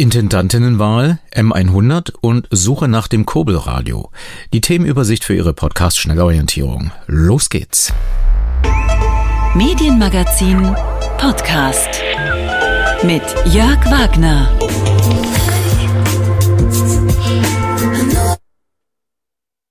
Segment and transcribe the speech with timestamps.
[0.00, 4.10] Intendantinnenwahl, M100 und Suche nach dem Kurbelradio.
[4.54, 6.90] Die Themenübersicht für Ihre Podcast-Schnellorientierung.
[7.06, 7.92] Los geht's.
[9.54, 10.74] Medienmagazin
[11.18, 12.00] Podcast
[13.02, 14.48] mit Jörg Wagner.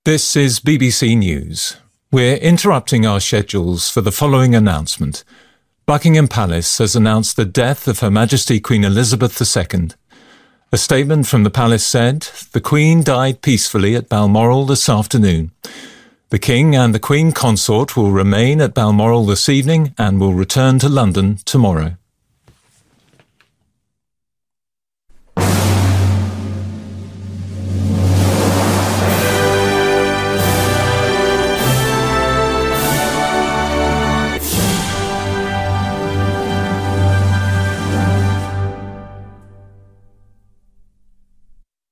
[0.04, 1.76] This is BBC News.
[2.12, 5.24] We're interrupting our schedules for the following announcement.
[5.86, 9.88] Buckingham Palace has announced the death of Her Majesty Queen Elizabeth II.
[10.72, 15.50] A statement from the palace said, the Queen died peacefully at Balmoral this afternoon.
[16.28, 20.78] The King and the Queen Consort will remain at Balmoral this evening and will return
[20.78, 21.96] to London tomorrow.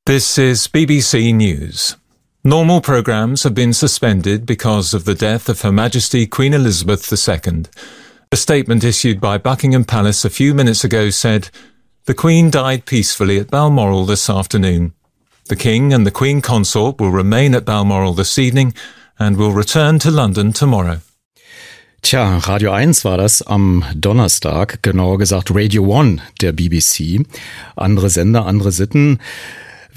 [0.09, 1.97] This is BBC News.
[2.43, 7.65] Normal programmes have been suspended because of the death of Her Majesty Queen Elizabeth II.
[8.33, 11.51] A statement issued by Buckingham Palace a few minutes ago said,
[12.07, 14.95] The Queen died peacefully at Balmoral this afternoon.
[15.49, 18.73] The King and the Queen Consort will remain at Balmoral this evening
[19.19, 21.01] and will return to London tomorrow.
[22.01, 27.27] Tja, Radio 1 war das am Donnerstag, genauer gesagt Radio 1 der BBC.
[27.77, 29.19] Andere Sender, andere Sitten.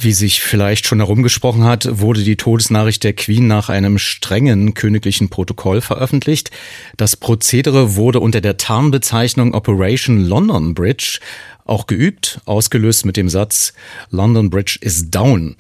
[0.03, 5.29] Wie sich vielleicht schon herumgesprochen hat, wurde die Todesnachricht der Queen nach einem strengen königlichen
[5.29, 6.49] Protokoll veröffentlicht.
[6.97, 11.19] Das Prozedere wurde unter der Tarnbezeichnung Operation London Bridge
[11.65, 13.73] auch geübt, ausgelöst mit dem Satz
[14.09, 15.55] London Bridge is down.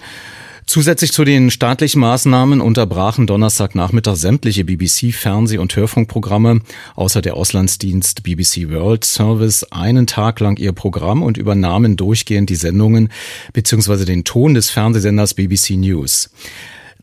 [0.71, 6.61] Zusätzlich zu den staatlichen Maßnahmen unterbrachen Donnerstagnachmittag sämtliche BBC Fernseh- und Hörfunkprogramme
[6.95, 12.55] außer der Auslandsdienst BBC World Service einen Tag lang ihr Programm und übernahmen durchgehend die
[12.55, 13.09] Sendungen
[13.51, 14.05] bzw.
[14.05, 16.29] den Ton des Fernsehsenders BBC News.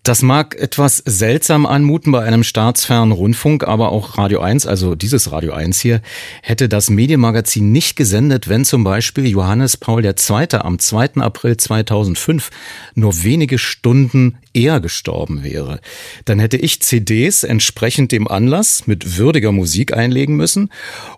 [0.09, 5.33] Das mag etwas seltsam anmuten bei einem staatsfernen Rundfunk, aber auch Radio 1, also dieses
[5.33, 6.01] Radio 1 hier,
[6.41, 10.15] hätte das Medienmagazin nicht gesendet, wenn zum Beispiel Johannes Paul II.
[10.53, 11.17] am 2.
[11.17, 12.49] April 2005
[12.95, 15.81] nur wenige Stunden eher gestorben wäre.
[16.25, 20.71] Dann hätte ich CDs entsprechend dem Anlass mit würdiger Musik einlegen müssen.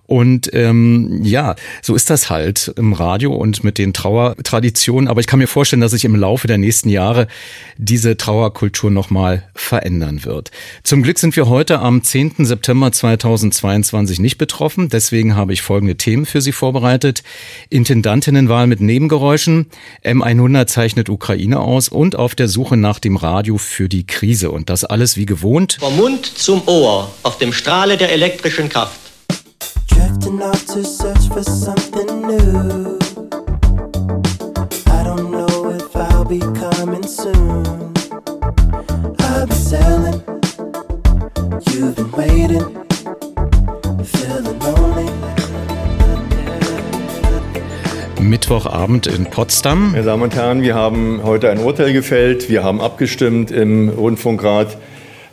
[0.07, 5.09] Und ähm, ja, so ist das halt im Radio und mit den Trauertraditionen.
[5.09, 7.29] Aber ich kann mir vorstellen, dass sich im Laufe der nächsten Jahre
[7.79, 10.51] diese Trauerkultur nochmal verändern wird.
[10.85, 12.47] Zum Glück sind wir heute am 10.
[12.47, 14.89] September 2022 nicht betroffen.
[14.89, 17.23] Deswegen habe ich folgende Themen für Sie vorbereitet.
[17.69, 19.67] Intendantinnenwahl mit Nebengeräuschen.
[20.05, 24.51] M100 zeichnet Ukraine aus und auf der Suche nach dem Radio für die Krise.
[24.51, 25.77] Und das alles wie gewohnt.
[25.81, 28.99] Vom Mund zum Ohr auf dem Strahle der elektrischen Kraft.
[29.89, 32.99] Drifting out to search for something new.
[34.87, 38.00] I don't know if I'll be coming soon.
[39.41, 40.23] I'll be sailing.
[41.71, 42.61] You've been waiting.
[44.05, 45.11] Feeling lonely.
[48.21, 49.93] Mittwochabend in Potsdam.
[49.93, 52.51] Meine Damen und Herren, wir haben heute ein Urteil gefällt.
[52.51, 54.77] Wir haben abgestimmt im Rundfunkrat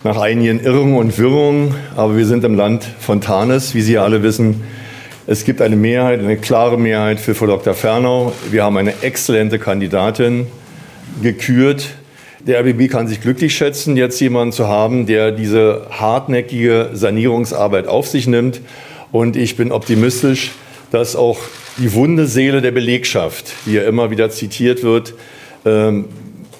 [0.06, 1.76] nach einigen Irrungen und Wirrungen.
[1.98, 4.64] Aber wir sind im Land von Tarnes, wie Sie alle wissen.
[5.26, 7.74] Es gibt eine Mehrheit, eine klare Mehrheit für Frau Dr.
[7.74, 8.32] Fernau.
[8.52, 10.48] Wir haben eine exzellente Kandidatin
[11.22, 11.90] gekürt.
[12.48, 18.08] Der RBB kann sich glücklich schätzen, jetzt jemanden zu haben, der diese hartnäckige Sanierungsarbeit auf
[18.08, 18.62] sich nimmt.
[19.12, 20.52] Und ich bin optimistisch,
[20.90, 21.40] dass auch
[21.78, 25.14] die wunde Seele der Belegschaft, die ja immer wieder zitiert wird,
[25.66, 26.06] ähm,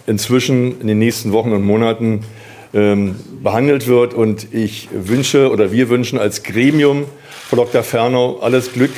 [0.08, 2.26] inzwischen in den nächsten Wochen und Monaten
[2.74, 4.14] ähm, behandelt wird.
[4.14, 7.06] Und ich wünsche oder wir wünschen als Gremium
[7.50, 7.82] Frau Dr.
[7.82, 8.92] Fernau alles Glück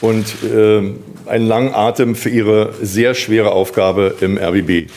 [0.00, 4.88] und ähm, einen langen Atem für Ihre sehr schwere Aufgabe im RBB.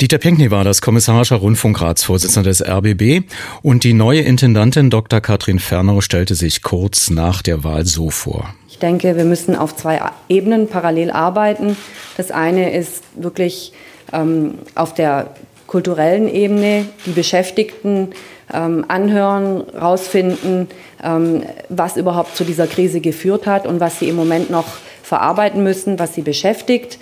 [0.00, 3.24] Dieter Penkny war das kommissarischer Rundfunkratsvorsitzender des RBB
[3.62, 5.20] und die neue Intendantin Dr.
[5.20, 8.54] Katrin Fernau stellte sich kurz nach der Wahl so vor.
[8.68, 11.76] Ich denke, wir müssen auf zwei Ebenen parallel arbeiten.
[12.16, 13.72] Das eine ist wirklich
[14.12, 15.34] ähm, auf der
[15.66, 18.10] kulturellen Ebene die Beschäftigten
[18.54, 20.68] ähm, anhören, rausfinden,
[21.02, 24.68] ähm, was überhaupt zu dieser Krise geführt hat und was sie im Moment noch
[25.02, 27.00] verarbeiten müssen, was sie beschäftigt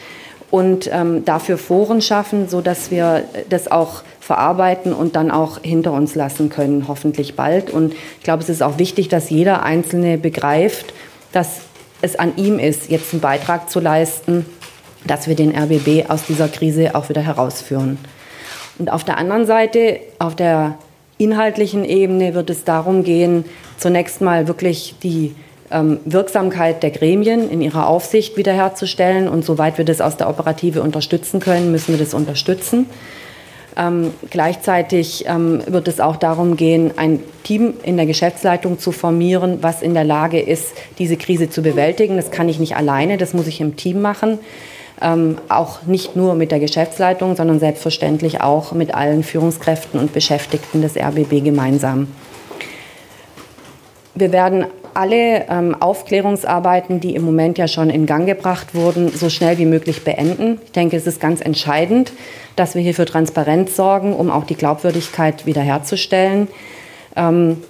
[0.51, 5.93] und ähm, dafür Foren schaffen, so dass wir das auch verarbeiten und dann auch hinter
[5.93, 7.71] uns lassen können, hoffentlich bald.
[7.71, 10.93] Und ich glaube, es ist auch wichtig, dass jeder Einzelne begreift,
[11.33, 11.61] dass
[12.03, 14.47] es an ihm ist, jetzt einen Beitrag zu leisten,
[15.07, 17.99] dass wir den RBB aus dieser Krise auch wieder herausführen.
[18.79, 20.77] Und auf der anderen Seite, auf der
[21.19, 23.45] inhaltlichen Ebene, wird es darum gehen,
[23.79, 25.35] zunächst mal wirklich die
[25.71, 29.29] Wirksamkeit der Gremien in ihrer Aufsicht wiederherzustellen.
[29.29, 32.87] Und soweit wir das aus der Operative unterstützen können, müssen wir das unterstützen.
[33.79, 39.59] Ähm, gleichzeitig ähm, wird es auch darum gehen, ein Team in der Geschäftsleitung zu formieren,
[39.61, 42.17] was in der Lage ist, diese Krise zu bewältigen.
[42.17, 44.39] Das kann ich nicht alleine, das muss ich im Team machen.
[45.03, 50.81] Ähm, auch nicht nur mit der Geschäftsleitung, sondern selbstverständlich auch mit allen Führungskräften und Beschäftigten
[50.81, 52.09] des RBB gemeinsam.
[54.15, 54.65] Wir werden
[54.97, 59.67] alle ähm, Aufklärungsarbeiten, die im Moment ja schon in Gang gebracht wurden, so schnell wie
[59.67, 60.59] möglich beenden.
[60.65, 62.13] Ich denke, es ist ganz entscheidend,
[62.57, 66.49] dass wir hier für Transparenz sorgen, um auch die Glaubwürdigkeit wiederherzustellen.
[67.15, 67.63] Ähm,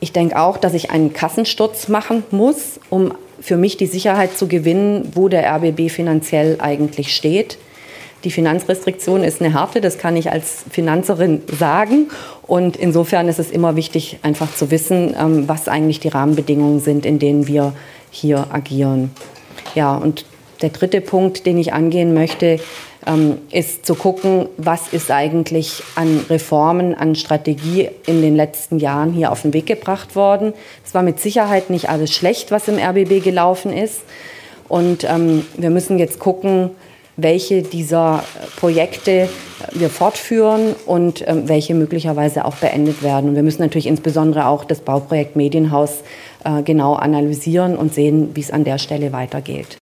[0.00, 4.48] ich denke auch, dass ich einen Kassensturz machen muss, um für mich die Sicherheit zu
[4.48, 7.58] gewinnen, wo der RBB finanziell eigentlich steht.
[8.26, 12.08] Die Finanzrestriktion ist eine harte, das kann ich als Finanzerin sagen.
[12.42, 17.06] Und insofern ist es immer wichtig, einfach zu wissen, ähm, was eigentlich die Rahmenbedingungen sind,
[17.06, 17.72] in denen wir
[18.10, 19.12] hier agieren.
[19.76, 20.24] Ja, und
[20.60, 22.58] der dritte Punkt, den ich angehen möchte,
[23.06, 29.12] ähm, ist zu gucken, was ist eigentlich an Reformen, an Strategie in den letzten Jahren
[29.12, 30.52] hier auf den Weg gebracht worden.
[30.84, 34.00] Es war mit Sicherheit nicht alles schlecht, was im RBB gelaufen ist.
[34.66, 36.70] Und ähm, wir müssen jetzt gucken,
[37.16, 38.24] welche dieser
[38.56, 39.28] Projekte
[39.72, 43.30] wir fortführen und ähm, welche möglicherweise auch beendet werden.
[43.30, 46.02] Und wir müssen natürlich insbesondere auch das Bauprojekt Medienhaus
[46.44, 49.78] äh, genau analysieren und sehen, wie es an der Stelle weitergeht.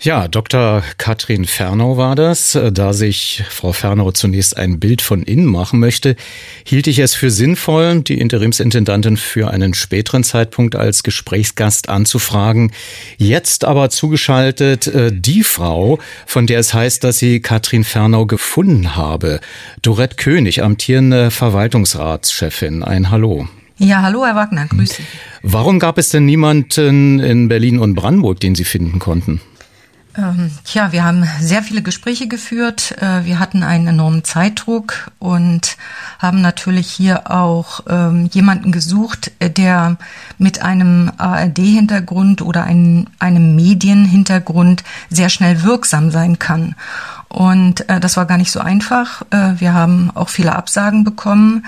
[0.00, 0.84] Ja, Dr.
[0.96, 2.56] Katrin Fernau war das.
[2.72, 6.14] Da sich Frau Fernau zunächst ein Bild von innen machen möchte,
[6.62, 12.70] hielt ich es für sinnvoll, die Interimsintendantin für einen späteren Zeitpunkt als Gesprächsgast anzufragen.
[13.16, 18.94] Jetzt aber zugeschaltet äh, die Frau, von der es heißt, dass sie Katrin Fernau gefunden
[18.94, 19.40] habe.
[19.82, 22.84] Dorette König, amtierende Verwaltungsratschefin.
[22.84, 23.48] Ein Hallo.
[23.78, 25.02] Ja, hallo, Herr Wagner, grüße.
[25.42, 29.40] Warum gab es denn niemanden in Berlin und Brandenburg, den Sie finden konnten?
[30.18, 33.00] Ähm, tja, wir haben sehr viele Gespräche geführt.
[33.00, 35.76] Äh, wir hatten einen enormen Zeitdruck und
[36.18, 39.96] haben natürlich hier auch ähm, jemanden gesucht, äh, der
[40.36, 46.74] mit einem ARD-Hintergrund oder einem, einem Medienhintergrund sehr schnell wirksam sein kann.
[47.28, 49.22] Und äh, das war gar nicht so einfach.
[49.30, 51.66] Äh, wir haben auch viele Absagen bekommen.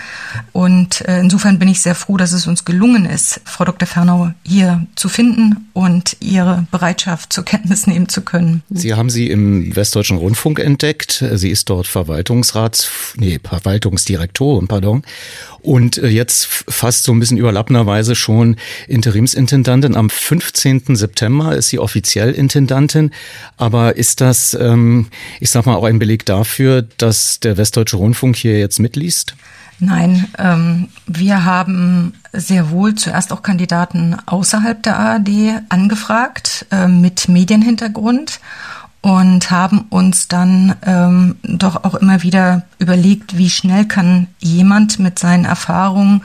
[0.52, 3.86] Und äh, insofern bin ich sehr froh, dass es uns gelungen ist, Frau Dr.
[3.86, 8.62] Fernau hier zu finden und ihre Bereitschaft zur Kenntnis nehmen zu können.
[8.70, 11.24] Sie haben sie im Westdeutschen Rundfunk entdeckt.
[11.32, 15.02] Sie ist dort Verwaltungsrats, nee, Verwaltungsdirektorin, pardon.
[15.62, 18.56] Und äh, jetzt fast so ein bisschen überlappenderweise schon
[18.88, 19.96] Interimsintendantin.
[19.96, 20.96] Am 15.
[20.96, 23.10] September ist sie offiziell Intendantin.
[23.56, 25.08] Aber ist das, ähm,
[25.38, 29.34] ich sag mal, auch ein Beleg dafür, dass der Westdeutsche Rundfunk hier jetzt mitliest?
[29.82, 37.30] Nein, ähm, wir haben sehr wohl zuerst auch Kandidaten außerhalb der ARD angefragt äh, mit
[37.30, 38.40] Medienhintergrund
[39.02, 45.18] und haben uns dann ähm, doch auch immer wieder überlegt, wie schnell kann jemand mit
[45.18, 46.22] seinen Erfahrungen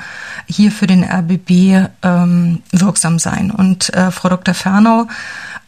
[0.48, 3.52] hier für den RBB ähm, wirksam sein.
[3.52, 4.54] Und äh, Frau Dr.
[4.54, 5.08] Fernau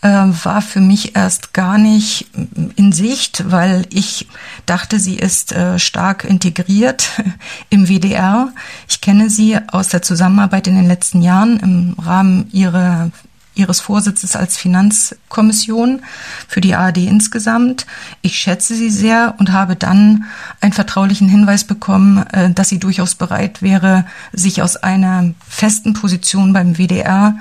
[0.01, 2.27] äh, war für mich erst gar nicht
[2.75, 4.27] in Sicht, weil ich
[4.65, 7.09] dachte, sie ist äh, stark integriert
[7.69, 8.51] im WDR.
[8.89, 13.11] Ich kenne sie aus der Zusammenarbeit in den letzten Jahren im Rahmen ihrer
[13.57, 16.01] ihres Vorsitzes als Finanzkommission
[16.47, 17.85] für die ARD insgesamt.
[18.21, 20.25] Ich schätze sie sehr und habe dann
[20.61, 26.53] einen vertraulichen Hinweis bekommen, äh, dass sie durchaus bereit wäre, sich aus einer festen Position
[26.53, 27.37] beim WDR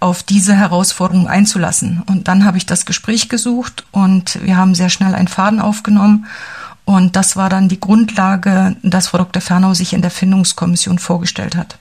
[0.00, 2.02] auf diese Herausforderung einzulassen.
[2.06, 6.26] Und dann habe ich das Gespräch gesucht und wir haben sehr schnell einen Faden aufgenommen.
[6.84, 9.40] Und das war dann die Grundlage, dass Frau Dr.
[9.40, 11.78] Fernau sich in der Findungskommission vorgestellt hat.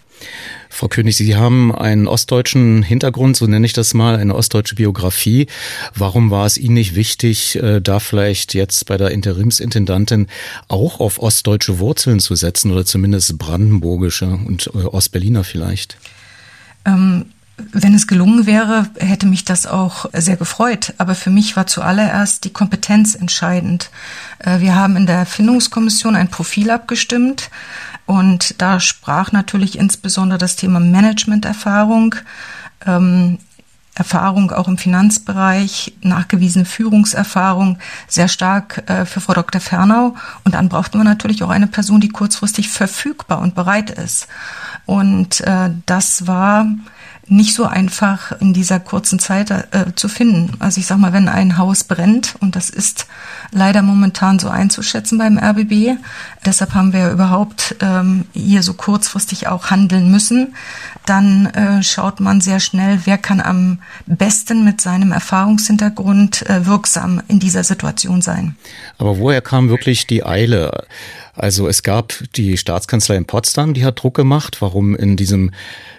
[0.80, 5.48] Frau König, Sie haben einen ostdeutschen Hintergrund, so nenne ich das mal, eine ostdeutsche Biografie.
[5.94, 10.28] Warum war es Ihnen nicht wichtig, äh, da vielleicht jetzt bei der Interimsintendantin
[10.70, 15.98] auch auf ostdeutsche Wurzeln zu setzen oder zumindest brandenburgische und äh, Ostberliner vielleicht?
[16.86, 17.26] Ähm
[17.74, 20.94] wenn es gelungen wäre, hätte mich das auch sehr gefreut.
[20.98, 23.90] Aber für mich war zuallererst die Kompetenz entscheidend.
[24.40, 27.50] Äh, wir haben in der Erfindungskommission ein Profil abgestimmt
[28.10, 32.16] und da sprach natürlich insbesondere das Thema Managementerfahrung,
[32.88, 33.38] ähm,
[33.94, 39.62] Erfahrung auch im Finanzbereich, nachgewiesene Führungserfahrung sehr stark äh, für Frau Dr.
[39.62, 40.16] Fernau.
[40.44, 44.28] Und dann brauchten wir natürlich auch eine Person, die kurzfristig verfügbar und bereit ist.
[44.88, 46.66] Und äh, das war
[47.30, 50.54] nicht so einfach in dieser kurzen Zeit äh, zu finden.
[50.60, 53.08] Also ich sag mal, wenn ein Haus brennt, und das ist
[53.52, 55.98] leider momentan so einzuschätzen beim RBB,
[56.46, 60.56] deshalb haben wir überhaupt ähm, hier so kurzfristig auch handeln müssen,
[61.06, 67.22] dann äh, schaut man sehr schnell, wer kann am besten mit seinem Erfahrungshintergrund äh, wirksam
[67.28, 68.56] in dieser Situation sein.
[68.98, 70.86] Aber woher kam wirklich die Eile?
[71.40, 74.62] Also es gab die Staatskanzlei in Potsdam, die hat Druck gemacht.
[74.62, 75.52] Warum in diesem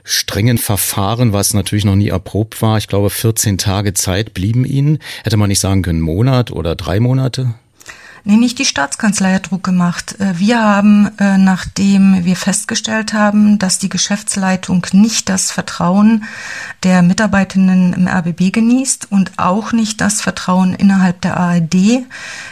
[0.04, 4.99] strengen Verfahren, was natürlich noch nie erprobt war, ich glaube 14 Tage Zeit blieben ihnen.
[5.25, 7.54] Hätte man nicht sagen können, Monat oder drei Monate?
[8.23, 10.21] Nee, nicht die Staatskanzlei hat Druck gemacht.
[10.21, 16.25] Äh, wir haben, äh, nachdem wir festgestellt haben, dass die Geschäftsleitung nicht das Vertrauen
[16.83, 22.05] der Mitarbeitenden im RBB genießt und auch nicht das Vertrauen innerhalb der ARD.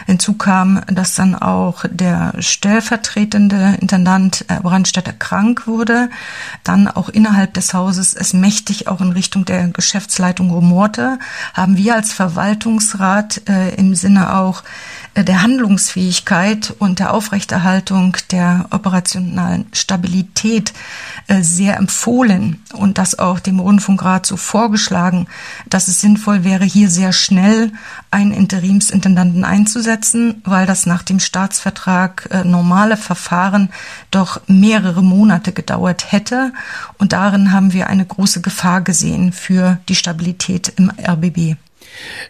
[0.07, 6.09] Hinzu kam, dass dann auch der stellvertretende Intendant äh, Brandstätter krank wurde,
[6.63, 11.19] dann auch innerhalb des Hauses es mächtig auch in Richtung der Geschäftsleitung rumorte,
[11.53, 13.41] haben wir als Verwaltungsrat
[13.77, 14.63] im Sinne auch
[15.15, 20.73] der Handlungsfähigkeit und der Aufrechterhaltung der operationalen Stabilität
[21.27, 25.27] äh, sehr empfohlen und das auch dem Rundfunkrat so vorgeschlagen,
[25.67, 27.71] dass es sinnvoll wäre, hier sehr schnell
[28.11, 33.69] einen Interimsintendanten einzusetzen, weil das nach dem Staatsvertrag äh, normale Verfahren
[34.11, 36.53] doch mehrere Monate gedauert hätte.
[36.97, 41.57] Und darin haben wir eine große Gefahr gesehen für die Stabilität im RBB.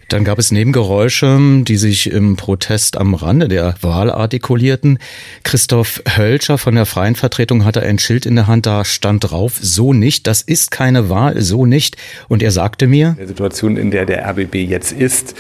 [0.07, 4.99] Dann gab es Nebengeräusche, die sich im Protest am Rande der Wahl artikulierten.
[5.43, 9.57] Christoph Hölscher von der Freien Vertretung hatte ein Schild in der Hand, da stand drauf,
[9.61, 11.97] so nicht, das ist keine Wahl, so nicht.
[12.27, 15.35] Und er sagte mir, der Situation, in der der RBB jetzt ist,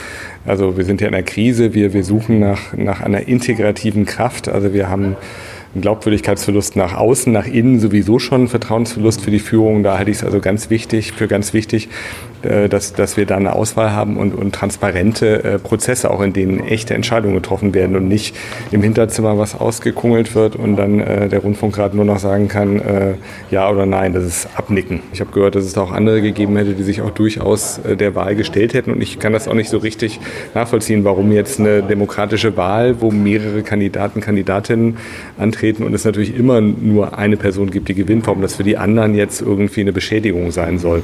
[0.45, 4.47] also wir sind ja in einer Krise, wir, wir suchen nach, nach einer integrativen Kraft,
[4.47, 5.15] also wir haben
[5.73, 9.83] einen Glaubwürdigkeitsverlust nach außen, nach innen sowieso schon, Vertrauensverlust für die Führung.
[9.83, 11.89] Da halte ich es also ganz wichtig, für ganz wichtig,
[12.41, 16.59] dass, dass wir da eine Auswahl haben und, und transparente äh, Prozesse, auch in denen
[16.59, 18.35] echte Entscheidungen getroffen werden und nicht
[18.71, 23.13] im Hinterzimmer was ausgekungelt wird und dann äh, der Rundfunkrat nur noch sagen kann, äh,
[23.51, 25.01] ja oder nein, das ist Abnicken.
[25.13, 27.95] Ich habe gehört, dass es da auch andere gegeben hätte, die sich auch durchaus äh,
[27.95, 30.19] der Wahl gestellt hätten und ich kann das auch nicht so richtig
[30.53, 34.97] nachvollziehen, warum jetzt eine demokratische Wahl, wo mehrere Kandidaten, Kandidatinnen
[35.37, 38.77] antreten und es natürlich immer nur eine Person gibt, die gewinnt, warum das für die
[38.77, 41.03] anderen jetzt irgendwie eine Beschädigung sein soll.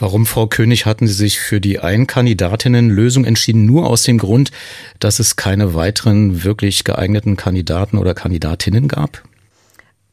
[0.00, 3.66] Warum, Frau König, hatten Sie sich für die Einkandidatinnen-Lösung entschieden?
[3.66, 4.52] Nur aus dem Grund,
[5.00, 9.22] dass es keine weiteren wirklich geeigneten Kandidaten oder Kandidatinnen gab?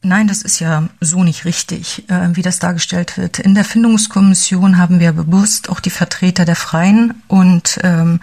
[0.02, 3.38] Nein, das ist ja so nicht richtig, äh, wie das dargestellt wird.
[3.38, 8.20] In der Findungskommission haben wir bewusst auch die Vertreter der Freien und ähm,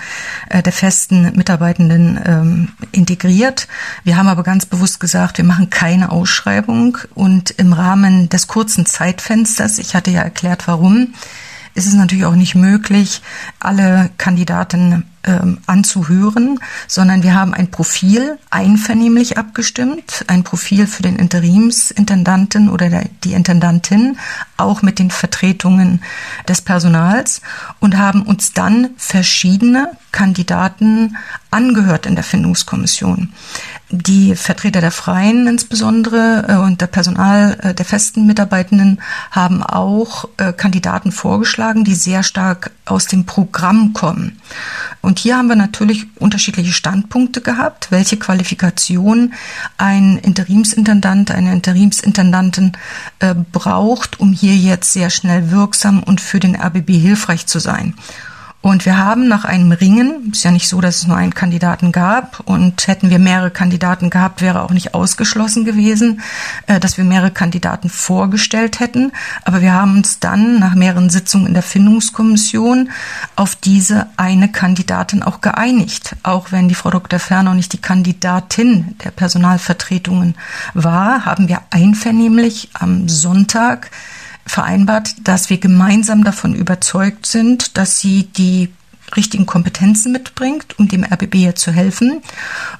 [0.50, 3.68] äh, der festen Mitarbeitenden ähm, integriert.
[4.06, 8.86] Wir haben aber ganz bewusst gesagt, wir machen keine Ausschreibung und im Rahmen des kurzen
[8.86, 11.14] Zeitfensters, ich hatte ja erklärt, warum,
[11.76, 13.22] ist es natürlich auch nicht möglich,
[13.60, 21.16] alle Kandidaten ähm, anzuhören, sondern wir haben ein Profil einvernehmlich abgestimmt, ein Profil für den
[21.16, 24.18] Interimsintendanten oder der, die Intendantin,
[24.64, 26.02] auch mit den Vertretungen
[26.48, 27.42] des Personals
[27.80, 31.18] und haben uns dann verschiedene Kandidaten
[31.52, 33.34] angehört in der Findungskommission.
[33.90, 40.30] Die Vertreter der Freien insbesondere äh, und der Personal äh, der festen Mitarbeitenden haben auch
[40.38, 44.40] äh, Kandidaten vorgeschlagen, die sehr stark aus dem Programm kommen.
[45.02, 49.34] Und hier haben wir natürlich unterschiedliche Standpunkte gehabt, welche Qualifikation
[49.78, 52.74] ein Interimsintendant, eine Interimsintendantin
[53.52, 57.96] braucht, um hier jetzt sehr schnell wirksam und für den RBB hilfreich zu sein.
[58.64, 61.92] Und wir haben nach einem Ringen, ist ja nicht so, dass es nur einen Kandidaten
[61.92, 66.22] gab, und hätten wir mehrere Kandidaten gehabt, wäre auch nicht ausgeschlossen gewesen,
[66.68, 69.12] äh, dass wir mehrere Kandidaten vorgestellt hätten.
[69.44, 72.90] Aber wir haben uns dann nach mehreren Sitzungen in der Findungskommission
[73.36, 76.16] auf diese eine Kandidatin auch geeinigt.
[76.24, 77.20] Auch wenn die Frau Dr.
[77.20, 80.36] Ferner nicht die Kandidatin der Personalvertretungen
[80.74, 83.92] war, haben wir einvernehmlich am Sonntag
[84.46, 88.70] vereinbart, dass wir gemeinsam davon überzeugt sind, dass sie die
[89.16, 92.22] richtigen Kompetenzen mitbringt, um dem RBB hier zu helfen.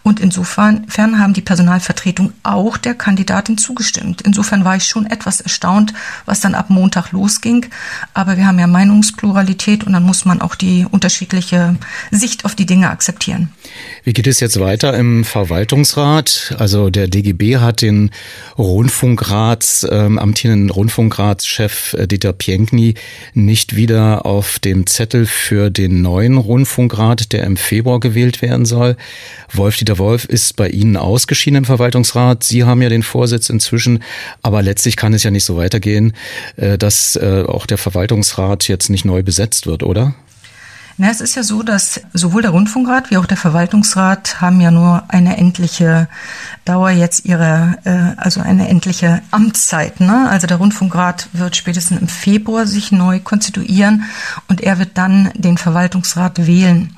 [0.04, 4.22] Und insofern haben die Personalvertretung auch der Kandidatin zugestimmt.
[4.22, 5.94] Insofern war ich schon etwas erstaunt,
[6.26, 7.66] was dann ab Montag losging.
[8.14, 11.76] Aber wir haben ja Meinungspluralität und dann muss man auch die unterschiedliche
[12.12, 13.50] Sicht auf die Dinge akzeptieren.
[14.04, 16.56] Wie geht es jetzt weiter im Verwaltungsrat?
[16.58, 18.12] Also der DGB hat den
[18.58, 22.96] Rundfunkrats, ähm, amtierenden Rundfunkratschef äh, Dieter Pienkny
[23.34, 28.66] nicht wieder auf dem Zettel für den neuen neuen Rundfunkrat, der im Februar gewählt werden
[28.66, 28.96] soll.
[29.52, 32.44] Wolf-Dieter Wolf ist bei Ihnen ausgeschieden im Verwaltungsrat.
[32.44, 34.04] Sie haben ja den Vorsitz inzwischen,
[34.42, 36.14] aber letztlich kann es ja nicht so weitergehen,
[36.58, 40.16] äh, dass äh, auch der Verwaltungsrat jetzt nicht neu besetzt wird, oder?
[40.98, 44.70] Na, es ist ja so, dass sowohl der Rundfunkrat wie auch der Verwaltungsrat haben ja
[44.70, 46.08] nur eine endliche
[46.66, 50.00] Dauer jetzt ihre, äh, also eine endliche Amtszeit.
[50.00, 50.30] Ne?
[50.30, 54.04] Also der Rundfunkrat wird spätestens im Februar sich neu konstituieren
[54.48, 56.96] und er wird dann den Verwaltungsrat wählen.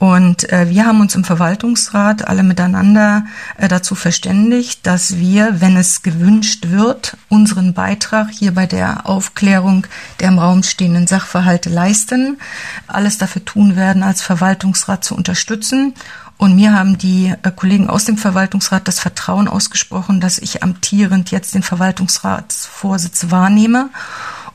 [0.00, 3.26] Und äh, wir haben uns im Verwaltungsrat alle miteinander
[3.58, 9.86] äh, dazu verständigt, dass wir, wenn es gewünscht wird, unseren Beitrag hier bei der Aufklärung
[10.18, 12.38] der im Raum stehenden Sachverhalte leisten,
[12.86, 15.92] alles dafür tun werden, als Verwaltungsrat zu unterstützen.
[16.38, 21.30] Und mir haben die äh, Kollegen aus dem Verwaltungsrat das Vertrauen ausgesprochen, dass ich amtierend
[21.30, 23.90] jetzt den Verwaltungsratsvorsitz wahrnehme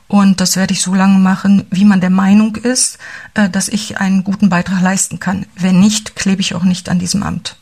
[0.08, 2.98] und das werde ich so lange machen, wie man der Meinung ist,
[3.34, 5.46] äh, dass ich einen guten Beitrag leisten kann.
[5.58, 7.56] Wenn nicht, klebe ich auch nicht an diesem Amt.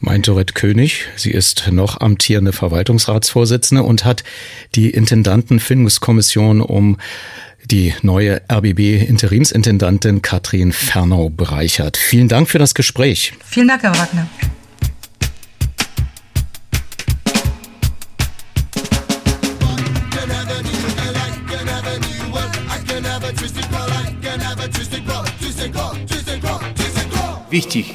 [0.00, 1.06] Meint Dorette König.
[1.16, 4.24] Sie ist noch amtierende Verwaltungsratsvorsitzende und hat
[4.74, 6.98] die Intendantenfindungskommission um
[7.64, 11.96] die neue RBB-Interimsintendantin Katrin Fernau bereichert.
[11.96, 13.32] Vielen Dank für das Gespräch.
[13.44, 14.26] Vielen Dank, Herr Wagner.
[27.54, 27.86] Wichtig,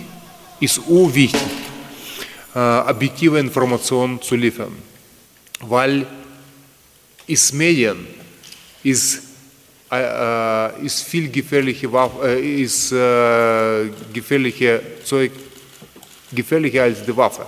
[0.62, 1.52] ist urwichtig,
[2.56, 4.74] äh, objektive Informationen zu liefern,
[5.60, 6.08] weil
[7.28, 8.08] ist Medien
[8.82, 9.22] ist,
[9.92, 15.32] äh, ist viel gefährliche Waffe, äh, ist äh, gefährliche Zeug
[16.32, 17.46] gefährlicher als die Waffe.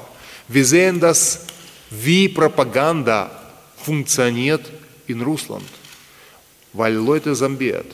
[0.47, 1.45] Wir sehen das,
[1.89, 3.19] wie Propaganda
[3.77, 4.65] funktioniert
[5.07, 5.69] in Russland,
[6.73, 7.85] weil Leute zambiert.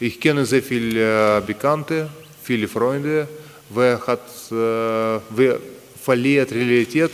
[0.00, 2.08] Ich kenne sehr viele äh, Bekannte,
[2.42, 3.28] viele Freunde,
[3.70, 4.54] wer, hat, äh,
[5.30, 5.58] wer
[6.02, 7.12] verliert Realität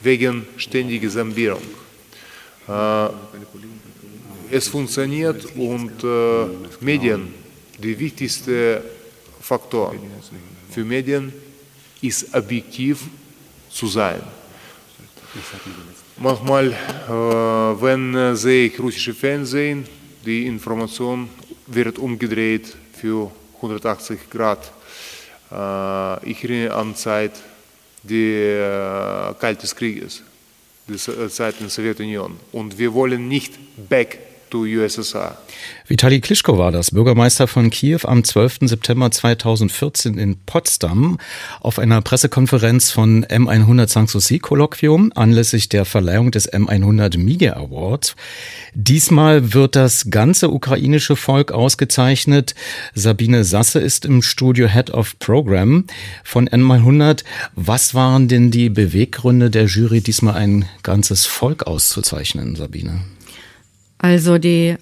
[0.00, 1.62] wegen ständiger Sambierung.
[2.68, 3.08] Äh,
[4.50, 6.46] es funktioniert und äh,
[6.80, 7.34] Medien,
[7.78, 8.82] der wichtigste
[9.40, 9.94] Faktor
[10.70, 11.32] für Medien
[12.00, 13.00] ist objektiv
[13.70, 14.20] zu sein.
[16.18, 19.86] Manchmal, äh, wenn sehe ich russische Fernsehen,
[20.24, 21.28] die Information
[21.66, 23.30] wird umgedreht für
[23.62, 24.72] 180 Grad.
[26.24, 27.32] Ich erinnere an Zeit
[28.02, 30.22] des Kalten Krieges,
[30.88, 32.40] die Zeit der Sowjetunion.
[32.50, 33.54] Und wir wollen nicht
[33.88, 34.18] back
[34.52, 35.36] to USSR.
[35.86, 38.58] Vitali Klitschko war das, Bürgermeister von Kiew am 12.
[38.62, 41.18] September 2014 in Potsdam
[41.60, 48.14] auf einer Pressekonferenz von M100 Sanssouci Kolloquium anlässlich der Verleihung des M100 Media Awards.
[48.74, 52.54] Diesmal wird das ganze ukrainische Volk ausgezeichnet.
[52.94, 55.86] Sabine Sasse ist im Studio Head of Program
[56.24, 57.24] von M100.
[57.54, 63.00] Was waren denn die Beweggründe der Jury, diesmal ein ganzes Volk auszuzeichnen, Sabine?
[64.02, 64.76] Also die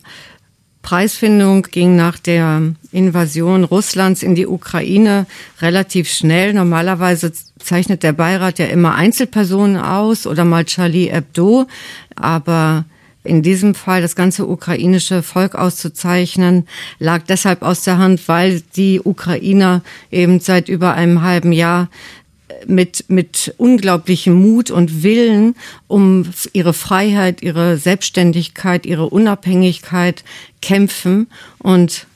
[0.82, 5.26] Preisfindung ging nach der Invasion Russlands in die Ukraine
[5.60, 6.54] relativ schnell.
[6.54, 11.66] Normalerweise zeichnet der Beirat ja immer Einzelpersonen aus oder mal Charlie Hebdo,
[12.16, 12.86] aber
[13.22, 16.66] in diesem Fall das ganze ukrainische Volk auszuzeichnen,
[16.98, 21.90] lag deshalb aus der Hand, weil die Ukrainer eben seit über einem halben Jahr
[22.66, 25.54] mit, mit unglaublichem Mut und Willen
[25.88, 30.24] um ihre Freiheit, ihre Selbstständigkeit, ihre Unabhängigkeit
[30.60, 32.06] kämpfen und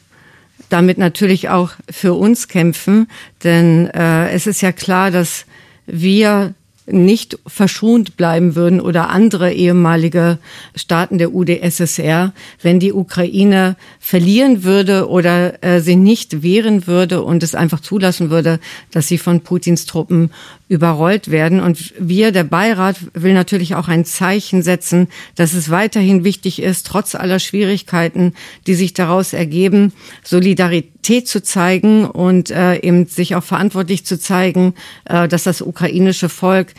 [0.68, 3.08] damit natürlich auch für uns kämpfen.
[3.42, 5.46] Denn äh, es ist ja klar, dass
[5.86, 6.54] wir
[6.86, 10.38] nicht verschont bleiben würden oder andere ehemalige
[10.76, 17.42] Staaten der UdSSR, wenn die Ukraine verlieren würde oder äh, sie nicht wehren würde und
[17.42, 20.30] es einfach zulassen würde, dass sie von Putins Truppen
[20.68, 21.60] überrollt werden.
[21.60, 26.86] Und wir, der Beirat, will natürlich auch ein Zeichen setzen, dass es weiterhin wichtig ist,
[26.86, 28.34] trotz aller Schwierigkeiten,
[28.66, 34.74] die sich daraus ergeben, Solidarität zu zeigen und äh, eben sich auch verantwortlich zu zeigen,
[35.04, 36.72] äh, dass das ukrainische Volk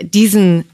[0.00, 0.64] diesen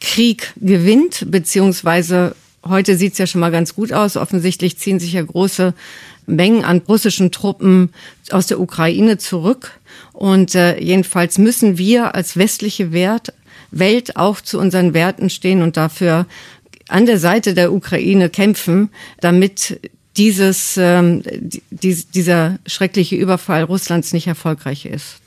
[0.00, 4.16] Krieg gewinnt, beziehungsweise heute sieht's ja schon mal ganz gut aus.
[4.16, 5.74] Offensichtlich ziehen sich ja große
[6.26, 7.90] Mengen an russischen Truppen
[8.30, 9.78] aus der Ukraine zurück.
[10.16, 13.34] Und äh, jedenfalls müssen wir als westliche Wert,
[13.70, 16.24] Welt auch zu unseren Werten stehen und dafür
[16.88, 18.88] an der Seite der Ukraine kämpfen,
[19.20, 19.78] damit
[20.16, 21.22] dieses, ähm,
[21.70, 25.20] die, dieser schreckliche Überfall Russlands nicht erfolgreich ist.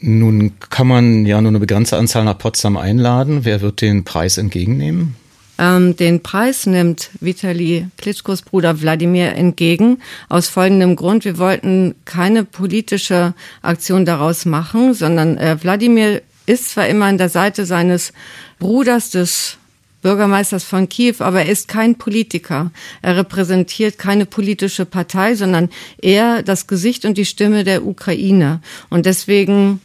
[0.00, 3.44] Nun kann man ja nur eine begrenzte Anzahl nach Potsdam einladen.
[3.44, 5.14] Wer wird den Preis entgegennehmen?
[5.60, 10.00] Ähm, den Preis nimmt Vitali Klitschkos Bruder Wladimir entgegen.
[10.30, 11.26] Aus folgendem Grund.
[11.26, 17.28] Wir wollten keine politische Aktion daraus machen, sondern äh, Wladimir ist zwar immer an der
[17.28, 18.14] Seite seines
[18.58, 19.58] Bruders, des
[20.00, 22.70] Bürgermeisters von Kiew, aber er ist kein Politiker.
[23.02, 25.68] Er repräsentiert keine politische Partei, sondern
[26.00, 28.62] eher das Gesicht und die Stimme der Ukraine.
[28.88, 29.82] Und deswegen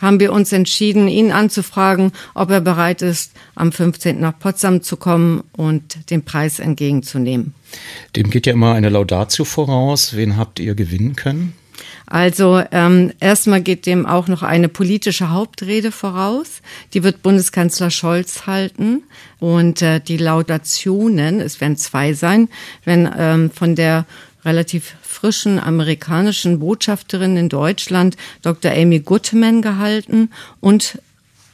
[0.00, 4.20] haben wir uns entschieden, ihn anzufragen, ob er bereit ist, am 15.
[4.20, 7.54] nach Potsdam zu kommen und den Preis entgegenzunehmen.
[8.16, 10.14] Dem geht ja immer eine Laudatio voraus.
[10.16, 11.54] Wen habt ihr gewinnen können?
[12.06, 16.62] Also ähm, erstmal geht dem auch noch eine politische Hauptrede voraus.
[16.94, 19.02] Die wird Bundeskanzler Scholz halten.
[19.38, 22.48] Und äh, die Laudationen, es werden zwei sein,
[22.84, 24.06] wenn ähm, von der
[24.44, 28.70] relativ frischen amerikanischen Botschafterin in Deutschland, Dr.
[28.70, 31.00] Amy Goodman, gehalten und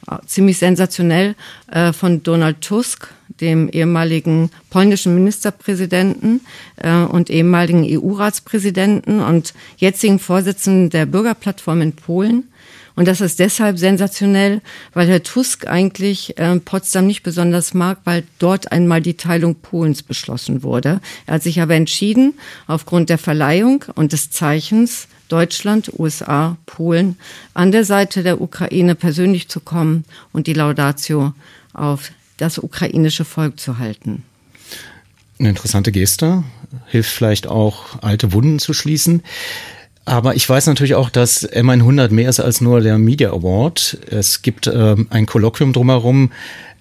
[0.07, 1.35] äh, ziemlich sensationell
[1.71, 3.07] äh, von Donald Tusk,
[3.41, 6.41] dem ehemaligen polnischen Ministerpräsidenten
[6.77, 12.47] äh, und ehemaligen EU-Ratspräsidenten und jetzigen Vorsitzenden der Bürgerplattform in Polen.
[12.95, 14.61] Und das ist deshalb sensationell,
[14.93, 20.01] weil Herr Tusk eigentlich äh, Potsdam nicht besonders mag, weil dort einmal die Teilung Polens
[20.01, 21.01] beschlossen wurde.
[21.25, 22.35] Er hat sich aber entschieden,
[22.67, 27.17] aufgrund der Verleihung und des Zeichens Deutschland, USA, Polen
[27.53, 31.33] an der Seite der Ukraine persönlich zu kommen und die Laudatio
[31.73, 34.23] auf das ukrainische Volk zu halten.
[35.39, 36.43] Eine interessante Geste,
[36.87, 39.23] hilft vielleicht auch, alte Wunden zu schließen.
[40.05, 43.97] Aber ich weiß natürlich auch, dass M100 mehr ist als nur der Media Award.
[44.09, 46.31] Es gibt äh, ein Kolloquium drumherum.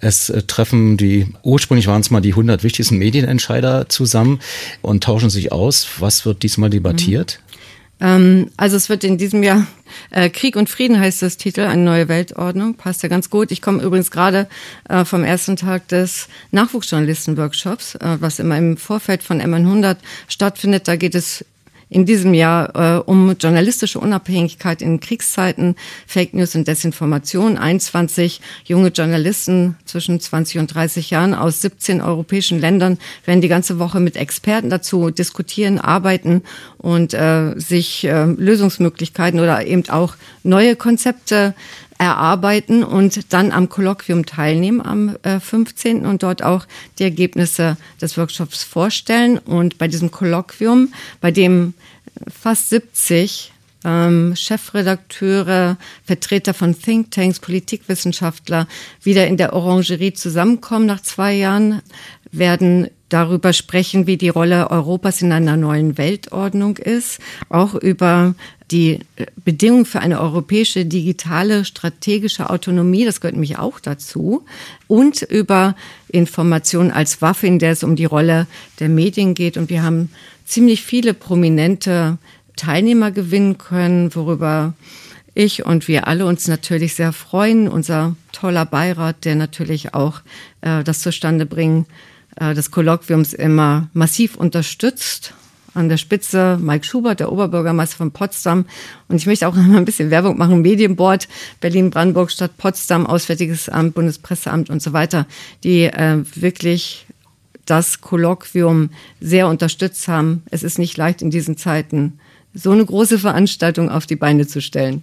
[0.01, 4.41] Es äh, treffen die, ursprünglich waren es mal die 100 wichtigsten Medienentscheider zusammen
[4.83, 5.87] und tauschen sich aus.
[5.99, 7.39] Was wird diesmal debattiert?
[7.41, 7.55] Mhm.
[8.01, 9.67] Ähm, also es wird in diesem Jahr
[10.11, 12.75] äh, Krieg und Frieden heißt das Titel, eine neue Weltordnung.
[12.75, 13.51] Passt ja ganz gut.
[13.51, 14.49] Ich komme übrigens gerade
[14.89, 19.97] äh, vom ersten Tag des Nachwuchsjournalisten-Workshops, äh, was immer im Vorfeld von M100
[20.29, 20.89] stattfindet.
[20.89, 21.45] Da geht es
[21.95, 25.77] in diesem Jahr äh, um journalistische Unabhängigkeit in Kriegszeiten,
[26.09, 27.57] Fake News und Desinformation.
[27.57, 33.79] 21 junge Journalisten zwischen 20 und 30 Jahren aus 17 europäischen Ländern werden die ganze
[33.79, 36.43] Woche mit Experten dazu diskutieren, arbeiten
[36.79, 41.55] und äh, sich äh, Lösungsmöglichkeiten oder eben auch neue Konzepte
[41.99, 46.07] erarbeiten und dann am Kolloquium teilnehmen am äh, 15.
[46.07, 46.67] und dort auch
[46.99, 49.39] die Ergebnisse des Workshops vorstellen.
[49.39, 51.75] Und bei diesem Kolloquium, bei dem
[52.29, 53.53] fast 70
[53.85, 58.67] ähm, Chefredakteure, Vertreter von Thinktanks, Politikwissenschaftler
[59.03, 61.83] wieder in der Orangerie zusammenkommen nach zwei Jahren,
[62.33, 68.35] werden darüber sprechen, wie die Rolle Europas in einer neuen Weltordnung ist, auch über
[68.71, 74.45] die äh, Bedingungen für eine europäische digitale strategische Autonomie, das gehört nämlich auch dazu,
[74.89, 75.77] und über
[76.09, 78.47] Information als Waffe, in der es um die Rolle
[78.81, 79.57] der Medien geht.
[79.57, 80.11] Und wir haben
[80.45, 82.19] ziemlich viele prominente
[82.57, 84.75] Teilnehmer gewinnen können, worüber
[85.35, 87.69] ich und wir alle uns natürlich sehr freuen.
[87.69, 90.21] Unser toller Beirat, der natürlich auch
[90.61, 91.87] äh, das zustande bringen
[92.37, 95.35] äh, des Kolloquiums immer massiv unterstützt
[95.75, 98.65] an der Spitze Mike Schubert, der Oberbürgermeister von Potsdam.
[99.09, 100.63] Und ich möchte auch noch mal ein bisschen Werbung machen.
[100.63, 101.29] Medienboard,
[101.61, 105.27] Berlin-Brandenburg, Stadt Potsdam, Auswärtiges Amt, Bundespresseamt und so weiter,
[105.63, 107.07] die äh, wirklich
[107.67, 110.43] das Kolloquium sehr unterstützt haben.
[110.51, 112.19] Es ist nicht leicht in diesen Zeiten,
[112.53, 115.03] so eine große Veranstaltung auf die Beine zu stellen.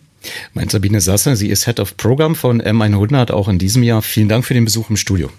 [0.53, 4.01] Meint Sabine Sasse, sie ist Head of Program von M100 auch in diesem Jahr.
[4.01, 5.29] Vielen Dank für den Besuch im Studio.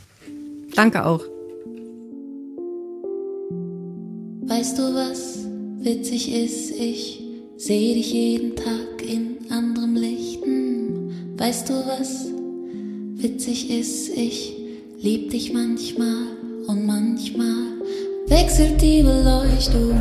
[0.74, 1.31] Danke auch.
[4.54, 5.46] Weißt du, was
[5.80, 6.72] witzig ist?
[6.72, 7.22] Ich
[7.56, 11.10] sehe dich jeden Tag in anderem Lichten.
[11.38, 12.26] Weißt du, was
[13.14, 14.10] witzig ist?
[14.10, 14.54] Ich
[15.00, 16.26] lieb dich manchmal
[16.66, 17.64] und manchmal
[18.26, 19.98] wechselt die Beleuchtung.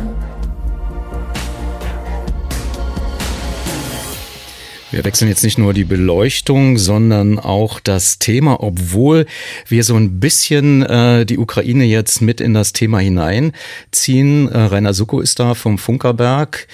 [4.92, 9.24] Wir wechseln jetzt nicht nur die Beleuchtung, sondern auch das Thema, obwohl
[9.66, 14.52] wir so ein bisschen äh, die Ukraine jetzt mit in das Thema hineinziehen.
[14.52, 16.66] Äh, Rainer Sucko ist da vom Funkerberg.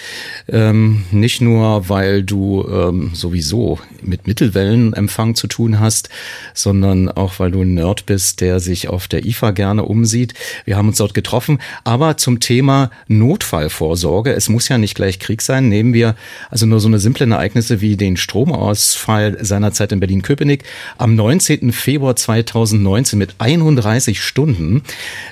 [0.49, 6.09] Ähm, nicht nur, weil du ähm, sowieso mit Mittelwellenempfang zu tun hast,
[6.55, 10.35] sondern auch, weil du ein Nerd bist, der sich auf der IFA gerne umsieht.
[10.65, 11.61] Wir haben uns dort getroffen.
[11.85, 16.17] Aber zum Thema Notfallvorsorge, es muss ja nicht gleich Krieg sein, nehmen wir
[16.51, 20.65] also nur so eine simple Ereignisse wie den den Stromausfall seinerzeit in Berlin-Köpenick
[20.97, 21.73] am 19.
[21.73, 24.83] Februar 2019 mit 31 Stunden.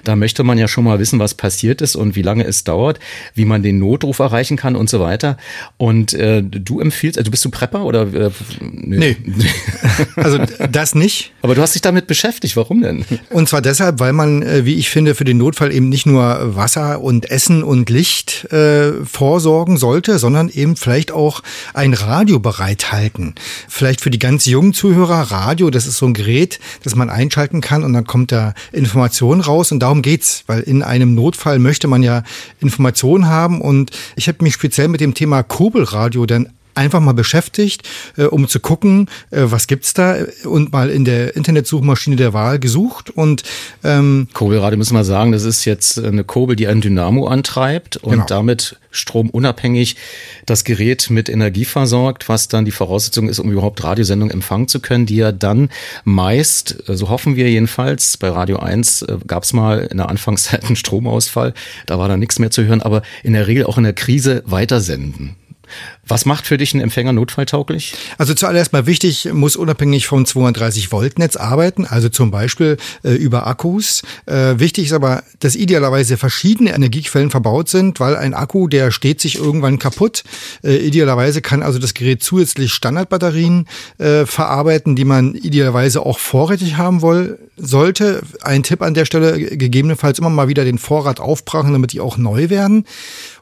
[0.04, 2.98] Da möchte man ja schon mal wissen, was passiert ist und wie lange es dauert,
[3.34, 5.36] wie man den Notruf erreichen kann und so weiter.
[5.78, 8.02] Und äh, du empfiehlst, also bist du Prepper oder?
[8.12, 9.16] Äh, nee.
[9.24, 9.46] nee.
[10.16, 10.38] also
[10.70, 11.32] das nicht.
[11.42, 12.56] Aber du hast dich damit beschäftigt.
[12.56, 13.04] Warum denn?
[13.30, 16.56] Und zwar deshalb, weil man, äh, wie ich finde, für den Notfall eben nicht nur
[16.56, 23.35] Wasser und Essen und Licht äh, vorsorgen sollte, sondern eben vielleicht auch ein Radio bereithalten.
[23.68, 27.61] Vielleicht für die ganz jungen Zuhörer Radio, das ist so ein Gerät, das man einschalten
[27.61, 31.87] kann und dann kommt da Information raus und darum geht's, weil in einem Notfall möchte
[31.87, 32.24] man ja
[32.61, 37.82] Informationen haben und ich habe mich speziell mit dem Thema Kurbelradio dann einfach mal beschäftigt,
[38.16, 42.58] äh, um zu gucken, äh, was gibt's da und mal in der Internetsuchmaschine der Wahl
[42.58, 43.42] gesucht und
[43.84, 48.12] ähm, Kurbelradio müssen wir sagen, das ist jetzt eine Kurbel, die ein Dynamo antreibt und
[48.12, 48.26] genau.
[48.26, 49.96] damit stromunabhängig
[50.46, 54.80] das Gerät mit Energie versorgt, was dann die Voraussetzung ist, um überhaupt Radiosendungen empfangen zu
[54.80, 55.70] können, die ja dann
[56.04, 60.64] meist, so hoffen wir jedenfalls, bei Radio 1 äh, gab es mal in der Anfangszeit
[60.64, 61.54] einen Stromausfall,
[61.86, 64.42] da war dann nichts mehr zu hören, aber in der Regel auch in der Krise
[64.46, 65.36] weitersenden.
[66.09, 67.95] Was macht für dich einen Empfänger notfalltauglich?
[68.16, 73.14] Also zuallererst mal wichtig, muss unabhängig vom 230 Volt Netz arbeiten, also zum Beispiel äh,
[73.14, 74.03] über Akkus.
[74.27, 79.21] Äh, wichtig ist aber, dass idealerweise verschiedene Energiequellen verbaut sind, weil ein Akku, der steht
[79.21, 80.23] sich irgendwann kaputt.
[80.62, 83.66] Äh, idealerweise kann also das Gerät zusätzlich Standardbatterien
[83.99, 88.23] äh, verarbeiten, die man idealerweise auch vorrätig haben woll, sollte.
[88.42, 92.16] Ein Tipp an der Stelle, gegebenenfalls immer mal wieder den Vorrat aufbrachen, damit die auch
[92.16, 92.85] neu werden.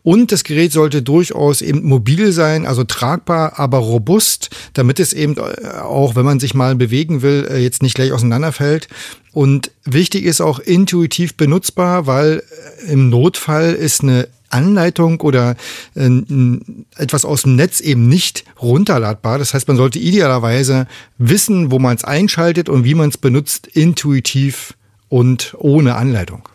[0.04, 5.36] Und das Gerät sollte durchaus eben mobil sein, also tragbar, aber robust, damit es eben
[5.36, 8.88] äh, auch, wenn man sich mal bewegen will, äh, jetzt nicht gleich auseinanderfällt.
[9.32, 12.42] Und wichtig ist auch intuitiv benutzbar, weil
[12.86, 15.56] äh, im Notfall ist eine Anleitung oder
[15.94, 19.38] etwas aus dem Netz eben nicht runterladbar.
[19.38, 20.86] Das heißt, man sollte idealerweise
[21.18, 24.74] wissen, wo man es einschaltet und wie man es benutzt, intuitiv
[25.08, 26.48] und ohne Anleitung.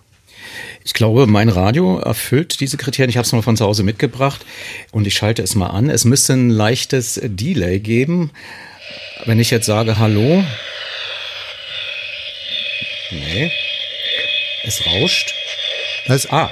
[0.84, 3.10] Ich glaube, mein Radio erfüllt diese Kriterien.
[3.10, 4.46] Ich habe es mal von zu Hause mitgebracht
[4.92, 5.90] und ich schalte es mal an.
[5.90, 8.32] Es müsste ein leichtes Delay geben.
[9.26, 10.44] Wenn ich jetzt sage Hallo.
[13.12, 13.52] Nee.
[14.64, 15.34] Es rauscht.
[16.08, 16.52] Das, ah.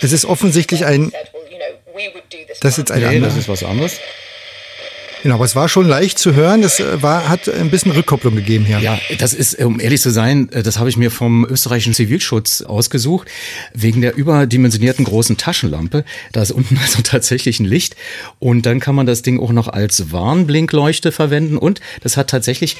[0.00, 1.12] Es ist offensichtlich ein.
[2.60, 3.28] Das ist jetzt ein nee, anderer.
[3.28, 4.00] das ist was anderes.
[5.24, 6.60] Genau, aber es war schon leicht zu hören.
[6.60, 8.78] Das äh, war, hat ein bisschen Rückkopplung gegeben hier.
[8.80, 12.60] Ja, das ist, um ehrlich zu sein, äh, das habe ich mir vom österreichischen Zivilschutz
[12.60, 13.28] ausgesucht,
[13.72, 16.04] wegen der überdimensionierten großen Taschenlampe.
[16.32, 17.96] Da ist unten also tatsächlich ein Licht.
[18.38, 21.56] Und dann kann man das Ding auch noch als Warnblinkleuchte verwenden.
[21.56, 22.76] Und das hat tatsächlich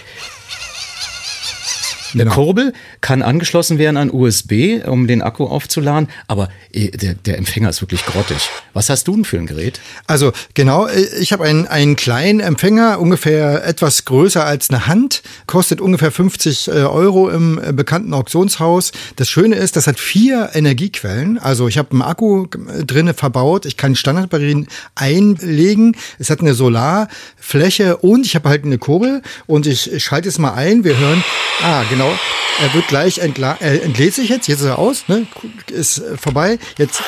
[2.15, 2.35] eine genau.
[2.35, 7.71] Kurbel kann angeschlossen werden an USB, um den Akku aufzuladen, aber äh, der, der Empfänger
[7.71, 8.49] ist wirklich grottig.
[8.73, 9.81] Was hast du denn für ein Gerät?
[10.07, 15.23] Also genau, äh, ich habe einen, einen kleinen Empfänger, ungefähr etwas größer als eine Hand,
[15.47, 18.93] kostet ungefähr 50 äh, Euro im bekannten Auktionshaus.
[19.17, 21.39] Das Schöne ist, das hat vier Energiequellen.
[21.39, 22.47] Also ich habe einen Akku
[22.87, 28.79] drinne verbaut, ich kann Standardbatterien einlegen, es hat eine Solarfläche und ich habe halt eine
[28.79, 30.85] Kurbel und ich schalte es mal ein.
[30.85, 31.25] Wir hören,
[31.63, 32.19] ah genau, genau.
[32.63, 34.47] Er wird gleich entla er entlädt sich jetzt.
[34.47, 35.27] Jetzt ist er aus, ne?
[35.71, 36.59] Ist äh, vorbei.
[36.79, 37.03] Jetzt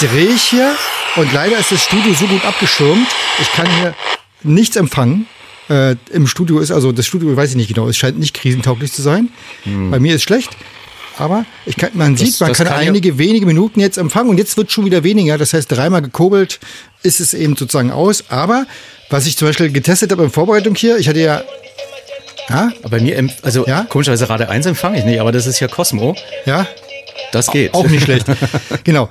[0.00, 0.74] drehe ich hier
[1.16, 3.08] und leider ist das Studio so gut abgeschirmt.
[3.40, 3.94] Ich kann hier
[4.42, 5.26] nichts empfangen.
[5.70, 8.92] Äh, Im Studio ist also das Studio, weiß ich nicht genau, es scheint nicht krisentauglich
[8.92, 9.30] zu sein.
[9.62, 9.90] Hm.
[9.90, 10.50] Bei mir ist schlecht.
[11.16, 14.30] Aber ich kann, man das, sieht, man kann, kann einige ja wenige Minuten jetzt empfangen
[14.30, 15.38] und jetzt wird schon wieder weniger.
[15.38, 16.58] Das heißt, dreimal gekurbelt
[17.02, 18.24] ist es eben sozusagen aus.
[18.30, 18.66] Aber
[19.10, 21.44] was ich zum Beispiel getestet habe in Vorbereitung hier, ich hatte ja
[22.48, 22.72] ja?
[22.88, 23.86] Bei mir, also ja?
[23.88, 26.14] komischerweise Radio 1 empfange ich nicht, aber das ist ja Cosmo.
[26.46, 26.66] Ja.
[27.32, 27.74] Das geht.
[27.74, 28.26] Auch nicht schlecht.
[28.84, 29.08] genau.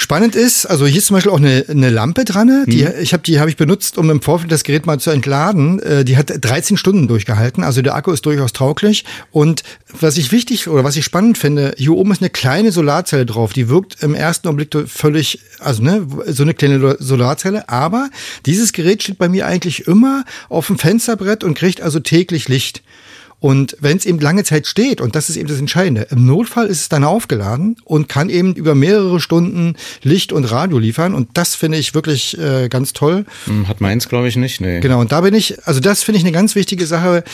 [0.00, 2.64] Spannend ist, also hier ist zum Beispiel auch eine, eine Lampe dran.
[2.66, 2.94] Die, hm.
[3.02, 5.78] ich habe die habe ich benutzt, um im Vorfeld das Gerät mal zu entladen.
[5.78, 9.04] Äh, die hat 13 Stunden durchgehalten, also der Akku ist durchaus tauglich.
[9.30, 13.26] Und was ich wichtig oder was ich spannend finde, hier oben ist eine kleine Solarzelle
[13.26, 13.52] drauf.
[13.52, 17.68] Die wirkt im ersten Augenblick völlig, also ne, so eine kleine Solarzelle.
[17.68, 18.08] Aber
[18.46, 22.82] dieses Gerät steht bei mir eigentlich immer auf dem Fensterbrett und kriegt also täglich Licht.
[23.40, 26.66] Und wenn es eben lange Zeit steht, und das ist eben das Entscheidende, im Notfall
[26.66, 31.14] ist es dann aufgeladen und kann eben über mehrere Stunden Licht und Radio liefern.
[31.14, 33.24] Und das finde ich wirklich äh, ganz toll.
[33.46, 34.60] Hm, hat meins, glaube ich, nicht.
[34.60, 34.80] Nee.
[34.80, 37.24] Genau, und da bin ich, also das finde ich eine ganz wichtige Sache,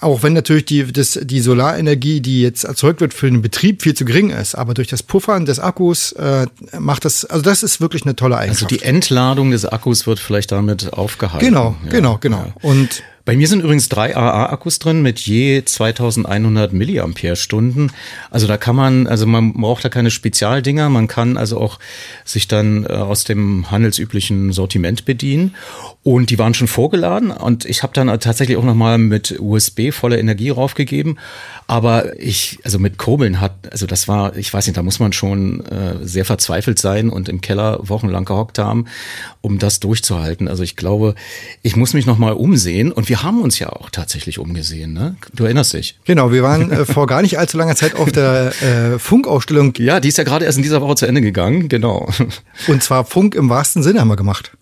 [0.00, 3.94] auch wenn natürlich die, das, die Solarenergie, die jetzt erzeugt wird, für den Betrieb viel
[3.94, 4.54] zu gering ist.
[4.54, 6.46] Aber durch das Puffern des Akkus äh,
[6.78, 8.70] macht das, also das ist wirklich eine tolle Eigenschaft.
[8.70, 11.46] Also die Entladung des Akkus wird vielleicht damit aufgehalten.
[11.46, 11.90] Genau, ja.
[11.90, 12.52] genau, genau.
[12.60, 17.92] Und Bei mir sind übrigens drei AA-Akkus drin mit je 2100 Milliampere-Stunden.
[18.30, 21.78] Also da kann man, also man braucht da keine Spezialdinger, man kann also auch
[22.24, 25.54] sich dann äh, aus dem handelsüblichen Sortiment bedienen.
[26.02, 30.18] Und die waren schon vorgeladen und ich habe dann tatsächlich auch nochmal mit USB volle
[30.18, 31.18] Energie raufgegeben.
[31.66, 35.12] Aber ich, also mit Kurbeln hat, also das war, ich weiß nicht, da muss man
[35.12, 38.86] schon äh, sehr verzweifelt sein und im Keller wochenlang gehockt haben,
[39.42, 40.48] um das durchzuhalten.
[40.48, 41.14] Also ich glaube,
[41.62, 45.16] ich muss mich nochmal umsehen und wir haben uns ja auch tatsächlich umgesehen, ne?
[45.34, 45.98] Du erinnerst dich.
[46.04, 49.74] Genau, wir waren äh, vor gar nicht allzu langer Zeit auf der äh, Funkausstellung.
[49.78, 52.08] Ja, die ist ja gerade erst in dieser Woche zu Ende gegangen, genau.
[52.68, 54.52] Und zwar Funk im wahrsten Sinne haben wir gemacht.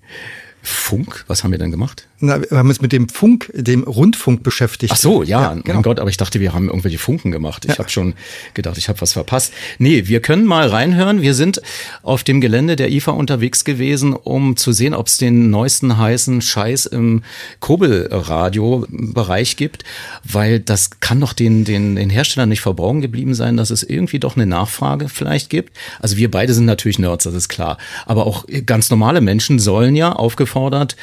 [0.62, 1.24] Funk?
[1.28, 2.08] Was haben wir denn gemacht?
[2.18, 4.92] Na, wir haben uns mit dem Funk, dem Rundfunk beschäftigt.
[4.94, 5.74] Ach so, ja, ja genau.
[5.74, 7.66] mein Gott, aber ich dachte, wir haben irgendwelche Funken gemacht.
[7.66, 7.78] Ich ja.
[7.78, 8.14] habe schon
[8.54, 9.52] gedacht, ich habe was verpasst.
[9.78, 11.20] Nee, wir können mal reinhören.
[11.20, 11.60] Wir sind
[12.02, 16.40] auf dem Gelände der IFA unterwegs gewesen, um zu sehen, ob es den neuesten heißen
[16.40, 17.22] Scheiß im
[17.60, 19.84] Kurbelradio-Bereich gibt,
[20.24, 24.20] weil das kann doch den, den, den Herstellern nicht verborgen geblieben sein, dass es irgendwie
[24.20, 25.76] doch eine Nachfrage vielleicht gibt.
[26.00, 27.76] Also wir beide sind natürlich Nerds, das ist klar.
[28.06, 30.96] Aber auch ganz normale Menschen sollen ja aufgefordert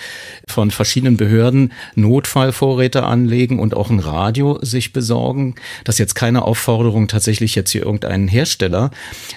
[0.47, 5.55] von verschiedenen verschiedenen Behörden Notfallvorräte anlegen und auch ein Radio sich besorgen.
[5.83, 8.91] Das ist jetzt keine Aufforderung, tatsächlich jetzt hier irgendeinen Hersteller,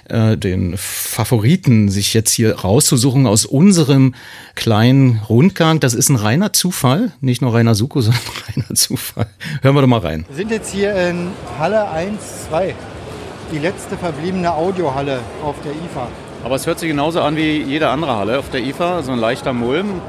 [0.08, 4.14] äh, den Favoriten sich jetzt hier rauszusuchen aus unserem
[4.54, 5.80] kleinen Rundgang.
[5.80, 9.26] Das ist ein reiner Zufall, nicht nur reiner Suko, sondern reiner Zufall.
[9.62, 10.24] Hören wir doch mal rein.
[10.28, 12.74] Wir sind jetzt hier in Halle 1, 2,
[13.52, 16.08] die letzte verbliebene Audiohalle auf der IFA.
[16.44, 19.18] Aber es hört sich genauso an wie jede andere Halle auf der IFA, so ein
[19.18, 20.00] leichter Mulm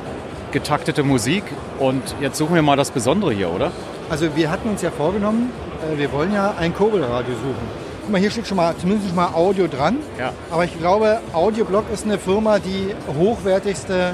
[0.51, 1.43] getaktete Musik.
[1.79, 3.71] Und jetzt suchen wir mal das Besondere hier, oder?
[4.09, 5.51] Also wir hatten uns ja vorgenommen,
[5.93, 7.87] äh, wir wollen ja ein Kurbelradio suchen.
[8.01, 9.97] Guck mal, hier steht schon mal zumindest schon mal Audio dran.
[10.17, 10.31] Ja.
[10.49, 14.13] Aber ich glaube, Audioblock ist eine Firma, die hochwertigste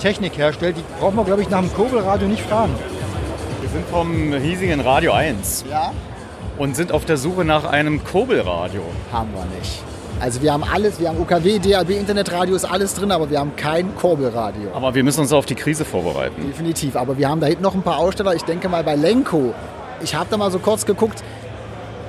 [0.00, 0.76] Technik herstellt.
[0.76, 2.74] Die brauchen wir, glaube ich, nach dem Kurbelradio nicht fragen.
[3.60, 5.64] Wir sind vom hiesigen Radio 1.
[5.70, 5.92] Ja.
[6.58, 8.82] Und sind auf der Suche nach einem Kurbelradio.
[9.10, 9.82] Haben wir nicht.
[10.22, 13.56] Also wir haben alles, wir haben UKW, DAB, Internetradio ist alles drin, aber wir haben
[13.56, 14.70] kein Kurbelradio.
[14.72, 16.46] Aber wir müssen uns auf die Krise vorbereiten.
[16.46, 18.32] Definitiv, aber wir haben da hinten noch ein paar Aussteller.
[18.36, 19.52] Ich denke mal bei Lenko,
[20.00, 21.24] ich habe da mal so kurz geguckt,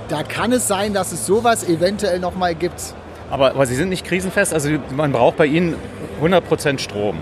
[0.10, 2.94] da kann es sein, dass es sowas eventuell noch mal gibt.
[3.32, 5.76] Aber, aber Sie sind nicht krisenfest, also man braucht bei Ihnen
[6.22, 7.18] 100% Strom.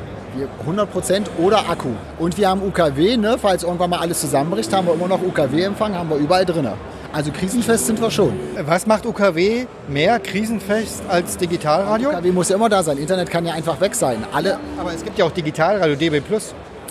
[0.67, 1.91] 100% oder Akku.
[2.19, 3.37] Und wir haben UKW, ne?
[3.41, 6.67] falls irgendwann mal alles zusammenbricht, haben wir immer noch UKW-Empfang, haben wir überall drin.
[7.13, 8.33] Also krisenfest sind wir schon.
[8.65, 12.09] Was macht UKW mehr krisenfest als Digitalradio?
[12.09, 12.97] UKW muss ja immer da sein.
[12.97, 14.23] Internet kann ja einfach weg sein.
[14.31, 16.21] Alle Aber es gibt ja auch Digitalradio, DB+.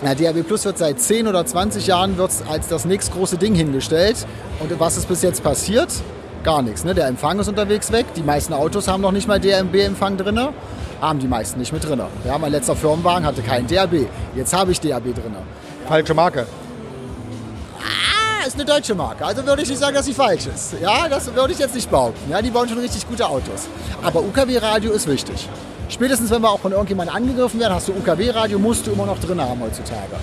[0.02, 3.54] Ja, DAB Plus wird seit 10 oder 20 Jahren wird's als das nächste große Ding
[3.54, 4.26] hingestellt.
[4.59, 5.88] Und was ist bis jetzt passiert?
[6.42, 6.85] Gar nichts.
[6.85, 6.94] Ne?
[6.94, 8.06] Der Empfang ist unterwegs weg.
[8.14, 10.40] Die meisten Autos haben noch nicht mal DMB-Empfang drin.
[11.00, 12.00] Haben die meisten nicht mit drin.
[12.26, 14.06] Ja, mein letzter Firmenwagen hatte keinen DAB.
[14.35, 15.35] Jetzt habe ich DAB drin.
[15.87, 16.46] Falsche Marke
[18.50, 19.24] ist eine deutsche Marke.
[19.24, 20.74] Also würde ich nicht sagen, dass sie falsch ist.
[20.82, 22.30] Ja, das würde ich jetzt nicht behaupten.
[22.30, 23.68] Ja, die bauen schon richtig gute Autos.
[24.02, 25.48] Aber UKW-Radio ist wichtig.
[25.88, 29.20] Spätestens, wenn wir auch von irgendjemandem angegriffen werden, hast du UKW-Radio, musst du immer noch
[29.20, 30.16] drin haben heutzutage.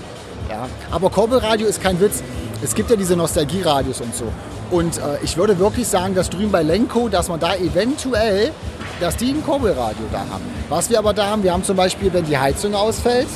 [0.50, 2.22] Ja, aber Kurbelradio ist kein Witz.
[2.62, 4.26] Es gibt ja diese Nostalgie-Radios und so.
[4.72, 8.52] Und äh, ich würde wirklich sagen, dass drüben bei Lenko, dass man da eventuell,
[9.00, 10.44] dass die ein Kurbelradio da haben.
[10.68, 13.28] Was wir aber da haben, wir haben zum Beispiel, wenn die Heizung ausfällt,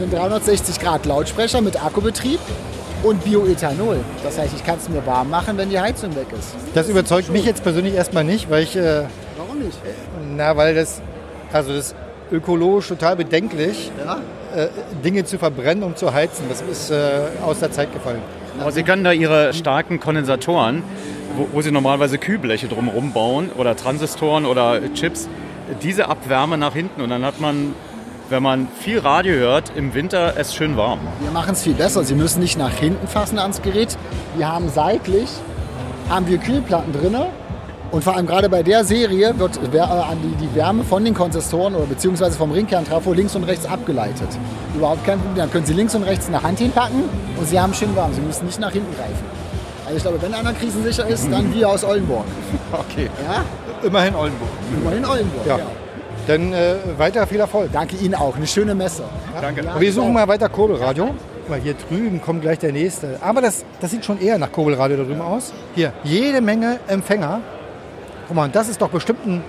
[0.00, 2.40] einen 360 Grad Lautsprecher mit Akkubetrieb
[3.02, 4.00] und Bioethanol.
[4.22, 6.54] Das heißt, ich kann es mir warm machen, wenn die Heizung weg ist.
[6.74, 8.76] Das überzeugt mich jetzt persönlich erstmal nicht, weil ich.
[8.76, 9.04] Äh,
[9.36, 9.78] Warum nicht?
[10.36, 11.00] Na, weil das,
[11.52, 11.94] also das
[12.30, 14.20] ökologisch total bedenklich, ja?
[14.56, 14.68] äh,
[15.04, 16.44] Dinge zu verbrennen, um zu heizen.
[16.48, 18.20] Das ist äh, aus der Zeit gefallen.
[18.60, 20.82] Aber Sie können da Ihre starken Kondensatoren,
[21.36, 25.28] wo, wo Sie normalerweise Kühlbleche drumherum bauen oder Transistoren oder Chips,
[25.82, 27.74] diese Abwärme nach hinten und dann hat man
[28.30, 31.00] wenn man viel Radio hört, im Winter es schön warm.
[31.20, 32.04] Wir machen es viel besser.
[32.04, 33.98] Sie müssen nicht nach hinten fassen ans Gerät.
[34.36, 35.28] Wir haben seitlich
[36.10, 37.16] haben wir Kühlplatten drin.
[37.92, 39.70] Und vor allem gerade bei der Serie wird äh,
[40.40, 44.28] die Wärme von den Konsistoren oder beziehungsweise vom Ringkerntrafo links und rechts abgeleitet.
[44.76, 45.36] Überhaupt kein Problem.
[45.36, 47.02] Dann können Sie links und rechts eine Hand hinpacken
[47.36, 48.12] und Sie haben schön warm.
[48.12, 49.24] Sie müssen nicht nach hinten greifen.
[49.84, 52.24] Also ich glaube, wenn einer krisensicher ist, dann wir aus Oldenburg.
[52.72, 53.10] Okay.
[53.26, 53.44] Ja?
[53.84, 54.50] Immerhin Oldenburg.
[54.80, 55.58] Immerhin Oldenburg, ja.
[55.58, 55.64] ja.
[56.26, 57.70] Dann äh, weiter viel Erfolg.
[57.72, 58.36] Danke Ihnen auch.
[58.36, 59.02] Eine schöne Messe.
[59.34, 59.40] Ja?
[59.40, 59.64] Danke.
[59.64, 61.14] Ja, wir suchen mal weiter Kurbelradio.
[61.48, 63.18] Mal hier drüben kommt gleich der nächste.
[63.20, 65.52] Aber das, das sieht schon eher nach Kurbelradio da drüben aus.
[65.74, 67.40] Hier, jede Menge Empfänger.
[68.28, 69.42] Guck mal, das ist doch bestimmt ein.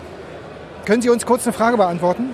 [0.85, 2.33] Können Sie uns kurz eine Frage beantworten?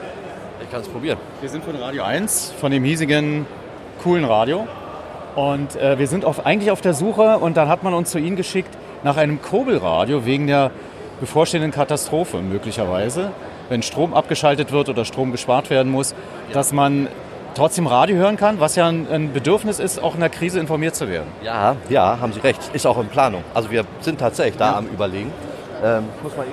[0.63, 1.17] Ich kann es probieren.
[1.41, 3.45] Wir sind von Radio 1, von dem hiesigen
[4.01, 4.67] coolen Radio.
[5.35, 8.17] Und äh, wir sind auf, eigentlich auf der Suche und dann hat man uns zu
[8.17, 8.69] Ihnen geschickt
[9.03, 10.71] nach einem Kurbelradio wegen der
[11.19, 13.31] bevorstehenden Katastrophe möglicherweise
[13.69, 16.15] wenn Strom abgeschaltet wird oder Strom gespart werden muss,
[16.53, 17.07] dass man
[17.55, 20.95] trotzdem Radio hören kann, was ja ein, ein, Bedürfnis ist, auch in der Krise informiert
[20.95, 21.27] zu werden.
[21.43, 22.59] Ja, ja, haben Sie recht.
[22.73, 23.43] Ist auch in Planung.
[23.53, 24.77] Also wir sind tatsächlich da ja.
[24.77, 25.31] am Überlegen.
[25.83, 26.45] Ähm, muss man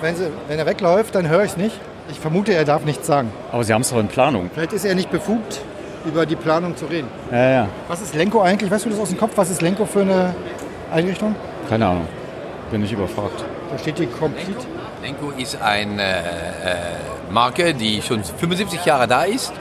[0.00, 1.78] wenn, Sie, wenn er wegläuft, dann höre ich es nicht.
[2.10, 3.32] Ich vermute, er darf nichts sagen.
[3.50, 4.50] Aber Sie haben es doch in Planung.
[4.52, 5.60] Vielleicht ist er nicht befugt,
[6.04, 7.08] über die Planung zu reden.
[7.30, 7.68] Ja, ja.
[7.88, 8.70] Was ist Lenko eigentlich?
[8.70, 9.32] Weißt du das aus dem Kopf?
[9.36, 10.34] Was ist Lenko für eine
[10.92, 11.34] Einrichtung?
[11.68, 12.08] Keine Ahnung.
[12.70, 13.44] Bin ich überfragt.
[13.70, 14.66] Da steht die Complete.
[15.02, 19.52] Lenko ist eine äh, Marke, die schon 75 Jahre da ist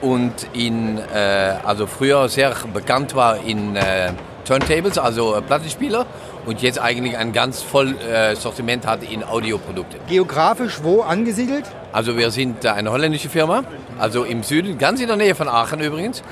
[0.00, 4.12] und in, äh, also früher sehr bekannt war in äh,
[4.44, 6.06] Turntables, also Plattenspieler
[6.46, 9.98] und jetzt eigentlich ein ganz voll äh, Sortiment hat in Audioprodukte.
[10.06, 11.64] Geografisch wo angesiedelt?
[11.92, 13.64] Also wir sind eine holländische Firma,
[13.98, 16.22] also im Süden, ganz in der Nähe von Aachen übrigens.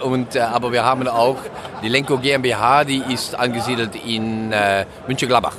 [0.00, 1.36] Und, äh, aber wir haben auch
[1.84, 5.54] die Lenko GmbH, die ist angesiedelt in äh, München-Gladbach.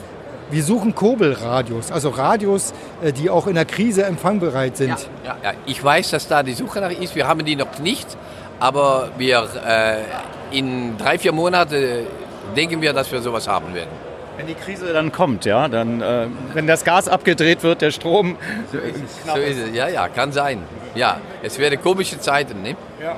[0.51, 2.73] Wir suchen Kobelradios, also Radios,
[3.03, 4.89] äh, die auch in der Krise empfangbereit sind.
[4.89, 7.15] Ja, ja, ja, ich weiß, dass da die Suche nach ist.
[7.15, 8.07] Wir haben die noch nicht,
[8.59, 12.07] aber wir äh, in drei, vier Monaten
[12.55, 13.91] denken wir, dass wir sowas haben werden.
[14.37, 18.37] Wenn die Krise dann kommt, ja, dann, äh, wenn das Gas abgedreht wird, der Strom.
[18.71, 19.25] So ist, es.
[19.33, 19.75] so ist es.
[19.75, 20.63] Ja, ja, kann sein.
[20.95, 22.75] Ja, es werden komische Zeiten, ne?
[22.99, 23.17] Ja.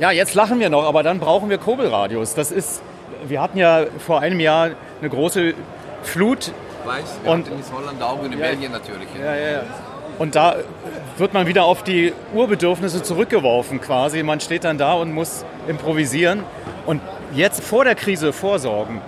[0.00, 2.34] Ja, jetzt lachen wir noch, aber dann brauchen wir Kurbelradios.
[2.34, 2.82] Das ist,
[3.28, 4.70] wir hatten ja vor einem Jahr
[5.00, 5.54] eine große
[6.04, 6.52] Flut.
[6.84, 9.08] Weiß, ja, und in Holland auch und in ja, Belgien natürlich.
[9.18, 9.62] Ja, ja, ja.
[10.18, 10.56] Und da
[11.16, 14.22] wird man wieder auf die Urbedürfnisse zurückgeworfen quasi.
[14.22, 16.44] Man steht dann da und muss improvisieren.
[16.86, 17.00] Und
[17.32, 19.00] jetzt vor der Krise vorsorgen.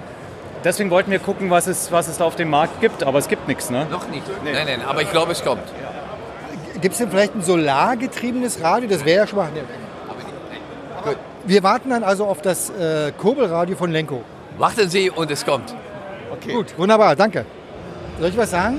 [0.65, 3.29] Deswegen wollten wir gucken, was es, was es da auf dem Markt gibt, aber es
[3.29, 3.87] gibt nichts, ne?
[3.91, 4.25] Noch nicht.
[4.43, 4.53] Nee.
[4.53, 5.63] Nein, nein, aber ich glaube, es kommt.
[6.81, 8.89] Gibt es denn vielleicht ein solargetriebenes Radio?
[8.89, 9.51] Das wäre ja schon mal.
[9.55, 9.61] Nee.
[11.45, 14.25] Wir warten dann also auf das äh, Kurbelradio von Lenko.
[14.59, 15.73] Warten Sie und es kommt.
[16.33, 16.53] Okay.
[16.53, 17.45] Gut, wunderbar, danke.
[18.18, 18.79] Soll ich was sagen?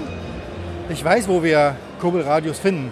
[0.90, 2.92] Ich weiß, wo wir Kurbelradios finden.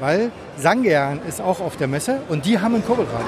[0.00, 3.26] Weil Sangern ist auch auf der Messe und die haben ein Kurbelradio.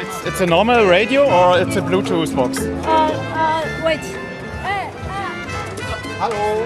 [0.00, 2.58] It's, it's a normal radio or it's a Bluetooth box?
[2.58, 4.00] Uh, uh, wait.
[6.20, 6.62] Hallo.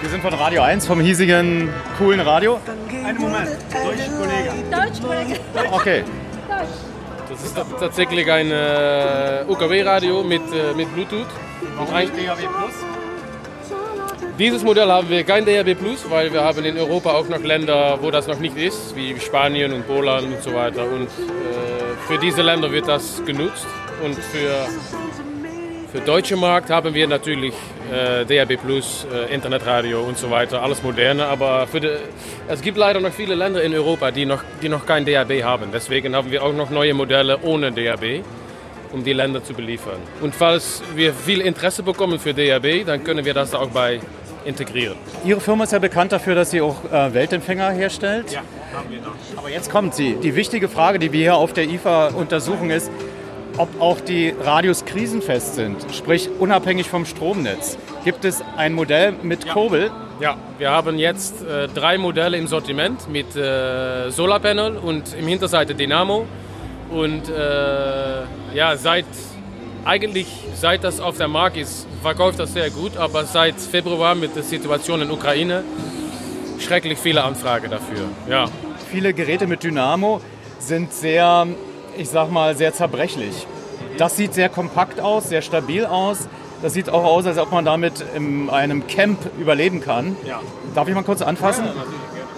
[0.00, 2.60] Wir sind von Radio 1, vom hiesigen, coolen Radio.
[3.04, 3.50] Einen Moment.
[3.70, 4.50] Deutsch Kollege.
[4.70, 5.40] Deutsch Kollege.
[5.72, 6.04] Okay.
[7.28, 11.26] Das ist tatsächlich ein äh, UKW-Radio mit, äh, mit Bluetooth.
[11.76, 12.74] Warum nicht DAB Plus?
[14.38, 17.98] Dieses Modell haben wir kein DRB Plus, weil wir haben in Europa auch noch Länder,
[18.00, 20.84] wo das noch nicht ist, wie Spanien und Polen und so weiter.
[20.84, 23.66] Und äh, für diese Länder wird das genutzt.
[24.04, 24.66] Und für,
[25.94, 27.54] für deutsche Markt haben wir natürlich
[27.92, 31.26] äh, Plus, äh, Internetradio und so weiter, alles moderne.
[31.26, 31.90] Aber für die,
[32.48, 35.66] es gibt leider noch viele Länder in Europa, die noch, die noch kein DRB haben.
[35.72, 38.24] Deswegen haben wir auch noch neue Modelle ohne DRB
[38.92, 39.98] um die Länder zu beliefern.
[40.20, 43.98] Und falls wir viel Interesse bekommen für DAB, dann können wir das auch bei
[44.44, 44.96] integrieren.
[45.24, 48.30] Ihre Firma ist ja bekannt dafür, dass sie auch äh, Weltempfänger herstellt.
[48.30, 48.42] Ja,
[48.72, 49.14] haben wir noch.
[49.36, 50.16] Aber jetzt kommt sie.
[50.22, 52.90] Die wichtige Frage, die wir hier auf der IFA untersuchen, ist,
[53.56, 57.78] ob auch die Radios krisenfest sind, sprich unabhängig vom Stromnetz.
[58.04, 59.52] Gibt es ein Modell mit ja.
[59.52, 59.90] Kurbel?
[60.20, 65.74] Ja, wir haben jetzt äh, drei Modelle im Sortiment mit äh, Solarpanel und im Hinterseite
[65.74, 66.26] Dynamo.
[66.90, 68.22] Und äh,
[68.54, 69.06] ja, seit
[69.84, 74.34] eigentlich seit das auf der Markt ist, verkauft das sehr gut, aber seit Februar mit
[74.36, 75.62] der Situation in Ukraine
[76.58, 78.08] schrecklich viele Anfragen dafür.
[78.28, 78.46] Ja.
[78.90, 80.20] Viele Geräte mit Dynamo
[80.58, 81.46] sind sehr,
[81.96, 83.46] ich sag mal, sehr zerbrechlich.
[83.98, 86.28] Das sieht sehr kompakt aus, sehr stabil aus.
[86.62, 90.16] Das sieht auch aus, als ob man damit in einem Camp überleben kann.
[90.26, 90.40] Ja.
[90.74, 91.66] Darf ich mal kurz anfassen?
[91.66, 91.72] Ja,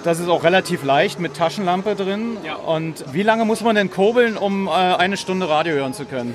[0.04, 2.36] das ist auch relativ leicht mit Taschenlampe drin.
[2.44, 2.56] Ja.
[2.56, 6.34] Und wie lange muss man denn kurbeln, um äh, eine Stunde Radio hören zu können?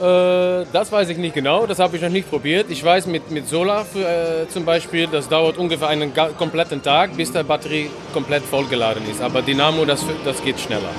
[0.00, 2.66] Äh, das weiß ich nicht genau, das habe ich noch nicht probiert.
[2.68, 7.16] Ich weiß mit, mit Solar für, äh, zum Beispiel, das dauert ungefähr einen kompletten Tag,
[7.16, 9.22] bis der Batterie komplett vollgeladen ist.
[9.22, 10.90] Aber Dynamo, das, das geht schneller.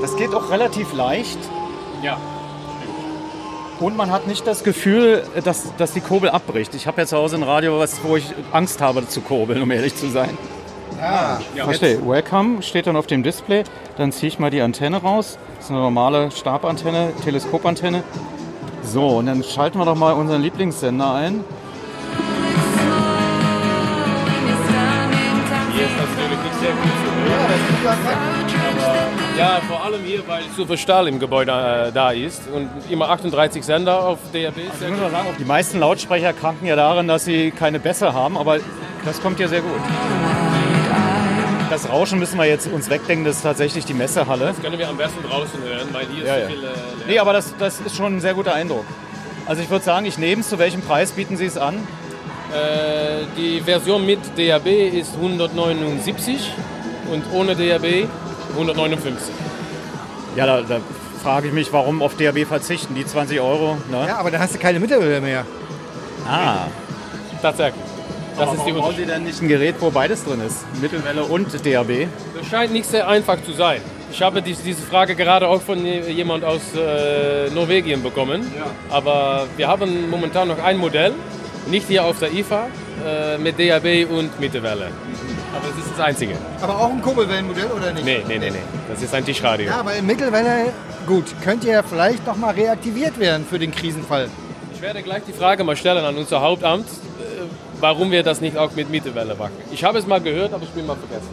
[0.00, 1.38] Das geht auch relativ leicht.
[2.02, 2.16] Ja.
[3.80, 6.74] Und man hat nicht das Gefühl, dass, dass die Kurbel abbricht.
[6.74, 9.70] Ich habe ja zu Hause ein Radio, was, wo ich Angst habe zu kurbeln, um
[9.70, 10.36] ehrlich zu sein.
[11.00, 11.64] Ah, ja.
[11.64, 12.06] Verstehe.
[12.06, 13.64] Welcome steht dann auf dem Display.
[13.96, 15.38] Dann ziehe ich mal die Antenne raus.
[15.56, 18.02] Das ist eine normale Stabantenne, Teleskopantenne.
[18.82, 21.44] So, und dann schalten wir doch mal unseren Lieblingssender ein.
[25.72, 26.90] Hier ist natürlich nicht sehr gut.
[27.44, 28.49] Aber
[29.38, 33.08] ja, vor allem hier, weil so viel Stahl im Gebäude äh, da ist und immer
[33.10, 34.58] 38 Sender auf DRB.
[34.70, 38.12] Also ich muss mal sagen, die meisten Lautsprecher kranken ja daran, dass sie keine Bässe
[38.12, 38.58] haben, aber
[39.04, 39.80] das kommt ja sehr gut.
[41.70, 44.46] Das Rauschen müssen wir jetzt uns wegdenken, das ist tatsächlich die Messehalle.
[44.46, 46.48] Das können wir am besten draußen hören, weil hier ja, ist ja.
[46.48, 46.64] so viel.
[46.64, 46.70] Äh,
[47.06, 48.84] nee, aber das, das ist schon ein sehr guter Eindruck.
[49.46, 50.48] Also ich würde sagen, ich nehme es.
[50.48, 51.76] Zu welchem Preis bieten Sie es an?
[51.76, 56.50] Äh, die Version mit DAB ist 179
[57.12, 58.08] und ohne DAB
[58.52, 59.34] 159.
[60.36, 60.80] Ja, da, da
[61.22, 63.76] frage ich mich, warum auf DAB verzichten, die 20 Euro.
[63.90, 64.04] Ne?
[64.06, 65.44] Ja, aber dann hast du keine Mittelwelle mehr.
[66.26, 66.66] Ah.
[67.42, 67.82] Tatsächlich.
[68.38, 70.64] Das Aber ist die warum bauen Sie denn nicht ein Gerät, wo beides drin ist?
[70.80, 72.06] Mittelwelle und DAB?
[72.38, 73.80] Das scheint nicht sehr einfach zu sein.
[74.12, 78.42] Ich habe dies- diese Frage gerade auch von je- jemand aus äh, Norwegen bekommen.
[78.88, 81.12] Aber wir haben momentan noch ein Modell,
[81.68, 82.66] nicht hier auf der IFA,
[83.06, 84.88] äh, mit DAB und Mittelwelle.
[85.54, 86.34] Aber das ist das einzige.
[86.60, 88.04] Aber auch ein Kurbelwellenmodell oder nicht?
[88.04, 88.58] Nee, nee, nee, nee.
[88.88, 89.66] Das ist ein Tischradio.
[89.66, 90.72] Ja, aber in Mittelwelle,
[91.06, 94.28] gut, könnt ihr vielleicht noch mal reaktiviert werden für den Krisenfall.
[94.74, 97.42] Ich werde gleich die Frage mal stellen an unser Hauptamt, äh,
[97.80, 99.52] warum wir das nicht auch mit Mittelwelle machen.
[99.72, 101.28] Ich habe es mal gehört, aber ich bin mal vergessen.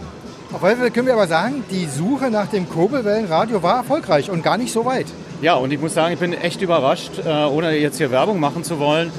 [0.52, 4.44] Auf jeden Fall können wir aber sagen, die Suche nach dem Kurbelwellenradio war erfolgreich und
[4.44, 5.08] gar nicht so weit.
[5.42, 8.64] Ja, und ich muss sagen, ich bin echt überrascht, äh, ohne jetzt hier Werbung machen
[8.64, 9.12] zu wollen,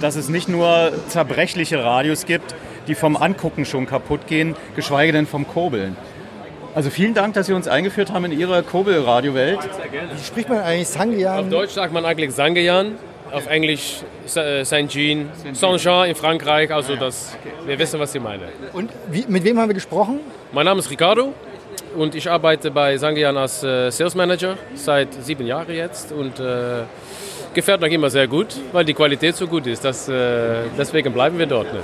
[0.00, 2.54] dass es nicht nur zerbrechliche Radios gibt,
[2.86, 5.96] die vom Angucken schon kaputt gehen, geschweige denn vom Kurbeln.
[6.74, 9.60] Also vielen Dank, dass Sie uns eingeführt haben in Ihre Kurbelradiowelt.
[9.60, 11.44] Wie spricht man eigentlich Sangian?
[11.44, 12.96] Auf Deutsch sagt man eigentlich Sangean,
[13.30, 14.00] auf Englisch
[14.34, 18.48] äh, Saint-Jean, Saint-Jean in Frankreich, also das, wir wissen, was Sie meinen.
[18.72, 20.18] Und wie, mit wem haben wir gesprochen?
[20.52, 21.32] Mein Name ist Ricardo
[21.96, 26.82] und ich arbeite bei Sangean als äh, Sales Manager seit sieben Jahren jetzt und äh,
[27.54, 29.84] gefällt noch immer sehr gut, weil die Qualität so gut ist.
[29.84, 31.72] Das, äh, deswegen bleiben wir dort.
[31.72, 31.80] Ne?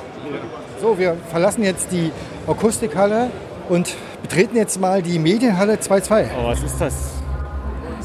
[0.81, 2.11] So, wir verlassen jetzt die
[2.47, 3.29] Akustikhalle
[3.69, 6.29] und betreten jetzt mal die Medienhalle 2.2.
[6.41, 6.95] Oh, was ist das?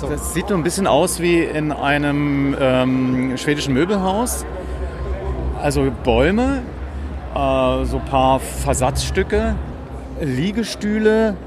[0.01, 4.45] Das sieht so ein bisschen aus wie in einem ähm, schwedischen Möbelhaus.
[5.61, 6.63] Also Bäume,
[7.34, 9.55] äh, so ein paar Versatzstücke,
[10.19, 11.38] Liegestühle,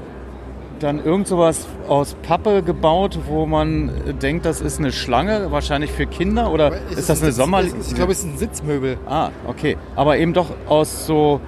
[0.79, 6.05] dann irgend sowas aus Pappe gebaut, wo man denkt, das ist eine Schlange, wahrscheinlich für
[6.05, 7.61] Kinder oder ist, das eine Sitz- Sommer...
[7.61, 8.97] ist- Ich glaube, es ist ein Sitzmöbel.
[9.07, 9.77] Ah, okay.
[9.95, 11.39] Aber eben doch aus so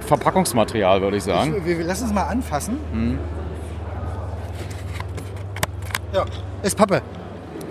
[0.00, 1.54] Verpackungsmaterial, würde ich sagen.
[1.58, 2.78] Ich, wir, lassen es mal anfassen.
[2.92, 3.18] Hm.
[6.14, 6.24] Ja,
[6.62, 7.02] ist Pappe.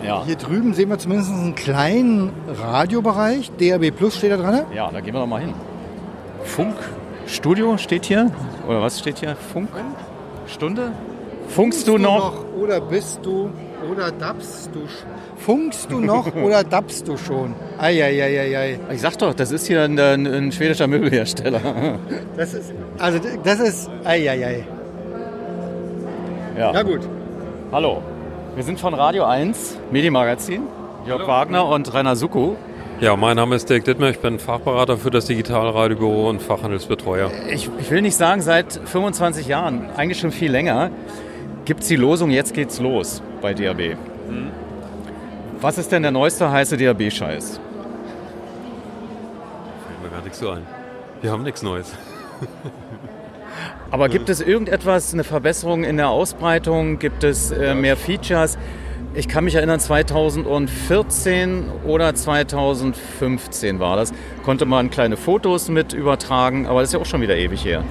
[0.04, 0.24] Ja.
[0.26, 3.52] Hier drüben sehen wir zumindest einen kleinen Radiobereich.
[3.60, 4.62] DAB Plus steht da dran.
[4.74, 5.54] Ja, da gehen wir doch mal hin.
[6.44, 8.32] Funkstudio steht hier.
[8.68, 9.36] Oder was steht hier?
[9.36, 9.70] Funk?
[10.48, 10.92] Stunde?
[11.50, 12.44] Funkst du noch?
[12.60, 13.50] Oder bist du
[13.92, 15.06] oder dabst du sch-
[15.38, 17.54] Funkst du noch oder dabst du schon?
[17.78, 18.80] Eieieiei.
[18.92, 21.62] Ich sag doch, das ist hier ein, ein, ein schwedischer Möbelhersteller.
[22.36, 24.64] Das ist, also das ist, eieiei.
[26.58, 26.72] Ja.
[26.74, 27.02] Na gut.
[27.72, 28.02] Hallo.
[28.56, 30.64] Wir sind von Radio 1, Medienmagazin.
[31.06, 32.56] Jörg Wagner und Rainer Suko.
[33.00, 37.30] Ja, mein Name ist Dirk Dittmer, ich bin Fachberater für das Digitalradiobüro und Fachhandelsbetreuer.
[37.48, 40.90] Ich, ich will nicht sagen seit 25 Jahren, eigentlich schon viel länger,
[41.66, 43.98] gibt es die Losung, jetzt geht's los bei DAB.
[45.62, 47.60] Was ist denn der neueste heiße DAB-Scheiß?
[49.88, 50.66] Fällt mir gar nichts so ein.
[51.22, 51.94] Wir haben nichts Neues.
[53.92, 56.98] Aber gibt es irgendetwas, eine Verbesserung in der Ausbreitung?
[56.98, 58.58] Gibt es äh, mehr Features?
[59.18, 64.14] Ich kann mich erinnern, 2014 oder 2015 war das,
[64.46, 67.84] konnte man kleine Fotos mit übertragen, aber das ist ja auch schon wieder ewig her.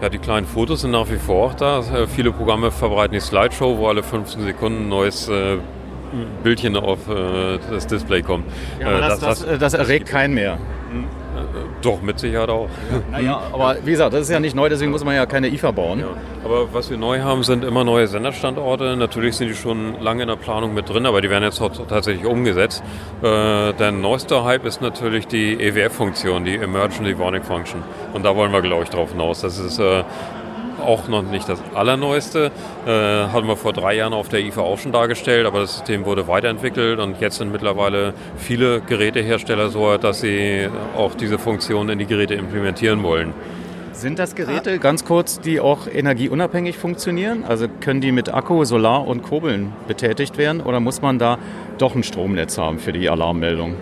[0.00, 1.80] Ja, die kleinen Fotos sind nach wie vor auch da.
[1.80, 5.56] Äh, Viele Programme verbreiten die Slideshow, wo alle 15 Sekunden ein neues äh,
[6.44, 8.44] Bildchen auf äh, das Display kommt.
[8.78, 10.58] Ja, aber Äh, das, das, das, das erregt keinen mehr.
[11.82, 12.68] Doch, mit Sicherheit auch.
[13.10, 15.70] Naja, aber wie gesagt, das ist ja nicht neu, deswegen muss man ja keine IFA
[15.70, 16.04] bauen.
[16.44, 18.96] Aber was wir neu haben, sind immer neue Senderstandorte.
[18.96, 21.70] Natürlich sind die schon lange in der Planung mit drin, aber die werden jetzt auch
[21.86, 22.82] tatsächlich umgesetzt.
[23.22, 27.82] Äh, der neueste Hype ist natürlich die EWF-Funktion, die Emergent Evonik Function.
[28.12, 29.40] Und da wollen wir, glaube ich, drauf hinaus.
[29.40, 30.04] Das ist äh,
[30.80, 32.50] auch noch nicht das Allerneueste.
[32.86, 36.04] Äh, hatten wir vor drei Jahren auf der IFA auch schon dargestellt, aber das System
[36.04, 41.98] wurde weiterentwickelt und jetzt sind mittlerweile viele Gerätehersteller so dass sie auch diese Funktion in
[41.98, 43.34] die Geräte implementieren wollen.
[43.92, 47.44] Sind das Geräte, ganz kurz, die auch energieunabhängig funktionieren?
[47.44, 51.38] Also können die mit Akku, Solar und Kurbeln betätigt werden oder muss man da
[51.78, 53.76] doch ein Stromnetz haben für die Alarmmeldung?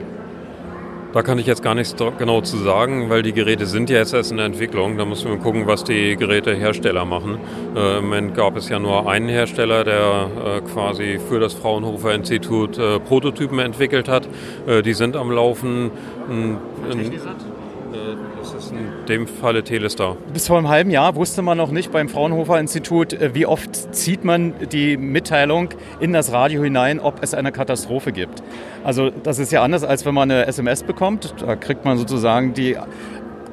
[1.13, 4.15] Da kann ich jetzt gar nichts genau zu sagen, weil die Geräte sind ja jetzt
[4.15, 4.97] erst in der Entwicklung.
[4.97, 7.39] Da müssen wir gucken, was die Gerätehersteller machen.
[7.77, 12.15] Äh, Im Moment gab es ja nur einen Hersteller, der äh, quasi für das Fraunhofer
[12.15, 14.27] Institut äh, Prototypen entwickelt hat.
[14.67, 15.91] Äh, die sind am Laufen.
[16.31, 16.57] Ein-
[16.91, 20.17] ein- Äh, Das ist in dem Falle Telestar.
[20.33, 23.95] Bis vor einem halben Jahr wusste man noch nicht beim Fraunhofer Institut, äh, wie oft
[23.95, 25.71] zieht man die Mitteilung
[26.01, 28.43] in das Radio hinein, ob es eine Katastrophe gibt.
[28.85, 31.35] Also das ist ja anders, als wenn man eine SMS bekommt.
[31.41, 32.77] Da kriegt man sozusagen die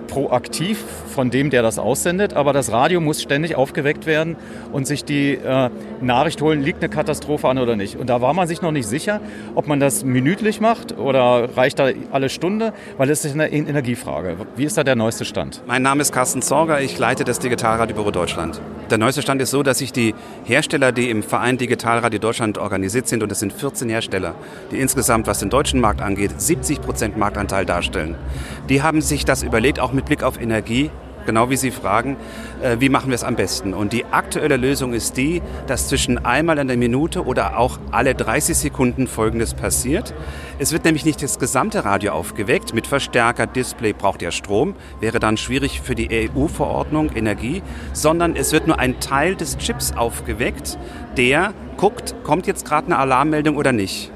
[0.09, 4.35] proaktiv von dem, der das aussendet, aber das Radio muss ständig aufgeweckt werden
[4.71, 5.69] und sich die äh,
[6.01, 7.97] Nachricht holen, liegt eine Katastrophe an oder nicht.
[7.97, 9.21] Und da war man sich noch nicht sicher,
[9.55, 14.37] ob man das minütlich macht oder reicht da alle Stunde, weil es ist eine Energiefrage.
[14.55, 15.61] Wie ist da der neueste Stand?
[15.67, 18.61] Mein Name ist Carsten Zorger, ich leite das Digitalradiobüro Deutschland.
[18.89, 23.07] Der neueste Stand ist so, dass sich die Hersteller, die im Verein Digitalradio Deutschland organisiert
[23.07, 24.33] sind, und es sind 14 Hersteller,
[24.71, 28.15] die insgesamt, was den deutschen Markt angeht, 70 Prozent Marktanteil darstellen,
[28.69, 30.91] die haben sich das überlegt, auch mit Blick auf Energie,
[31.25, 32.17] genau wie Sie fragen,
[32.61, 33.73] äh, wie machen wir es am besten.
[33.73, 38.15] Und die aktuelle Lösung ist die, dass zwischen einmal in der Minute oder auch alle
[38.15, 40.13] 30 Sekunden Folgendes passiert.
[40.57, 42.73] Es wird nämlich nicht das gesamte Radio aufgeweckt.
[42.73, 47.61] Mit Verstärker, Display braucht ja Strom, wäre dann schwierig für die EU-Verordnung Energie,
[47.93, 50.79] sondern es wird nur ein Teil des Chips aufgeweckt,
[51.15, 54.11] der guckt, kommt jetzt gerade eine Alarmmeldung oder nicht.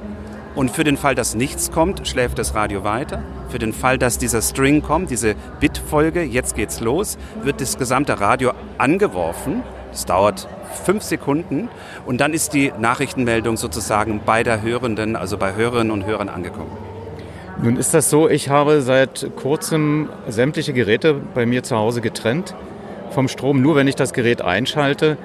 [0.56, 3.24] Und für den Fall, dass nichts kommt, schläft das Radio weiter.
[3.49, 8.20] Für den Fall, dass dieser String kommt, diese Bitfolge, jetzt geht's los, wird das gesamte
[8.20, 9.64] Radio angeworfen.
[9.91, 10.47] Das dauert
[10.86, 11.70] fünf Sekunden
[12.06, 16.72] und dann ist die Nachrichtenmeldung sozusagen bei der Hörenden, also bei Hörerinnen und Hörern angekommen.
[17.62, 22.56] Nun ist das so, ich habe seit kurzem sämtliche Geräte bei mir zu Hause getrennt
[23.12, 23.62] vom Strom.
[23.62, 25.18] Nur wenn ich das Gerät einschalte,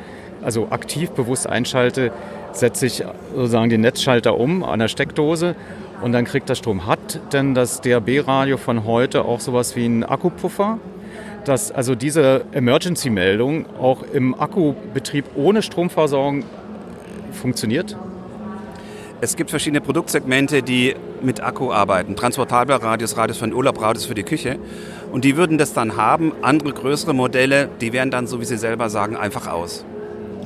[0.42, 2.12] also aktiv bewusst einschalte,
[2.58, 3.04] setze ich
[3.34, 5.54] sozusagen den Netzschalter um an der Steckdose
[6.02, 6.86] und dann kriegt das Strom.
[6.86, 10.78] Hat denn das DAB-Radio von heute auch sowas wie einen Akkupuffer?
[11.44, 16.44] Dass also diese Emergency-Meldung auch im Akkubetrieb ohne Stromversorgung
[17.32, 17.96] funktioniert?
[19.20, 22.14] Es gibt verschiedene Produktsegmente, die mit Akku arbeiten.
[22.14, 24.58] Transportable Radios, Radios für den Urlaub, Radios für die Küche.
[25.10, 26.32] Und die würden das dann haben.
[26.42, 29.84] Andere größere Modelle, die wären dann, so wie Sie selber sagen, einfach aus.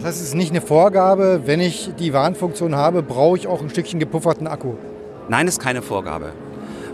[0.03, 4.01] Das ist nicht eine Vorgabe, wenn ich die Warnfunktion habe, brauche ich auch ein Stückchen
[4.01, 4.75] gepufferten Akku.
[5.29, 6.33] Nein, ist keine Vorgabe.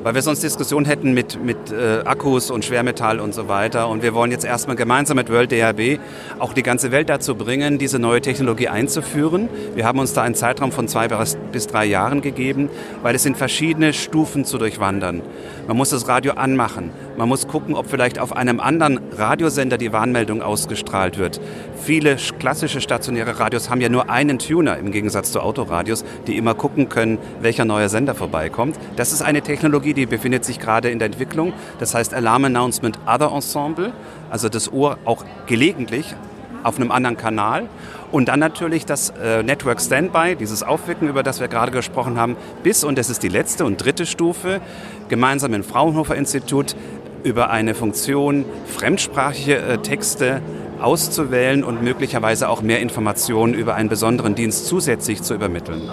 [0.03, 3.89] Weil wir sonst Diskussionen hätten mit, mit äh, Akkus und Schwermetall und so weiter.
[3.89, 5.99] Und wir wollen jetzt erstmal gemeinsam mit World DHB
[6.39, 9.49] auch die ganze Welt dazu bringen, diese neue Technologie einzuführen.
[9.75, 12.71] Wir haben uns da einen Zeitraum von zwei bis drei Jahren gegeben,
[13.03, 15.23] weil es sind verschiedene Stufen zu durchwandern.
[15.67, 16.91] Man muss das Radio anmachen.
[17.17, 21.41] Man muss gucken, ob vielleicht auf einem anderen Radiosender die Warnmeldung ausgestrahlt wird.
[21.81, 26.55] Viele klassische stationäre Radios haben ja nur einen Tuner im Gegensatz zu Autoradios, die immer
[26.55, 28.77] gucken können, welcher neue Sender vorbeikommt.
[28.97, 31.53] Das ist eine Technologie, die befindet sich gerade in der Entwicklung.
[31.79, 33.93] Das heißt Alarm Announcement Other Ensemble,
[34.31, 36.15] also das Ohr auch gelegentlich
[36.63, 37.69] auf einem anderen Kanal.
[38.11, 42.37] Und dann natürlich das äh, Network Standby, dieses Aufwecken, über das wir gerade gesprochen haben,
[42.63, 44.61] bis, und das ist die letzte und dritte Stufe,
[45.09, 46.75] gemeinsam im Fraunhofer Institut
[47.23, 50.41] über eine Funktion, fremdsprachige äh, Texte
[50.81, 55.91] auszuwählen und möglicherweise auch mehr Informationen über einen besonderen Dienst zusätzlich zu übermitteln.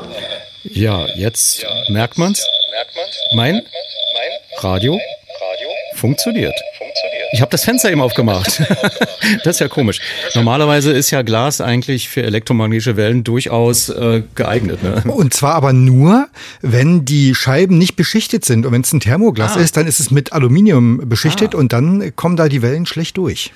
[0.64, 2.44] Ja, jetzt ja, merkt man's.
[2.72, 3.18] Merkt man's.
[3.34, 4.32] Mein, mein
[4.62, 6.56] Radio, Radio funktioniert.
[7.34, 8.62] Ich habe das Fenster eben aufgemacht.
[9.44, 10.00] das ist ja komisch.
[10.36, 14.82] Normalerweise ist ja Glas eigentlich für elektromagnetische Wellen durchaus äh, geeignet.
[14.84, 15.04] Ne?
[15.12, 16.30] Und zwar aber nur,
[16.62, 18.66] wenn die Scheiben nicht beschichtet sind.
[18.66, 19.60] Und wenn es ein Thermoglas ah.
[19.60, 21.58] ist, dann ist es mit Aluminium beschichtet ah.
[21.58, 23.52] und dann kommen da die Wellen schlecht durch.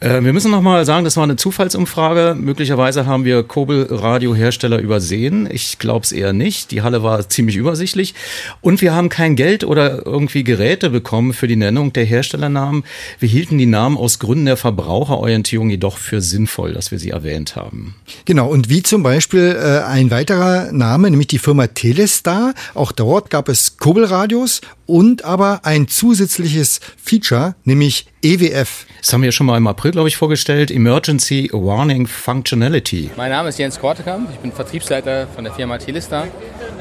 [0.00, 2.36] Äh, wir müssen noch mal sagen, das war eine Zufallsumfrage.
[2.38, 5.48] Möglicherweise haben wir Kobel-Radiohersteller übersehen.
[5.50, 6.70] Ich glaube es eher nicht.
[6.70, 8.14] Die Halle war ziemlich übersichtlich.
[8.60, 12.84] Und wir haben kein Geld oder irgendwie Geräte bekommen für die Nennung der Herstellernamen.
[13.18, 17.56] Wir hielten die Namen aus Gründen der Verbraucherorientierung jedoch für sinnvoll, dass wir sie erwähnt
[17.56, 17.96] haben.
[18.24, 18.48] Genau.
[18.48, 22.54] Und wie zum Beispiel äh, ein weiterer Name, nämlich die Firma Telestar.
[22.74, 28.86] Auch dort gab es Kobelradios und aber ein zusätzliches Feature, nämlich EWF.
[29.00, 30.70] Das haben wir schon mal im April, glaube ich, vorgestellt.
[30.70, 33.10] Emergency Warning Functionality.
[33.16, 34.30] Mein Name ist Jens Kortekamp.
[34.32, 36.26] Ich bin Vertriebsleiter von der Firma Telestar.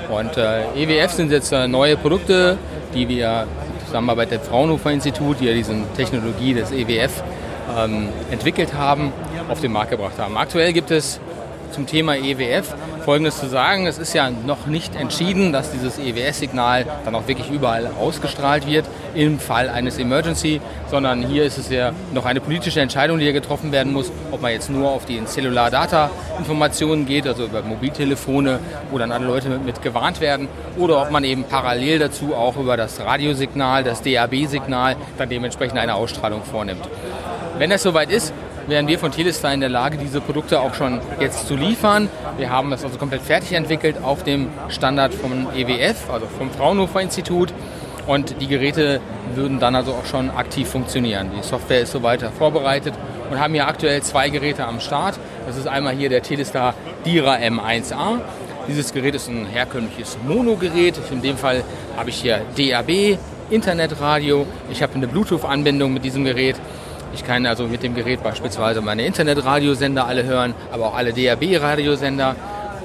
[0.09, 2.57] Und äh, EWF sind jetzt äh, neue Produkte,
[2.95, 3.45] die wir
[3.85, 7.11] zusammen mit dem Fraunhofer Institut, die ja diese Technologie des EWF
[7.77, 9.11] ähm, entwickelt haben,
[9.49, 10.37] auf den Markt gebracht haben.
[10.37, 11.19] Aktuell gibt es
[11.72, 12.74] zum Thema EWF
[13.05, 13.88] Folgendes zu sagen.
[13.88, 18.86] Es ist ja noch nicht entschieden, dass dieses EWS-Signal dann auch wirklich überall ausgestrahlt wird
[19.15, 20.59] im Fall eines Emergency,
[20.91, 24.41] sondern hier ist es ja noch eine politische Entscheidung, die hier getroffen werden muss, ob
[24.41, 28.59] man jetzt nur auf die Cellular-Data-Informationen geht, also über Mobiltelefone,
[28.91, 32.57] wo dann alle Leute mit, mit gewarnt werden, oder ob man eben parallel dazu auch
[32.57, 36.88] über das Radiosignal, das DAB-Signal, dann dementsprechend eine Ausstrahlung vornimmt.
[37.57, 38.34] Wenn das soweit ist,
[38.68, 42.09] wären wir von Telestar in der Lage, diese Produkte auch schon jetzt zu liefern.
[42.38, 47.01] Wir haben das also komplett fertig entwickelt auf dem Standard vom EWF, also vom Fraunhofer
[47.01, 47.53] Institut.
[48.05, 49.01] Und die Geräte
[49.36, 51.32] würden dann also auch schon aktiv funktionieren.
[51.38, 52.93] Die Software ist soweit vorbereitet
[53.30, 55.20] und haben hier aktuell zwei Geräte am Start.
[55.45, 56.74] Das ist einmal hier der Telestar
[57.05, 58.20] Dira M1A.
[58.68, 60.99] Dieses Gerät ist ein herkömmliches Mono-Gerät.
[61.11, 61.63] In dem Fall
[61.97, 63.18] habe ich hier DAB
[63.49, 66.57] Internetradio, ich habe eine Bluetooth-Anbindung mit diesem Gerät.
[67.13, 72.35] Ich kann also mit dem Gerät beispielsweise meine Internetradiosender alle hören, aber auch alle DAB-Radiosender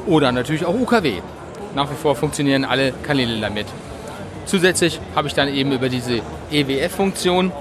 [0.06, 1.14] oder natürlich auch UKW.
[1.74, 3.66] Nach wie vor funktionieren alle Kanäle damit.
[4.46, 6.20] Zusätzlich habe ich dann eben über diese
[6.50, 7.52] EWF-Funktion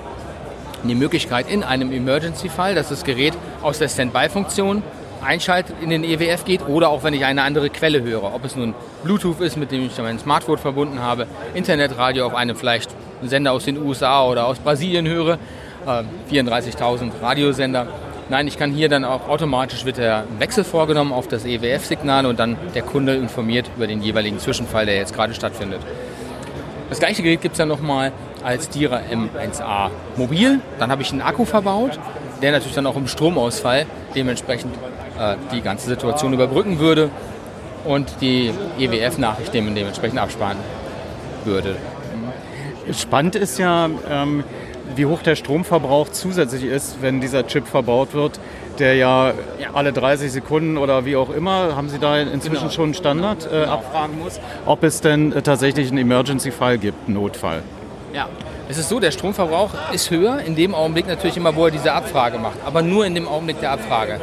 [0.84, 4.82] die Möglichkeit in einem Emergency-Fall, dass das Gerät aus der Standby-Funktion
[5.24, 8.34] einschaltet, in den EWF geht oder auch wenn ich eine andere Quelle höre.
[8.34, 12.56] Ob es nun Bluetooth ist, mit dem ich mein Smartphone verbunden habe, Internetradio auf einem
[12.56, 12.90] vielleicht
[13.22, 15.38] Sender aus den USA oder aus Brasilien höre,
[15.86, 16.04] äh,
[16.34, 17.88] 34.000 Radiosender.
[18.30, 22.40] Nein, ich kann hier dann auch automatisch wird der Wechsel vorgenommen auf das EWF-Signal und
[22.40, 25.82] dann der Kunde informiert über den jeweiligen Zwischenfall, der jetzt gerade stattfindet.
[26.90, 28.12] Das gleiche Gerät gibt es dann nochmal
[28.44, 30.60] als Dira M1A mobil.
[30.80, 32.00] Dann habe ich einen Akku verbaut,
[32.42, 34.76] der natürlich dann auch im Stromausfall dementsprechend
[35.20, 37.10] äh, die ganze Situation überbrücken würde
[37.86, 40.58] und die EWF-Nachrichten dementsprechend absparen
[41.46, 41.76] würde.
[42.94, 44.44] Spannend ist ja, ähm,
[44.96, 48.40] wie hoch der Stromverbrauch zusätzlich ist, wenn dieser Chip verbaut wird,
[48.80, 49.34] der ja,
[49.74, 52.70] alle 30 Sekunden oder wie auch immer, haben Sie da inzwischen Genau.
[52.72, 57.16] schon einen Standard, äh, abfragen muss, ob es denn äh, tatsächlich einen Emergency-Fall gibt, einen
[57.16, 57.62] Notfall.
[58.14, 58.28] Ja,
[58.70, 61.94] es ist so, der Stromverbrauch ist höher, in dem Augenblick natürlich immer, wo er diese
[61.94, 64.20] Abfrage macht, aber nur in dem Augenblick der Abfrage.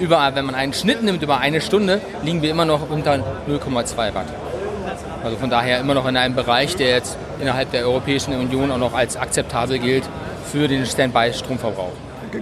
[0.00, 3.14] Überall, wenn man einen Schnitt nimmt über eine Stunde, liegen wir immer noch unter
[3.48, 4.26] 0,2 Watt.
[5.24, 8.78] Also von daher immer noch in einem Bereich, der jetzt innerhalb der Europäischen Union auch
[8.78, 10.04] noch als akzeptabel gilt
[10.50, 11.92] für den Standby-Stromverbrauch.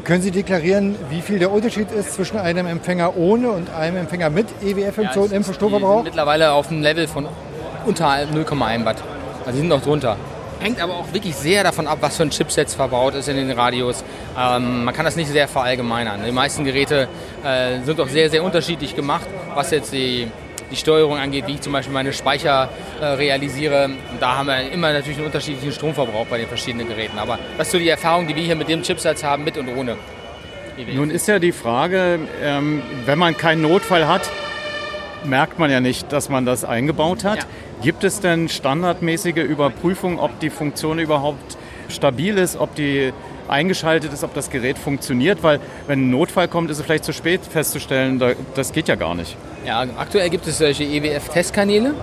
[0.05, 4.31] Können Sie deklarieren, wie viel der Unterschied ist zwischen einem Empfänger ohne und einem Empfänger
[4.31, 6.05] mit EWF-Funktion Ja, im Stromverbrauch?
[6.05, 7.27] Mittlerweile auf einem Level von
[7.85, 9.03] unter 0,1 Watt.
[9.41, 10.17] Also die sind noch drunter.
[10.61, 13.51] Hängt aber auch wirklich sehr davon ab, was für ein Chipset verbaut ist in den
[13.51, 14.05] Radios.
[14.39, 16.21] Ähm, man kann das nicht sehr verallgemeinern.
[16.25, 17.09] Die meisten Geräte
[17.43, 20.31] äh, sind auch sehr, sehr unterschiedlich gemacht, was jetzt die,
[20.71, 22.69] die Steuerung angeht, wie ich zum Beispiel meine Speicher
[23.01, 23.87] äh, realisiere.
[23.87, 27.19] Und da haben wir immer natürlich einen unterschiedlichen Stromverbrauch bei den verschiedenen Geräten.
[27.19, 29.69] Aber das ist so die Erfahrung, die wir hier mit dem Chipsatz haben, mit und
[29.69, 29.97] ohne.
[30.95, 34.31] Nun ist ja die Frage, ähm, wenn man keinen Notfall hat,
[35.25, 37.41] merkt man ja nicht, dass man das eingebaut hat.
[37.83, 41.57] Gibt es denn standardmäßige Überprüfungen, ob die Funktion überhaupt
[41.89, 43.13] stabil ist, ob die
[43.49, 45.43] eingeschaltet ist, ob das Gerät funktioniert?
[45.43, 48.95] Weil wenn ein Notfall kommt, ist es vielleicht zu spät festzustellen, da- das geht ja
[48.95, 49.37] gar nicht.
[49.67, 51.95] Ja, aktuell gibt es solche EWF-Testkanäle,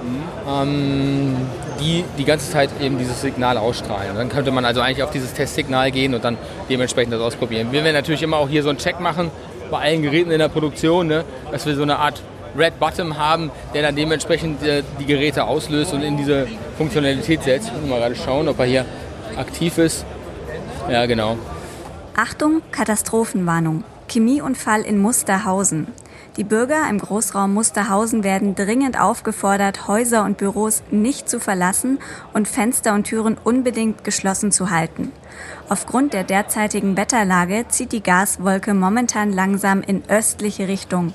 [0.47, 1.35] ähm,
[1.79, 4.15] die die ganze Zeit eben dieses Signal ausstrahlen.
[4.15, 6.37] Dann könnte man also eigentlich auf dieses Testsignal gehen und dann
[6.69, 7.71] dementsprechend das ausprobieren.
[7.71, 9.31] Wir werden natürlich immer auch hier so einen Check machen
[9.71, 12.21] bei allen Geräten in der Produktion, ne, dass wir so eine Art
[12.55, 16.47] Red Button haben, der dann dementsprechend äh, die Geräte auslöst und in diese
[16.77, 17.71] Funktionalität setzt.
[17.87, 18.85] Mal gerade schauen, ob er hier
[19.35, 20.05] aktiv ist.
[20.89, 21.37] Ja, genau.
[22.15, 23.83] Achtung, Katastrophenwarnung.
[24.07, 25.87] Chemieunfall in Musterhausen.
[26.37, 31.97] Die Bürger im Großraum Musterhausen werden dringend aufgefordert, Häuser und Büros nicht zu verlassen
[32.31, 35.11] und Fenster und Türen unbedingt geschlossen zu halten.
[35.67, 41.11] Aufgrund der derzeitigen Wetterlage zieht die Gaswolke momentan langsam in östliche Richtung.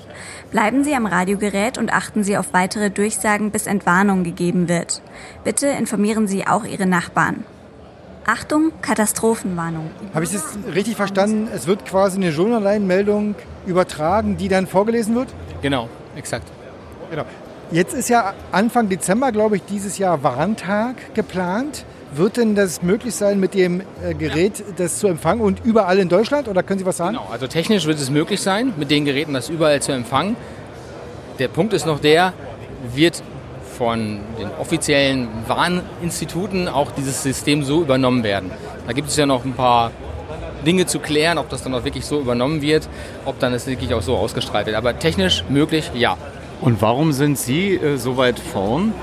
[0.51, 5.01] Bleiben Sie am Radiogerät und achten Sie auf weitere Durchsagen, bis Entwarnung gegeben wird.
[5.45, 7.45] Bitte informieren Sie auch Ihre Nachbarn.
[8.25, 9.91] Achtung, Katastrophenwarnung.
[10.13, 11.49] Habe ich das richtig verstanden?
[11.53, 15.27] Es wird quasi eine Journalline-Meldung übertragen, die dann vorgelesen wird?
[15.61, 16.47] Genau, exakt.
[17.09, 17.25] Genau.
[17.71, 21.85] Jetzt ist ja Anfang Dezember, glaube ich, dieses Jahr Warntag geplant.
[22.15, 26.09] Wird denn das möglich sein, mit dem äh, Gerät das zu empfangen und überall in
[26.09, 26.47] Deutschland?
[26.47, 27.17] Oder können Sie was sagen?
[27.17, 30.35] Genau, also technisch wird es möglich sein, mit den Geräten das überall zu empfangen.
[31.39, 32.33] Der Punkt ist noch der,
[32.93, 33.23] wird
[33.77, 38.51] von den offiziellen Warninstituten auch dieses System so übernommen werden.
[38.87, 39.91] Da gibt es ja noch ein paar
[40.65, 42.87] Dinge zu klären, ob das dann auch wirklich so übernommen wird,
[43.25, 44.77] ob dann es wirklich auch so ausgestrahlt wird.
[44.77, 46.17] Aber technisch möglich, ja.
[46.61, 48.93] Und warum sind Sie äh, so weit vorn?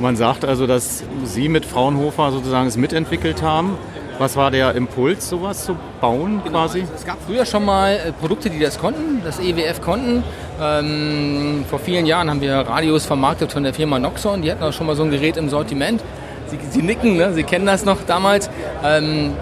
[0.00, 3.78] Man sagt also, dass Sie mit Fraunhofer sozusagen es mitentwickelt haben.
[4.18, 6.84] Was war der Impuls, sowas zu bauen quasi?
[6.94, 10.24] Es gab früher schon mal äh, Produkte, die das konnten, das EWF konnten.
[10.60, 14.42] Ähm, vor vielen Jahren haben wir Radios vermarktet von der Firma Noxon.
[14.42, 16.00] Die hatten auch schon mal so ein Gerät im Sortiment.
[16.46, 17.32] Sie, Sie nicken, ne?
[17.32, 18.48] Sie kennen das noch damals.
[18.84, 19.32] Ähm,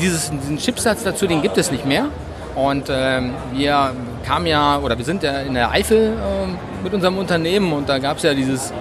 [0.00, 2.06] dieses, diesen Chipsatz dazu, den gibt es nicht mehr.
[2.54, 3.92] Und ähm, wir
[4.24, 7.98] kamen ja, oder wir sind ja in der Eifel ähm, mit unserem Unternehmen und da
[7.98, 8.72] gab es ja dieses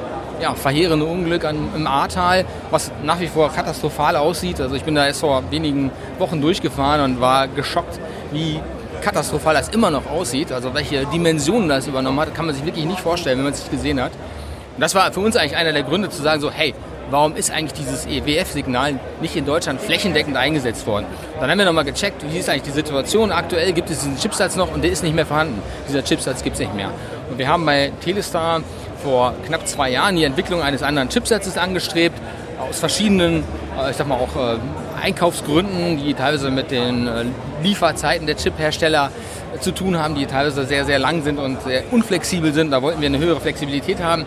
[0.41, 4.61] ja, verheerende Unglück an, im Ahrtal, was nach wie vor katastrophal aussieht.
[4.61, 7.99] Also ich bin da erst vor wenigen Wochen durchgefahren und war geschockt,
[8.31, 8.59] wie
[9.05, 10.51] katastrophal das immer noch aussieht.
[10.51, 13.59] Also welche Dimensionen das übernommen hat, kann man sich wirklich nicht vorstellen, wenn man es
[13.59, 14.11] nicht gesehen hat.
[14.11, 16.73] Und das war für uns eigentlich einer der Gründe zu sagen, so hey,
[17.11, 21.05] warum ist eigentlich dieses EWF-Signal nicht in Deutschland flächendeckend eingesetzt worden?
[21.39, 23.31] Dann haben wir nochmal gecheckt, wie ist eigentlich die Situation.
[23.31, 25.61] Aktuell gibt es diesen Chipsatz noch und der ist nicht mehr vorhanden.
[25.87, 26.89] Dieser Chipsatz gibt es nicht mehr.
[27.29, 28.61] Und wir haben bei Telestar
[29.03, 32.19] vor knapp zwei Jahren die Entwicklung eines anderen Chipsatzes angestrebt,
[32.59, 33.43] aus verschiedenen
[33.79, 34.57] äh, ich sag mal auch äh,
[35.05, 37.25] Einkaufsgründen, die teilweise mit den äh,
[37.61, 39.11] Lieferzeiten der Chiphersteller
[39.59, 42.71] zu tun haben, die teilweise sehr, sehr lang sind und sehr unflexibel sind.
[42.71, 44.25] Da wollten wir eine höhere Flexibilität haben.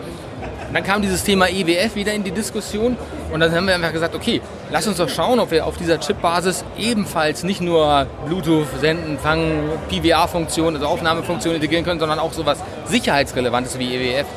[0.71, 2.95] Dann kam dieses Thema EWF wieder in die Diskussion
[3.33, 4.39] und dann haben wir einfach gesagt, okay,
[4.71, 9.69] lass uns doch schauen, ob wir auf dieser Chip-Basis ebenfalls nicht nur Bluetooth, Senden, Fangen,
[9.89, 14.27] PWA-Funktionen, also Aufnahmefunktionen integrieren können, sondern auch sowas Sicherheitsrelevantes wie EWF.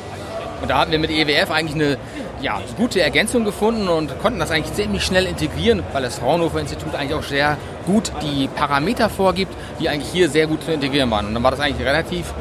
[0.61, 1.97] Und da hatten wir mit EWF eigentlich eine
[2.43, 6.93] ja, gute Ergänzung gefunden und konnten das eigentlich ziemlich schnell integrieren, weil das Fraunhofer Institut
[6.93, 11.27] eigentlich auch sehr gut die Parameter vorgibt, die eigentlich hier sehr gut zu integrieren waren.
[11.27, 12.33] Und dann war das eigentlich relativ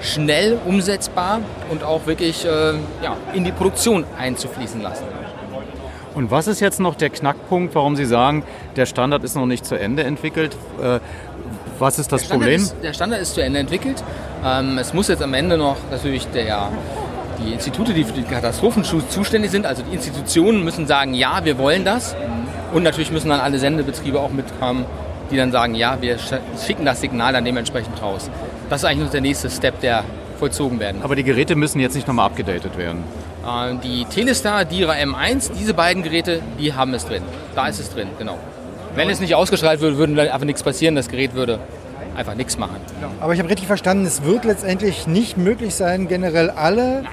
[0.00, 1.40] schnell umsetzbar
[1.70, 5.04] und auch wirklich äh, ja, in die Produktion einzufließen lassen.
[6.14, 8.44] Und was ist jetzt noch der Knackpunkt, warum Sie sagen,
[8.76, 10.56] der Standard ist noch nicht zu Ende entwickelt?
[10.80, 11.00] Äh,
[11.80, 12.60] was ist das der Problem?
[12.60, 14.02] Ist, der Standard ist zu Ende entwickelt.
[14.44, 16.70] Ähm, es muss jetzt am Ende noch natürlich der,
[17.38, 21.58] die Institute, die für den Katastrophenschutz zuständig sind, also die Institutionen müssen sagen, ja, wir
[21.58, 22.14] wollen das.
[22.72, 24.84] Und natürlich müssen dann alle Sendebetriebe auch mitkommen,
[25.30, 26.16] die dann sagen, ja, wir
[26.64, 28.30] schicken das Signal dann dementsprechend raus.
[28.68, 30.04] Das ist eigentlich noch der nächste Step, der
[30.38, 31.02] vollzogen werden.
[31.02, 33.02] Aber die Geräte müssen jetzt nicht nochmal abgedatet werden.
[33.44, 37.22] Äh, Die Telestar, Dira M1, diese beiden Geräte, die haben es drin.
[37.54, 38.38] Da ist es drin, genau.
[38.94, 40.94] Wenn es nicht ausgestrahlt würde, würde einfach nichts passieren.
[40.94, 41.58] Das Gerät würde
[42.16, 42.76] einfach nichts machen.
[43.20, 47.04] Aber ich habe richtig verstanden, es wird letztendlich nicht möglich sein, generell alle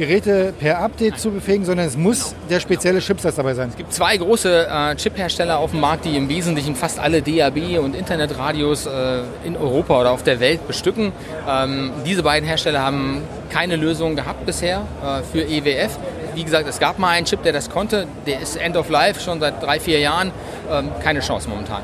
[0.00, 3.68] Geräte per Update zu befähigen, sondern es muss der spezielle Chipsatz dabei sein.
[3.68, 7.78] Es gibt zwei große äh, Chip-Hersteller auf dem Markt, die im Wesentlichen fast alle DAB-
[7.78, 11.12] und Internetradios äh, in Europa oder auf der Welt bestücken.
[11.48, 15.98] Ähm, diese beiden Hersteller haben keine Lösung gehabt bisher äh, für EWF.
[16.34, 18.06] Wie gesagt, es gab mal einen Chip, der das konnte.
[18.26, 20.32] Der ist End of Life schon seit drei, vier Jahren.
[20.70, 21.82] Ähm, keine Chance momentan.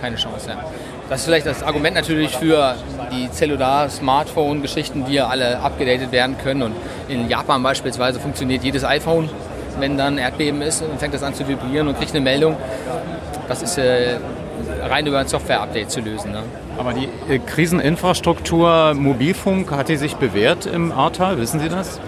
[0.00, 0.64] Keine Chance, ja.
[1.10, 2.76] Das ist vielleicht das Argument natürlich für
[3.10, 6.62] die Cellular-Smartphone-Geschichten, die ja alle abgedatet werden können.
[6.62, 6.76] Und
[7.08, 9.28] in Japan beispielsweise funktioniert jedes iPhone,
[9.80, 12.56] wenn dann Erdbeben ist, und fängt das an zu vibrieren und kriegt eine Meldung.
[13.48, 14.18] Das ist äh,
[14.82, 16.30] rein über ein Software-Update zu lösen.
[16.30, 16.44] Ne?
[16.78, 21.38] Aber die äh, Kriseninfrastruktur Mobilfunk, hat die sich bewährt im Ahrtal?
[21.38, 21.98] Wissen Sie das?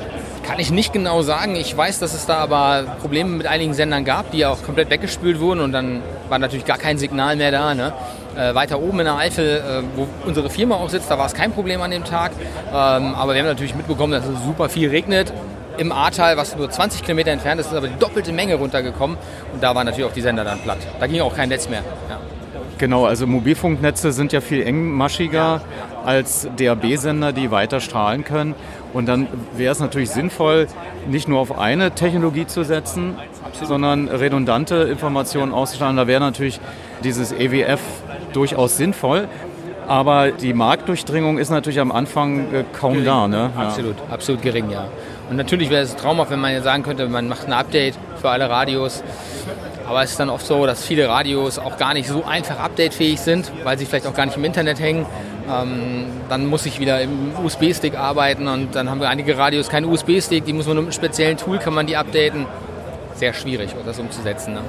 [0.44, 1.56] Kann ich nicht genau sagen.
[1.56, 5.40] Ich weiß, dass es da aber Probleme mit einigen Sendern gab, die auch komplett weggespült
[5.40, 7.74] wurden und dann war natürlich gar kein Signal mehr da.
[7.74, 7.92] Ne?
[8.36, 11.34] Äh, weiter oben in der Eifel, äh, wo unsere Firma auch sitzt, da war es
[11.34, 12.32] kein Problem an dem Tag.
[12.68, 15.32] Ähm, aber wir haben natürlich mitbekommen, dass es super viel regnet.
[15.78, 19.16] Im Ahrtal, was nur 20 Kilometer entfernt ist, ist aber die doppelte Menge runtergekommen.
[19.52, 20.78] Und da waren natürlich auch die Sender dann platt.
[21.00, 21.82] Da ging auch kein Netz mehr.
[22.08, 22.18] Ja.
[22.78, 25.60] Genau, also Mobilfunknetze sind ja viel engmaschiger
[26.04, 28.56] als DAB-Sender, die weiter strahlen können.
[28.92, 30.66] Und dann wäre es natürlich sinnvoll,
[31.08, 33.14] nicht nur auf eine Technologie zu setzen,
[33.62, 35.96] sondern redundante Informationen auszustrahlen.
[35.96, 36.60] Da wäre natürlich
[37.04, 37.80] dieses EWF
[38.32, 39.28] durchaus sinnvoll.
[39.86, 43.06] Aber die Marktdurchdringung ist natürlich am Anfang äh, kaum Gering.
[43.06, 43.28] da.
[43.28, 43.50] Ne?
[43.56, 43.62] Ja.
[43.62, 44.86] Absolut, absolut gering, ja.
[45.28, 48.30] Und natürlich wäre es traumhaft, wenn man jetzt sagen könnte, man macht ein Update für
[48.30, 49.02] alle Radios.
[49.88, 53.20] Aber es ist dann oft so, dass viele Radios auch gar nicht so einfach updatefähig
[53.20, 55.04] sind, weil sie vielleicht auch gar nicht im Internet hängen.
[55.50, 59.86] Ähm, dann muss ich wieder im USB-Stick arbeiten und dann haben wir einige Radios keinen
[59.86, 62.46] USB-Stick, die muss man nur mit einem speziellen Tool kann man die updaten.
[63.14, 64.54] Sehr schwierig, das umzusetzen.
[64.54, 64.60] Ne?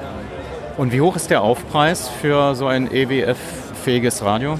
[0.77, 4.59] Und wie hoch ist der Aufpreis für so ein EWF-fähiges Radio?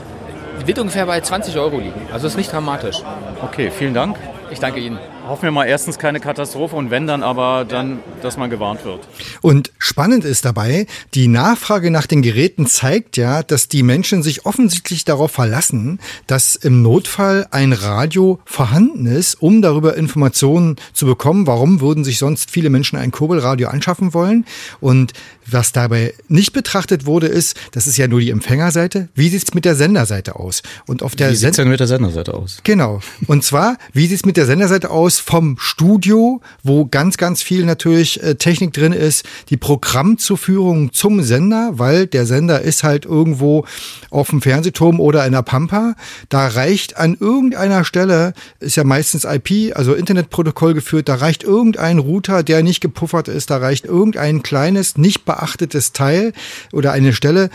[0.66, 3.02] Wird ungefähr bei 20 Euro liegen, also ist nicht dramatisch.
[3.42, 4.18] Okay, vielen Dank.
[4.52, 5.00] Ich danke Ihnen.
[5.26, 9.08] Hoffen wir mal erstens keine Katastrophe und wenn dann aber dann, dass man gewarnt wird.
[9.42, 14.46] Und spannend ist dabei, die Nachfrage nach den Geräten zeigt ja, dass die Menschen sich
[14.46, 21.48] offensichtlich darauf verlassen, dass im Notfall ein Radio vorhanden ist, um darüber Informationen zu bekommen.
[21.48, 24.46] Warum würden sich sonst viele Menschen ein Kurbelradio anschaffen wollen?
[24.82, 25.14] Und
[25.46, 29.10] was dabei nicht betrachtet wurde, ist, das ist ja nur die Empfängerseite.
[29.16, 30.64] Wie sieht's mit der Senderseite aus?
[30.86, 32.60] Und auf der Wie sieht's denn mit der Senderseite aus?
[32.64, 33.02] Genau.
[33.28, 38.22] Und zwar, wie sieht's mit der Senderseite aus vom Studio, wo ganz, ganz viel natürlich
[38.24, 43.66] äh, Technik drin ist, die Programmzuführung zum Sender, weil der Sender ist halt irgendwo
[44.10, 45.96] auf dem Fernsehturm oder in der Pampa.
[46.30, 52.00] Da reicht an irgendeiner Stelle, ist ja meistens IP, also Internetprotokoll geführt, da reicht irgendein
[52.00, 56.34] Router, der nicht gepuffert ist, da reicht irgendein kleines, nicht beachtetes Teil
[56.72, 57.50] oder eine Stelle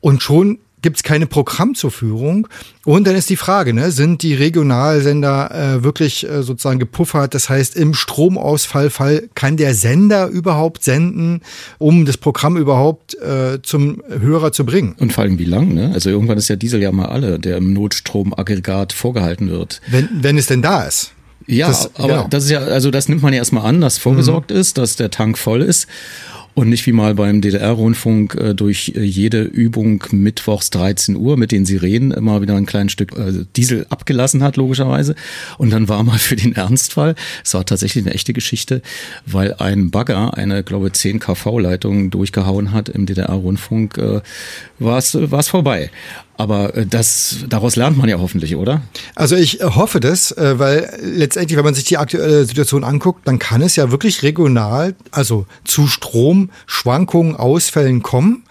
[0.00, 2.46] und schon gibt es keine Programmzuführung.
[2.84, 7.34] Und dann ist die Frage, ne, sind die Regionalsender äh, wirklich äh, sozusagen gepuffert?
[7.34, 11.40] Das heißt, im Stromausfallfall kann der Sender überhaupt senden,
[11.78, 14.94] um das Programm überhaupt äh, zum Hörer zu bringen?
[14.98, 15.90] Und vor allem wie lang, ne?
[15.94, 19.80] Also irgendwann ist der Diesel ja mal alle, der im Notstromaggregat vorgehalten wird.
[19.90, 21.12] Wenn, wenn es denn da ist.
[21.46, 22.26] Ja, Das- aber genau.
[22.28, 25.10] das ist ja, also das nimmt man ja erstmal an, dass vorgesorgt ist, dass der
[25.10, 25.86] Tank voll ist.
[26.54, 31.52] Und nicht wie mal beim DDR-Rundfunk äh, durch äh, jede Übung mittwochs 13 Uhr mit
[31.52, 35.16] den Sirenen immer wieder ein kleines Stück äh, Diesel abgelassen hat, logischerweise.
[35.58, 38.82] Und dann war mal für den Ernstfall, es war tatsächlich eine echte Geschichte,
[39.26, 44.20] weil ein Bagger eine, glaube 10 kV-Leitung durchgehauen hat im DDR-Rundfunk, äh,
[44.78, 45.90] war es vorbei.
[46.36, 48.82] Aber äh, das, daraus lernt man ja hoffentlich, oder?
[49.14, 53.26] Also ich äh, hoffe das, äh, weil letztendlich, wenn man sich die aktuelle Situation anguckt,
[53.26, 58.44] dann kann es ja wirklich regional, also zu Stromschwankungen, Ausfällen kommen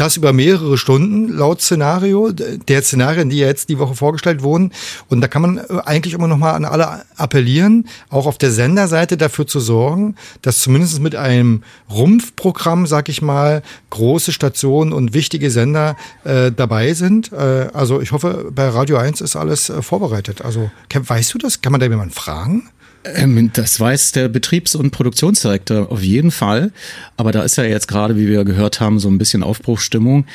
[0.00, 4.72] das über mehrere Stunden laut Szenario, der Szenarien, die jetzt die Woche vorgestellt wurden.
[5.08, 8.50] Und da kann man äh, eigentlich immer noch mal an alle appellieren, auch auf der
[8.50, 15.12] Senderseite dafür zu sorgen, dass zumindest mit einem Rumpfprogramm, sag ich mal, große Stationen und
[15.12, 17.30] wichtige Sender äh, dabei sind.
[17.32, 20.42] Äh, also ich hoffe, bei Radio 1 ist alles äh, vorbereitet.
[20.42, 21.60] Also weißt du das?
[21.60, 22.70] Kann man da jemanden fragen?
[23.04, 26.72] Ähm, das weiß der Betriebs- und Produktionsdirektor auf jeden Fall.
[27.16, 30.26] Aber da ist ja jetzt gerade, wie wir gehört haben, so ein bisschen Aufbruchsstimmung.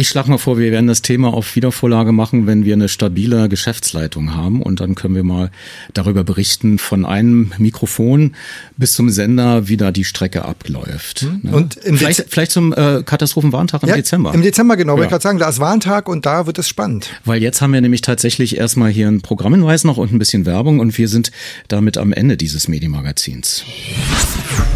[0.00, 3.50] Ich schlage mal vor, wir werden das Thema auf Wiedervorlage machen, wenn wir eine stabile
[3.50, 4.62] Geschäftsleitung haben.
[4.62, 5.50] Und dann können wir mal
[5.92, 8.34] darüber berichten, von einem Mikrofon
[8.78, 11.24] bis zum Sender, wie da die Strecke abläuft.
[11.24, 11.40] Mhm.
[11.42, 11.54] Ne?
[11.54, 14.32] Und vielleicht, vielleicht zum äh, Katastrophenwarntag im ja, Dezember.
[14.32, 14.94] Im Dezember, genau.
[14.94, 14.96] Ja.
[14.96, 17.10] Wollte ich gerade sagen, da ist Warntag und da wird es spannend.
[17.26, 20.80] Weil jetzt haben wir nämlich tatsächlich erstmal hier einen Programmhinweis noch und ein bisschen Werbung
[20.80, 21.30] und wir sind
[21.68, 23.64] damit am Ende dieses Medienmagazins.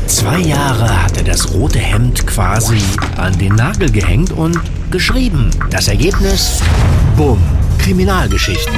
[0.06, 2.76] Zwei Jahre hatte das rote Hemd quasi
[3.16, 4.60] an den Nagel gehängt und
[4.90, 5.13] geschrieben.
[5.70, 6.60] Das Ergebnis?
[7.16, 7.38] Bumm.
[7.78, 8.74] Kriminalgeschichten.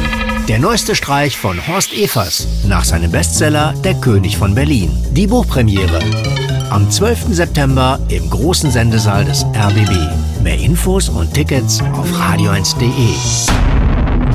[0.47, 4.91] Der neueste Streich von Horst Evers nach seinem Bestseller Der König von Berlin.
[5.13, 5.99] Die Buchpremiere.
[6.69, 7.29] Am 12.
[7.31, 10.43] September im großen Sendesaal des RBB.
[10.43, 13.15] Mehr Infos und Tickets auf radio1.de.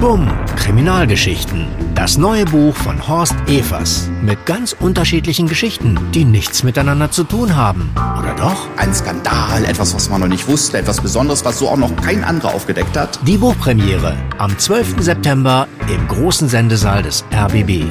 [0.02, 1.68] Bumm, Kriminalgeschichten.
[1.94, 4.10] Das neue Buch von Horst Evers.
[4.24, 7.92] Mit ganz unterschiedlichen Geschichten, die nichts miteinander zu tun haben.
[8.18, 8.68] Oder doch?
[8.78, 12.24] Ein Skandal, etwas, was man noch nicht wusste, etwas Besonderes, was so auch noch kein
[12.24, 13.20] anderer aufgedeckt hat.
[13.28, 15.04] Die Buchpremiere am 12.
[15.04, 17.86] September im großen Sendesaal des RBB.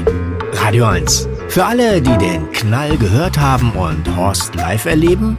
[0.55, 1.29] Radio 1.
[1.47, 5.39] Für alle, die den Knall gehört haben und Horst live erleben.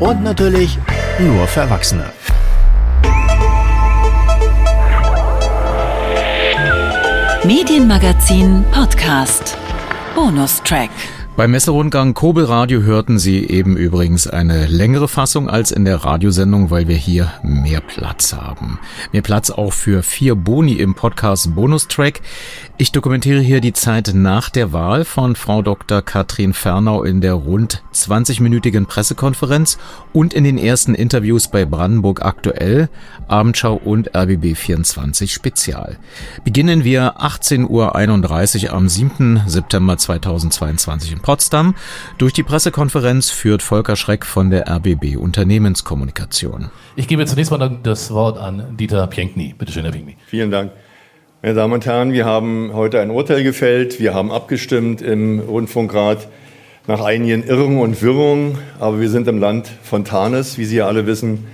[0.00, 0.78] Und natürlich
[1.18, 2.06] nur für Erwachsene.
[7.44, 9.56] Medienmagazin Podcast.
[10.14, 10.90] Bonustrack.
[11.38, 16.88] Beim Messerundgang Kobelradio hörten Sie eben übrigens eine längere Fassung als in der Radiosendung, weil
[16.88, 18.80] wir hier mehr Platz haben.
[19.12, 22.22] Mehr Platz auch für vier Boni im Podcast Bonustrack.
[22.76, 26.02] Ich dokumentiere hier die Zeit nach der Wahl von Frau Dr.
[26.02, 29.78] Katrin Fernau in der rund 20-minütigen Pressekonferenz
[30.12, 32.88] und in den ersten Interviews bei Brandenburg aktuell,
[33.28, 35.98] Abendschau und RBB 24 Spezial.
[36.42, 37.68] Beginnen wir 18.31
[38.64, 39.42] Uhr am 7.
[39.46, 41.74] September 2022 in Potsdam.
[42.16, 46.70] Durch die Pressekonferenz führt Volker Schreck von der RBB Unternehmenskommunikation.
[46.96, 49.54] Ich gebe zunächst mal das Wort an Dieter Pienkny.
[49.58, 50.16] Bitte schön, Herr Pienkny.
[50.26, 50.72] Vielen Dank.
[51.42, 54.00] Meine Damen und Herren, wir haben heute ein Urteil gefällt.
[54.00, 56.28] Wir haben abgestimmt im Rundfunkrat
[56.86, 58.56] nach einigen Irrungen und Wirrungen.
[58.80, 61.46] Aber wir sind im Land von Tarnes, wie Sie ja alle wissen.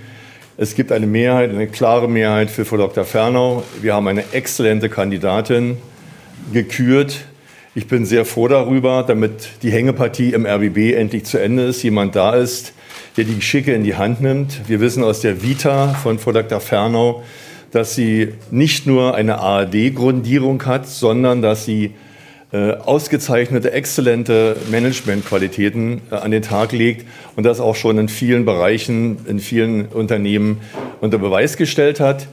[0.55, 3.03] Es gibt eine Mehrheit, eine klare Mehrheit für Frau Dr.
[3.03, 3.63] Fernau.
[3.81, 5.75] Wir haben eine exzellente Kandidatin
[6.53, 7.25] gekürt.
[7.77, 11.83] Ich bin sehr froh darüber, damit die Hängepartie im RBB endlich zu Ende ist.
[11.83, 12.71] Jemand da ist,
[13.17, 14.69] der die Geschicke in die Hand nimmt.
[14.69, 16.61] Wir wissen aus der Vita von Frau Dr.
[16.61, 17.23] Fernau,
[17.71, 21.91] dass sie nicht nur eine ARD-Grundierung hat, sondern dass sie
[22.53, 27.05] äh, ausgezeichnete, exzellente Managementqualitäten äh, an den Tag legt
[27.35, 30.61] und das auch schon in vielen Bereichen, in vielen Unternehmen
[31.01, 32.29] unter Beweis gestellt hat.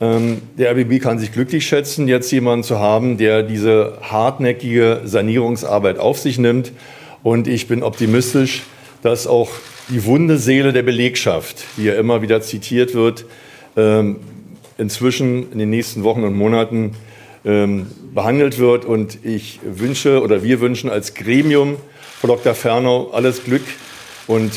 [0.00, 5.98] Ähm, der RBB kann sich glücklich schätzen, jetzt jemanden zu haben, der diese hartnäckige Sanierungsarbeit
[5.98, 6.72] auf sich nimmt.
[7.22, 8.62] Und ich bin optimistisch,
[9.02, 9.50] dass auch
[9.90, 13.26] die wunde Seele der Belegschaft, die ja immer wieder zitiert wird,
[13.76, 14.16] ähm,
[14.78, 16.92] inzwischen in den nächsten Wochen und Monaten
[17.44, 18.86] ähm, behandelt wird.
[18.86, 21.76] Und ich wünsche oder wir wünschen als Gremium
[22.20, 22.54] Frau Dr.
[22.54, 23.62] Fernau alles Glück
[24.26, 24.52] und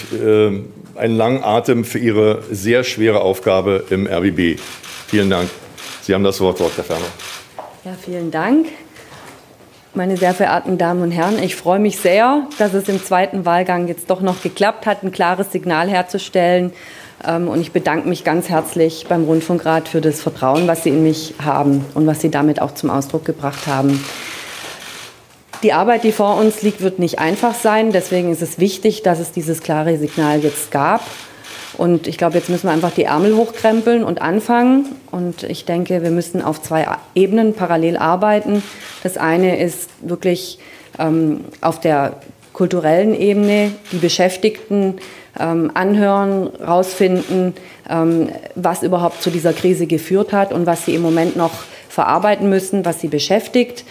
[0.95, 4.59] einen langen Atem für Ihre sehr schwere Aufgabe im RBB.
[5.13, 5.47] Vielen Dank.
[6.01, 6.83] Sie haben das Wort, Dr.
[6.83, 7.05] Fernau.
[7.85, 8.65] Ja, vielen Dank.
[9.93, 13.87] Meine sehr verehrten Damen und Herren, ich freue mich sehr, dass es im zweiten Wahlgang
[13.87, 16.73] jetzt doch noch geklappt hat, ein klares Signal herzustellen
[17.23, 21.03] ähm, und ich bedanke mich ganz herzlich beim Rundfunkrat für das Vertrauen, was Sie in
[21.03, 24.03] mich haben und was Sie damit auch zum Ausdruck gebracht haben.
[25.61, 27.91] Die Arbeit, die vor uns liegt, wird nicht einfach sein.
[27.91, 31.01] Deswegen ist es wichtig, dass es dieses klare Signal jetzt gab.
[31.77, 34.95] Und ich glaube, jetzt müssen wir einfach die Ärmel hochkrempeln und anfangen.
[35.11, 38.63] Und ich denke, wir müssen auf zwei Ebenen parallel arbeiten.
[39.01, 40.59] Das eine ist wirklich
[40.99, 42.17] ähm, auf der
[42.53, 44.95] kulturellen Ebene die Beschäftigten
[45.39, 47.55] ähm, anhören, rausfinden,
[47.89, 51.53] ähm, was überhaupt zu dieser Krise geführt hat und was sie im Moment noch
[51.89, 53.83] verarbeiten müssen, was sie beschäftigt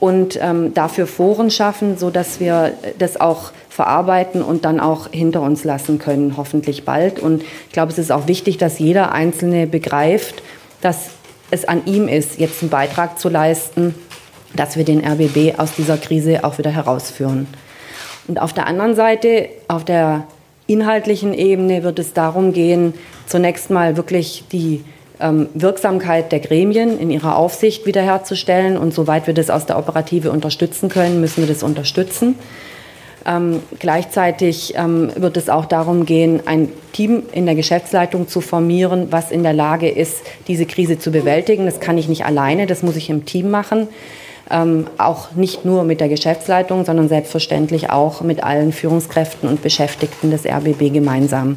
[0.00, 5.42] und ähm, dafür Foren schaffen, so dass wir das auch verarbeiten und dann auch hinter
[5.42, 7.18] uns lassen können, hoffentlich bald.
[7.18, 10.44] Und ich glaube, es ist auch wichtig, dass jeder Einzelne begreift,
[10.80, 11.10] dass
[11.50, 13.96] es an ihm ist, jetzt einen Beitrag zu leisten,
[14.54, 17.48] dass wir den RBB aus dieser Krise auch wieder herausführen.
[18.28, 20.28] Und auf der anderen Seite, auf der
[20.68, 22.94] inhaltlichen Ebene wird es darum gehen,
[23.26, 24.84] zunächst mal wirklich die
[25.18, 28.76] ähm, Wirksamkeit der Gremien in ihrer Aufsicht wiederherzustellen.
[28.76, 32.36] Und soweit wir das aus der Operative unterstützen können, müssen wir das unterstützen.
[33.26, 39.08] Ähm, gleichzeitig ähm, wird es auch darum gehen, ein Team in der Geschäftsleitung zu formieren,
[39.10, 41.64] was in der Lage ist, diese Krise zu bewältigen.
[41.64, 43.88] Das kann ich nicht alleine, das muss ich im Team machen.
[44.50, 50.30] Ähm, auch nicht nur mit der Geschäftsleitung, sondern selbstverständlich auch mit allen Führungskräften und Beschäftigten
[50.30, 51.56] des RBB gemeinsam.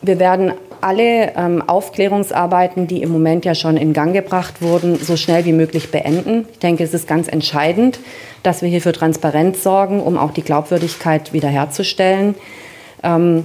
[0.00, 0.52] Wir werden
[0.82, 5.52] alle ähm, Aufklärungsarbeiten, die im Moment ja schon in Gang gebracht wurden, so schnell wie
[5.52, 6.46] möglich beenden.
[6.52, 7.98] Ich denke, es ist ganz entscheidend,
[8.42, 12.34] dass wir hier für Transparenz sorgen, um auch die Glaubwürdigkeit wiederherzustellen.
[13.02, 13.44] Ähm,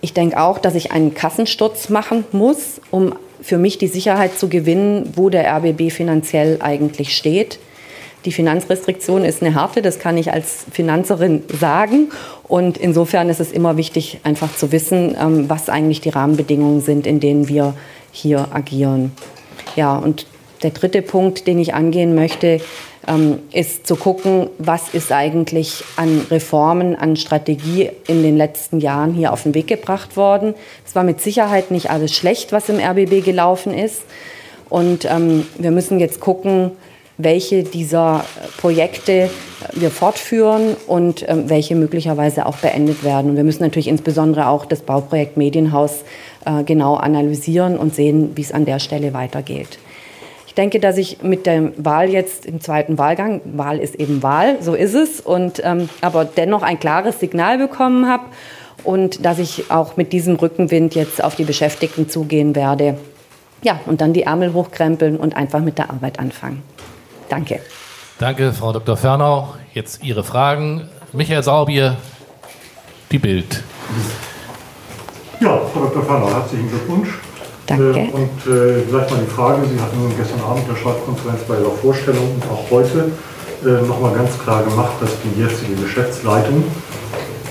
[0.00, 4.48] ich denke auch, dass ich einen Kassensturz machen muss, um für mich die Sicherheit zu
[4.48, 7.58] gewinnen, wo der RBB finanziell eigentlich steht.
[8.24, 12.10] Die Finanzrestriktion ist eine harte, das kann ich als Finanzerin sagen.
[12.42, 17.06] Und insofern ist es immer wichtig, einfach zu wissen, ähm, was eigentlich die Rahmenbedingungen sind,
[17.06, 17.74] in denen wir
[18.10, 19.12] hier agieren.
[19.76, 20.26] Ja, und
[20.62, 22.60] der dritte Punkt, den ich angehen möchte,
[23.06, 29.14] ähm, ist zu gucken, was ist eigentlich an Reformen, an Strategie in den letzten Jahren
[29.14, 30.54] hier auf den Weg gebracht worden.
[30.84, 34.02] Es war mit Sicherheit nicht alles schlecht, was im RBB gelaufen ist.
[34.68, 36.72] Und ähm, wir müssen jetzt gucken,
[37.18, 38.24] welche dieser
[38.58, 39.30] Projekte
[39.72, 43.30] wir fortführen und ähm, welche möglicherweise auch beendet werden.
[43.30, 46.04] Und wir müssen natürlich insbesondere auch das Bauprojekt Medienhaus
[46.44, 49.78] äh, genau analysieren und sehen, wie es an der Stelle weitergeht.
[50.46, 54.62] Ich denke, dass ich mit der Wahl jetzt im zweiten Wahlgang, Wahl ist eben Wahl,
[54.62, 58.24] so ist es, und ähm, aber dennoch ein klares Signal bekommen habe
[58.84, 62.96] und dass ich auch mit diesem Rückenwind jetzt auf die Beschäftigten zugehen werde.
[63.62, 66.62] Ja, und dann die Ärmel hochkrempeln und einfach mit der Arbeit anfangen.
[67.28, 67.60] Danke.
[68.18, 68.96] Danke, Frau Dr.
[68.96, 69.54] Fernau.
[69.74, 70.88] Jetzt Ihre Fragen.
[71.12, 71.96] Michael Saubier,
[73.10, 73.62] die Bild.
[75.40, 76.02] Ja, Frau Dr.
[76.02, 77.08] Fernau, herzlichen Glückwunsch.
[77.66, 77.90] Danke.
[77.92, 81.70] Äh, und äh, vielleicht mal die Frage, Sie hatten gestern Abend der Schreibkonferenz bei Ihrer
[81.70, 83.10] Vorstellung und auch heute
[83.64, 86.64] äh, nochmal ganz klar gemacht, dass die jetzige Geschäftsleitung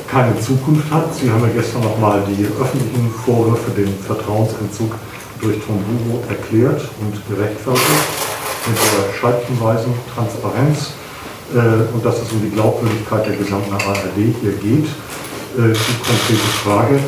[0.09, 1.13] keine Zukunft hat.
[1.13, 4.95] Sie haben ja gestern nochmal die öffentlichen Vorwürfe, den Vertrauensentzug
[5.41, 8.34] durch Tomburo erklärt und gerechtfertigt
[8.68, 10.91] mit der scheibchenweisen Transparenz
[11.53, 14.86] äh, und dass es um die Glaubwürdigkeit der gesamten ARD hier geht.
[15.57, 16.99] Äh, die konkrete Frage,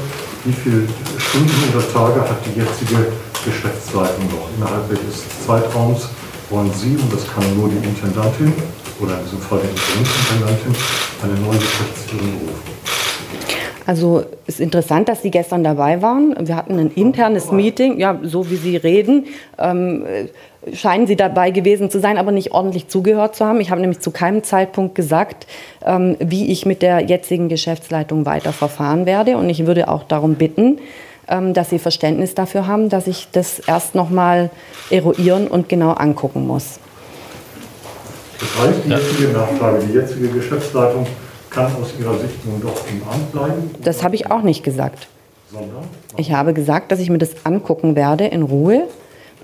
[0.46, 0.88] wie viele
[1.18, 3.12] Stunden oder Tage hat die jetzige
[3.44, 4.48] Geschäftsleitung noch?
[4.56, 6.08] Innerhalb welches Zeitraums
[6.50, 8.54] wollen Sie, und das kann nur die Intendantin
[9.00, 10.76] oder in diesem Fall die Interimsintendantin,
[11.24, 13.67] eine neue Geschäftsführung berufen?
[13.88, 16.36] Also es ist interessant, dass Sie gestern dabei waren.
[16.46, 19.28] Wir hatten ein internes Meeting, ja, so wie Sie reden.
[19.58, 20.04] Ähm,
[20.74, 23.62] scheinen Sie dabei gewesen zu sein, aber nicht ordentlich zugehört zu haben.
[23.62, 25.48] Ich habe nämlich zu keinem Zeitpunkt gesagt,
[25.86, 29.38] ähm, wie ich mit der jetzigen Geschäftsleitung weiter verfahren werde.
[29.38, 30.80] Und ich würde auch darum bitten,
[31.30, 34.50] ähm, dass Sie Verständnis dafür haben, dass ich das erst noch mal
[34.90, 36.82] eruieren und genau angucken muss.
[38.38, 41.08] Das heißt, die jetzige Nachfrage, die jetzige Geschäftsleitung
[41.58, 43.72] kann aus Ihrer Sicht nun doch im Amt bleiben?
[43.84, 45.08] Das habe ich auch nicht gesagt.
[46.18, 48.88] Ich habe gesagt, dass ich mir das angucken werde in Ruhe,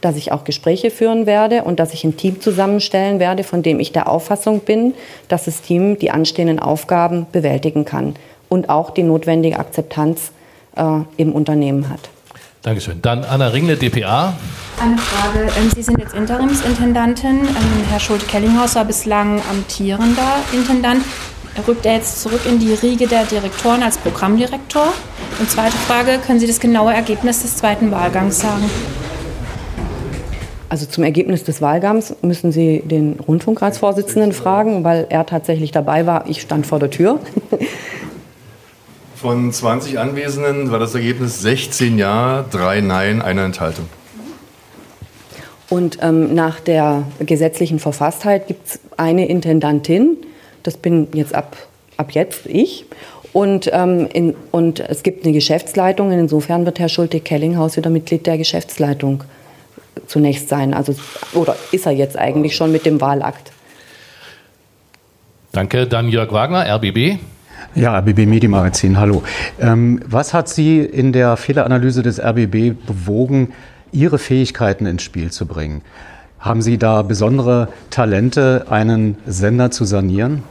[0.02, 3.80] dass ich auch Gespräche führen werde und dass ich ein Team zusammenstellen werde, von dem
[3.80, 4.94] ich der Auffassung bin,
[5.30, 8.16] dass das Team die anstehenden Aufgaben bewältigen kann
[8.50, 10.32] und auch die notwendige Akzeptanz
[10.76, 10.84] äh,
[11.18, 12.10] im Unternehmen hat.
[12.64, 13.02] Dankeschön.
[13.02, 14.34] Dann Anna Ringle, DPA.
[14.82, 15.50] Eine Frage.
[15.58, 17.42] Ähm, Sie sind jetzt Interimsintendantin.
[17.42, 21.04] Ähm, Herr Schulte-Kellinghaus war bislang amtierender Intendant
[21.68, 24.94] rückt er jetzt zurück in die Riege der Direktoren als Programmdirektor?
[25.40, 28.70] Und zweite Frage, können Sie das genaue Ergebnis des zweiten Wahlgangs sagen?
[30.70, 36.28] Also zum Ergebnis des Wahlgangs müssen Sie den Rundfunkratsvorsitzenden fragen, weil er tatsächlich dabei war.
[36.28, 37.20] Ich stand vor der Tür.
[39.16, 43.86] Von 20 Anwesenden war das Ergebnis 16 Ja, 3 Nein, eine Enthaltung.
[45.70, 50.18] Und ähm, nach der gesetzlichen Verfasstheit gibt es eine Intendantin,
[50.64, 51.56] das bin jetzt ab,
[51.98, 52.86] ab jetzt ich.
[53.34, 56.12] Und, ähm, in, und es gibt eine Geschäftsleitung.
[56.12, 59.24] Insofern wird Herr Schulte-Kellinghaus wieder Mitglied der Geschäftsleitung
[60.08, 60.74] zunächst sein.
[60.74, 60.96] Also,
[61.34, 63.52] oder ist er jetzt eigentlich schon mit dem Wahlakt?
[65.52, 65.88] Danke.
[65.88, 67.20] Dann Jörg Wagner, RBB.
[67.76, 69.24] Ja, RBB Medienmagazin, hallo.
[69.60, 73.54] Ähm, was hat Sie in der Fehleranalyse des RBB bewogen,
[73.92, 75.82] Ihre Fähigkeiten ins Spiel zu bringen?
[76.44, 80.44] Haben Sie da besondere Talente, einen Sender zu sanieren?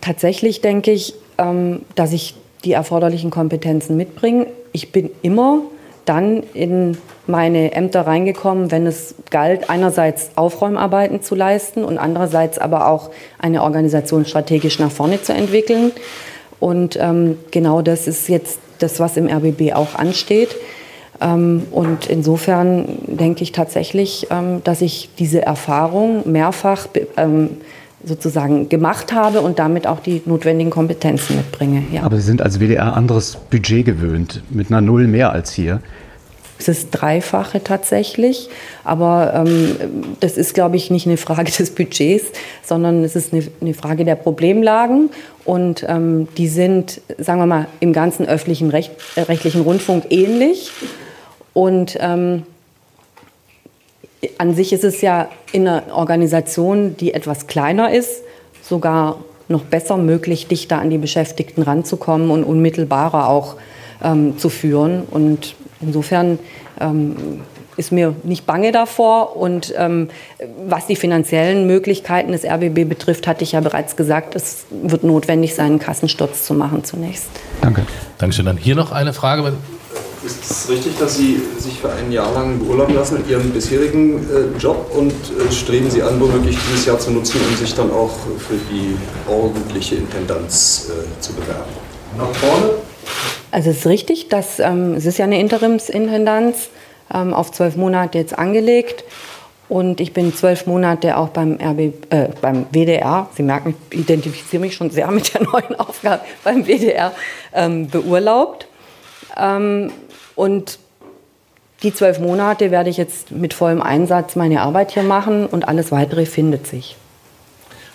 [0.00, 4.46] Tatsächlich denke ich, ähm, dass ich die erforderlichen Kompetenzen mitbringe.
[4.70, 5.62] Ich bin immer
[6.04, 12.86] dann in meine Ämter reingekommen, wenn es galt, einerseits Aufräumarbeiten zu leisten und andererseits aber
[12.86, 13.10] auch
[13.40, 15.90] eine Organisation strategisch nach vorne zu entwickeln.
[16.60, 20.54] Und ähm, genau das ist jetzt das, was im RBB auch ansteht.
[21.20, 26.86] Ähm, und insofern denke ich tatsächlich, ähm, dass ich diese Erfahrung mehrfach
[27.16, 27.50] ähm,
[28.04, 31.82] sozusagen gemacht habe und damit auch die notwendigen Kompetenzen mitbringe.
[31.92, 32.02] Ja.
[32.04, 35.80] Aber Sie sind als WDR anderes Budget gewöhnt, mit einer Null mehr als hier.
[36.60, 38.48] Es ist Dreifache tatsächlich,
[38.82, 39.76] aber ähm,
[40.18, 42.26] das ist, glaube ich, nicht eine Frage des Budgets,
[42.64, 45.10] sondern es ist eine, eine Frage der Problemlagen
[45.44, 50.70] und ähm, die sind, sagen wir mal, im ganzen öffentlichen Recht, äh, rechtlichen Rundfunk ähnlich
[51.58, 52.44] und ähm,
[54.38, 58.22] an sich ist es ja in einer Organisation, die etwas kleiner ist,
[58.62, 59.18] sogar
[59.48, 63.56] noch besser möglich, dichter an die Beschäftigten ranzukommen und unmittelbarer auch
[64.04, 65.02] ähm, zu führen.
[65.10, 66.38] Und insofern
[66.80, 67.40] ähm,
[67.76, 69.36] ist mir nicht bange davor.
[69.36, 70.10] Und ähm,
[70.64, 75.56] was die finanziellen Möglichkeiten des RBB betrifft, hatte ich ja bereits gesagt, es wird notwendig
[75.56, 77.30] sein, einen Kassensturz zu machen zunächst.
[77.62, 77.84] Danke.
[78.18, 78.46] Dankeschön.
[78.46, 79.54] Dann hier noch eine Frage.
[80.28, 84.18] Ist es richtig, dass Sie sich für ein Jahr lang beurlauben lassen in Ihrem bisherigen
[84.28, 87.90] äh, Job und äh, streben Sie an, womöglich dieses Jahr zu nutzen, um sich dann
[87.90, 88.94] auch für die
[89.26, 91.72] ordentliche Intendanz äh, zu bewerben?
[92.18, 92.72] Nach vorne?
[93.52, 96.68] Also es ist richtig, dass ähm, es ist ja eine Interimsintendanz
[97.14, 99.04] ähm, auf zwölf Monate jetzt angelegt.
[99.70, 104.60] Und ich bin zwölf Monate auch beim, RB, äh, beim WDR, Sie merken, ich identifiziere
[104.60, 107.12] mich schon sehr mit der neuen Aufgabe, beim WDR
[107.54, 108.68] ähm, beurlaubt.
[109.38, 109.90] Ähm,
[110.38, 110.78] und
[111.82, 115.90] die zwölf Monate werde ich jetzt mit vollem Einsatz meine Arbeit hier machen und alles
[115.90, 116.96] weitere findet sich.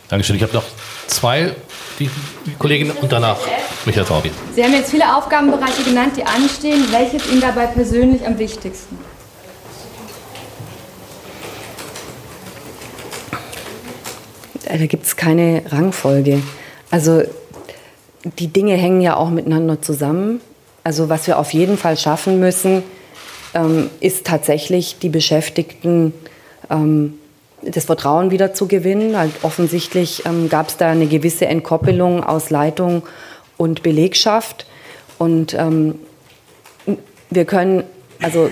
[0.10, 0.36] Dankeschön.
[0.36, 0.65] Ich habe noch
[1.07, 1.56] zwei,
[1.99, 2.10] die,
[2.60, 3.38] Kollegin und danach
[3.86, 4.32] Michael Traubi.
[4.53, 6.86] Sie haben jetzt viele Aufgabenbereiche genannt, die anstehen.
[6.91, 8.98] Welches Ihnen dabei persönlich am wichtigsten?
[14.65, 16.41] Da gibt es keine Rangfolge.
[16.91, 17.24] Also
[18.24, 20.41] die Dinge hängen ja auch miteinander zusammen.
[20.84, 22.84] Also was wir auf jeden Fall schaffen müssen,
[23.53, 26.14] ähm, ist tatsächlich die Beschäftigten
[26.69, 27.19] ähm,
[27.61, 29.14] das Vertrauen wieder zu gewinnen.
[29.14, 33.03] Weil offensichtlich ähm, gab es da eine gewisse Entkoppelung aus Leitung
[33.57, 34.65] und Belegschaft.
[35.18, 35.95] Und ähm,
[37.30, 37.84] wir können,
[38.22, 38.49] also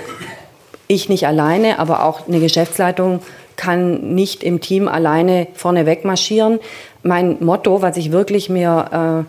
[0.87, 3.21] ich nicht alleine, aber auch eine Geschäftsleitung
[3.55, 6.59] kann nicht im Team alleine vorne wegmarschieren.
[7.03, 9.25] Mein Motto, was ich wirklich mir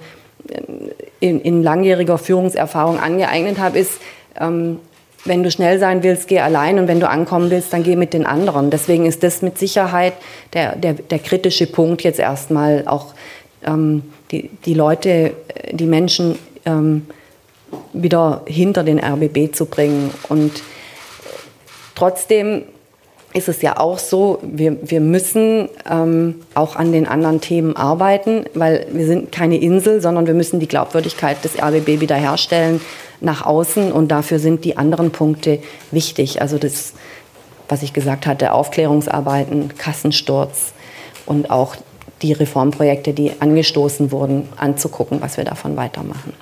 [0.48, 4.00] äh, in, in, langjähriger Führungserfahrung angeeignet habe, ist,
[4.38, 4.78] ähm,
[5.24, 8.12] wenn du schnell sein willst, geh allein und wenn du ankommen willst, dann geh mit
[8.12, 8.70] den anderen.
[8.70, 10.14] Deswegen ist das mit Sicherheit
[10.52, 13.14] der, der, der kritische Punkt jetzt erstmal auch
[13.64, 15.32] ähm, die, die Leute,
[15.70, 17.06] die Menschen ähm,
[17.92, 20.10] wieder hinter den RBB zu bringen.
[20.28, 20.62] Und
[21.94, 22.64] trotzdem
[23.34, 28.44] ist es ja auch so, wir, wir müssen ähm, auch an den anderen Themen arbeiten,
[28.54, 32.80] weil wir sind keine Insel, sondern wir müssen die Glaubwürdigkeit des RBB wiederherstellen
[33.20, 35.60] nach außen und dafür sind die anderen Punkte
[35.90, 36.42] wichtig.
[36.42, 36.92] Also das,
[37.68, 40.72] was ich gesagt hatte, Aufklärungsarbeiten, Kassensturz
[41.24, 41.76] und auch
[42.20, 46.34] die Reformprojekte, die angestoßen wurden, anzugucken, was wir davon weitermachen.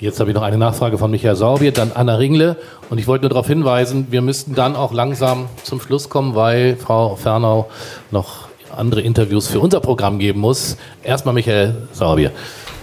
[0.00, 2.56] Jetzt habe ich noch eine Nachfrage von Michael Saubier, dann Anna Ringle.
[2.88, 6.76] Und ich wollte nur darauf hinweisen, wir müssten dann auch langsam zum Schluss kommen, weil
[6.76, 7.68] Frau Fernau
[8.12, 8.46] noch
[8.76, 10.76] andere Interviews für unser Programm geben muss.
[11.02, 12.30] Erstmal Michael Saubier.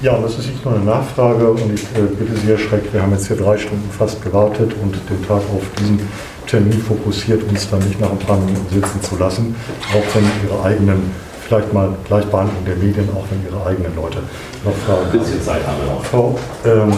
[0.01, 3.01] Ja, das ist nicht nur eine Nachfrage und ich äh, bitte Sie, Herr Schreck, wir
[3.01, 6.01] haben jetzt hier drei Stunden fast gewartet und den Tag auf diesen
[6.47, 9.55] Termin fokussiert, uns dann nicht nach ein paar Minuten sitzen zu lassen,
[9.93, 11.11] auch wenn Ihre eigenen
[11.47, 14.19] vielleicht mal Gleichbehandlung der Medien, auch wenn Ihre eigenen Leute
[14.63, 15.05] noch fragen.
[15.11, 16.03] Ein bisschen Zeit haben wir noch.
[16.03, 16.93] Frau ähm,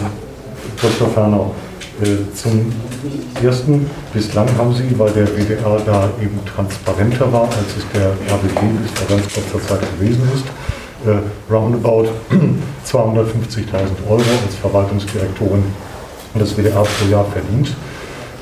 [0.80, 1.08] Dr.
[1.08, 1.54] Fernau,
[2.02, 2.72] äh, zum
[3.42, 8.60] Ersten, bislang haben Sie, weil der WDR da eben transparenter war, als es der RBB
[8.82, 10.44] bis vor ganz kurzer Zeit gewesen ist,
[11.06, 12.08] äh, roundabout
[12.86, 15.64] 250.000 Euro als Verwaltungsdirektorin
[16.38, 17.74] des WDR pro Jahr verdient.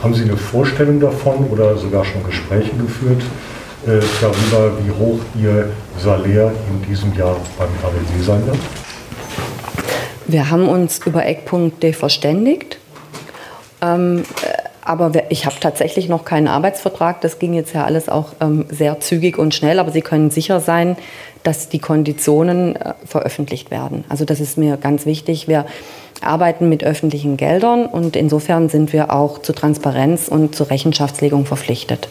[0.02, 3.22] Haben Sie eine Vorstellung davon oder sogar schon Gespräche geführt,
[3.86, 8.58] äh, darüber, wie hoch Ihr Salär in diesem Jahr beim RWD sein wird?
[10.26, 12.78] Wir haben uns über Eckpunkte verständigt.
[13.80, 14.24] Ähm,
[14.84, 17.20] aber ich habe tatsächlich noch keinen Arbeitsvertrag.
[17.20, 19.80] Das ging jetzt ja alles auch ähm, sehr zügig und schnell.
[19.80, 20.96] Aber Sie können sicher sein,
[21.42, 24.04] dass die Konditionen äh, veröffentlicht werden.
[24.08, 25.48] Also das ist mir ganz wichtig.
[25.48, 25.66] Wir
[26.22, 32.08] arbeiten mit öffentlichen Geldern und insofern sind wir auch zur Transparenz und zur Rechenschaftslegung verpflichtet.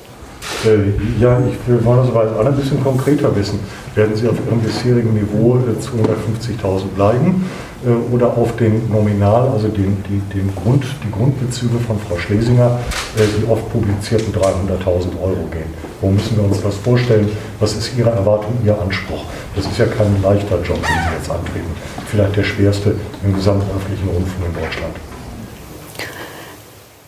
[0.66, 3.60] Äh, ja, ich will wollen alle ein bisschen konkreter wissen.
[3.96, 7.46] Werden Sie auf Ihrem bisherigen Niveau äh, 250.000 bleiben?
[7.86, 12.80] Äh, oder auf den Nominal, also den, die, den Grund, die Grundbezüge von Frau Schlesinger,
[13.16, 15.72] äh, die oft publizierten 300.000 Euro gehen.
[16.02, 17.30] Wo müssen wir uns das vorstellen?
[17.60, 19.24] Was ist Ihre Erwartung, Ihr Anspruch?
[19.56, 21.72] Das ist ja kein leichter Job, den Sie jetzt antreten.
[22.08, 24.96] Vielleicht der schwerste im gesamten öffentlichen Rundfunk in Deutschland.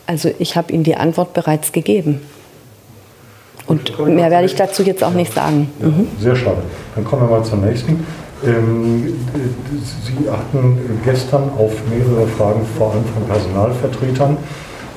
[0.05, 2.22] Also ich habe Ihnen die Antwort bereits gegeben.
[3.68, 5.69] Und mehr werde ich dazu jetzt auch nicht sagen.
[5.80, 6.07] Mhm.
[6.19, 6.64] Sehr schade.
[6.95, 8.06] Dann kommen wir mal zum nächsten.
[8.45, 9.14] Ähm,
[10.03, 14.38] Sie hatten gestern auf mehrere Fragen, vor allem von Personalvertretern,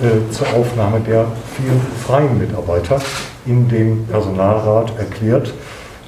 [0.01, 1.27] äh, zur Aufnahme der
[1.57, 3.01] vielen freien Mitarbeiter
[3.47, 5.53] in den Personalrat erklärt.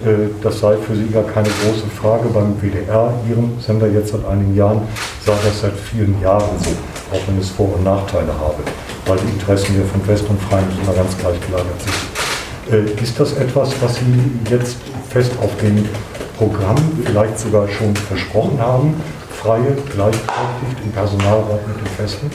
[0.05, 2.29] Äh, das sei für Sie gar keine große Frage.
[2.29, 4.83] Beim WDR, Ihrem Sender jetzt seit einigen Jahren,
[5.25, 6.71] sei das seit vielen Jahren so,
[7.17, 8.63] auch wenn es Vor- und Nachteile habe,
[9.07, 12.12] weil die Interessen hier von Fest und Freien nicht immer ganz gleich gelagert sind.
[12.73, 14.79] Äh, ist das etwas, was Sie jetzt
[15.11, 15.89] fest auf den
[16.39, 19.01] Programm vielleicht sogar schon versprochen haben,
[19.31, 22.31] freie, gleichberechtigt im Personalrat mit den Festen?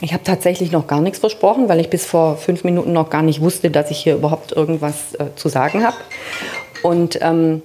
[0.00, 3.22] Ich habe tatsächlich noch gar nichts versprochen, weil ich bis vor fünf Minuten noch gar
[3.22, 5.96] nicht wusste, dass ich hier überhaupt irgendwas äh, zu sagen habe.
[6.84, 7.62] Und ähm,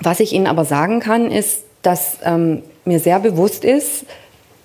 [0.00, 4.06] was ich Ihnen aber sagen kann, ist, dass ähm, mir sehr bewusst ist,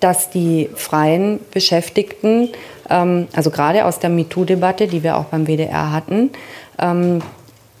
[0.00, 2.48] dass die freien Beschäftigten,
[2.88, 6.30] also gerade aus der MeToo-Debatte, die wir auch beim WDR hatten,
[6.78, 7.22] ähm,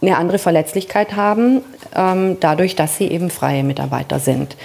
[0.00, 1.62] eine andere Verletzlichkeit haben,
[1.94, 4.56] ähm, dadurch, dass sie eben freie Mitarbeiter sind.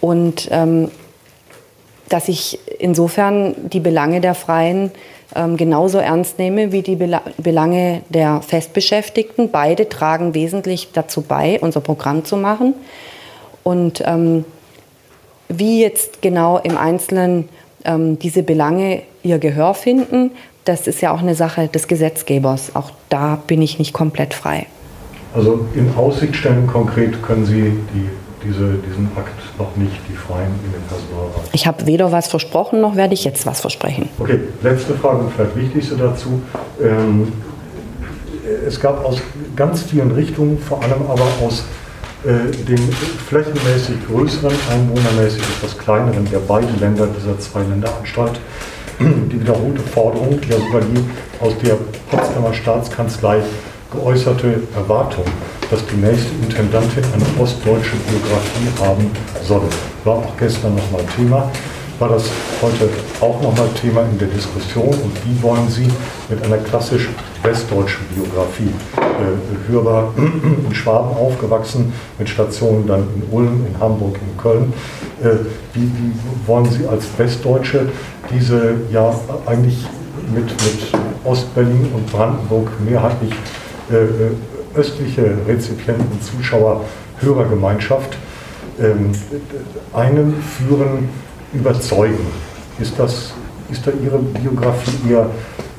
[0.00, 0.90] Und ähm,
[2.08, 4.90] dass ich insofern die Belange der Freien
[5.34, 9.50] ähm, genauso ernst nehme wie die Bela Belange der Festbeschäftigten.
[9.50, 12.74] Beide tragen wesentlich dazu bei, unser Programm zu machen.
[13.62, 14.44] Und ähm,
[15.48, 17.48] wie jetzt genau im Einzelnen
[17.84, 20.30] ähm, diese Belange ihr Gehör finden,
[20.64, 22.74] das ist ja auch eine Sache des Gesetzgebers.
[22.74, 24.66] Auch da bin ich nicht komplett frei.
[25.34, 28.08] Also in Aussicht stellen konkret können Sie die,
[28.46, 31.48] diese, diesen Akt noch nicht, die Freien in den Personalrat.
[31.52, 34.08] Ich habe weder was versprochen, noch werde ich jetzt was versprechen.
[34.18, 36.42] Okay, letzte Frage und vielleicht wichtigste dazu.
[36.80, 37.32] Ähm,
[38.66, 39.22] es gab aus
[39.56, 41.64] ganz vielen Richtungen, vor allem aber aus
[42.24, 42.92] äh, dem
[43.28, 48.40] flächenmäßig größeren, einwohnermäßig etwas kleineren der beiden Länder dieser zwei Länderanstalt,
[49.00, 51.04] die wiederholte Forderung, ja sogar die
[51.40, 51.76] aus der
[52.10, 53.42] Potsdamer Staatskanzlei
[53.92, 55.24] geäußerte Erwartung,
[55.70, 59.10] dass die nächste Intendantin eine ostdeutsche Biografie haben
[59.42, 59.62] soll.
[60.04, 61.50] War auch gestern nochmal Thema.
[61.98, 62.24] War das
[62.60, 62.88] heute
[63.20, 64.88] auch nochmal Thema in der Diskussion?
[64.88, 65.86] Und wie wollen Sie
[66.28, 67.08] mit einer klassisch
[67.42, 74.36] westdeutschen Biografie, äh, hörbar in Schwaben aufgewachsen, mit Stationen dann in Ulm, in Hamburg, in
[74.36, 74.72] Köln,
[75.22, 75.36] äh,
[75.74, 76.12] wie, wie
[76.46, 77.88] wollen Sie als Westdeutsche
[78.30, 79.14] diese ja
[79.46, 79.86] eigentlich
[80.34, 80.92] mit, mit
[81.24, 83.32] Ostberlin und Brandenburg mehrheitlich
[83.90, 84.08] äh, äh,
[84.74, 86.84] östliche Rezipienten, Zuschauer,
[87.20, 88.16] Hörergemeinschaft
[88.80, 89.12] ähm,
[89.92, 91.10] einen führen,
[91.52, 92.26] überzeugen.
[92.78, 93.32] Ist, das,
[93.70, 95.30] ist da Ihre Biografie eher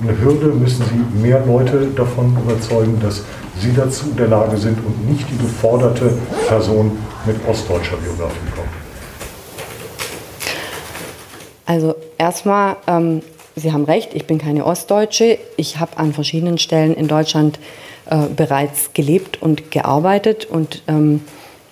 [0.01, 0.47] eine Hürde?
[0.47, 3.23] Müssen Sie mehr Leute davon überzeugen, dass
[3.59, 6.17] Sie dazu in der Lage sind und nicht die geforderte
[6.47, 8.69] Person mit ostdeutscher Biografie kommt?
[11.65, 13.21] Also erstmal, ähm,
[13.55, 15.37] Sie haben recht, ich bin keine Ostdeutsche.
[15.57, 17.59] Ich habe an verschiedenen Stellen in Deutschland
[18.09, 20.45] äh, bereits gelebt und gearbeitet.
[20.45, 21.21] Und ähm,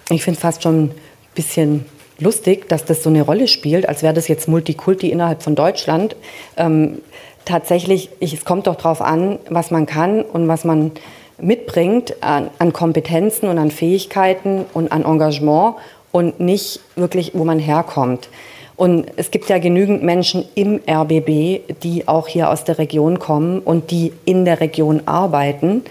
[0.09, 0.91] ich finde es fast schon ein
[1.33, 1.85] bisschen
[2.21, 6.15] lustig, dass das so eine Rolle spielt, als wäre das jetzt Multikulti innerhalb von Deutschland.
[6.57, 6.99] Ähm,
[7.45, 10.91] tatsächlich, ich, es kommt doch darauf an, was man kann und was man
[11.39, 15.75] mitbringt an, an, Kompetenzen und an Fähigkeiten und an Engagement
[16.11, 18.29] und nicht wirklich, wo man herkommt.
[18.75, 23.59] Und es gibt ja genügend Menschen im RBB, die auch hier aus der Region kommen
[23.59, 25.83] und die in der Region arbeiten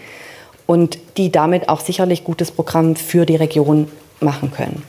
[0.66, 3.88] und die damit auch sicherlich gutes Programm für die Region
[4.20, 4.82] machen können.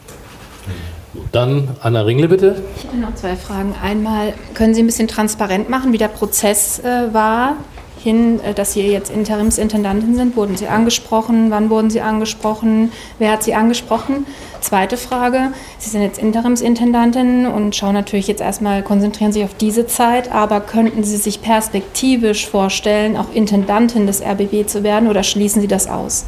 [1.32, 2.64] Dann Anna Ringle bitte.
[2.78, 3.76] Ich habe noch zwei Fragen.
[3.84, 7.58] Einmal, können Sie ein bisschen transparent machen, wie der Prozess äh, war,
[8.02, 10.38] hin, äh, dass Sie jetzt Interimsintendantin sind?
[10.38, 11.52] Wurden Sie angesprochen?
[11.52, 12.94] Wann wurden Sie angesprochen?
[13.20, 14.26] Wer hat Sie angesprochen?
[14.62, 19.88] Zweite Frage, Sie sind jetzt Interimsintendantin und schauen natürlich jetzt erstmal, konzentrieren sich auf diese
[19.88, 25.62] Zeit, aber könnten Sie sich perspektivisch vorstellen, auch Intendantin des RBB zu werden oder schließen
[25.62, 26.26] Sie das aus?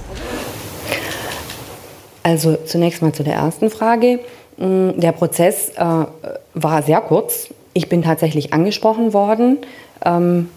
[2.23, 4.19] Also zunächst mal zu der ersten Frage.
[4.58, 6.06] Mm, der Prozess äh,
[6.54, 7.50] war sehr kurz.
[7.74, 9.58] Ich bin tatsächlich angesprochen worden
[10.06, 10.50] Ähm,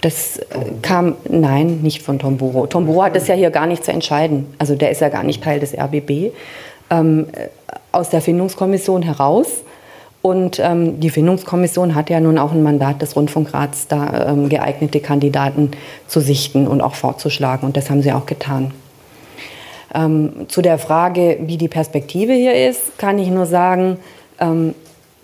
[0.00, 0.44] das äh,
[0.82, 2.66] kam, nein, nicht von Tomburo.
[2.66, 4.46] Tomburo hat das ja hier gar nicht zu entscheiden.
[4.58, 6.32] Also der ist ja gar nicht Teil des RBB.
[6.90, 7.48] Ähm, äh,
[7.90, 9.64] aus der Findungskommission heraus.
[10.22, 15.00] Und ähm, die Findungskommission hat ja nun auch ein Mandat des Rundfunkrats, da ähm, geeignete
[15.00, 15.70] Kandidaten
[16.06, 17.66] zu sichten und auch vorzuschlagen.
[17.66, 18.72] Und das haben sie auch getan.
[19.94, 23.98] Ähm, zu der Frage, wie die Perspektive hier ist, kann ich nur sagen,
[24.38, 24.74] ähm,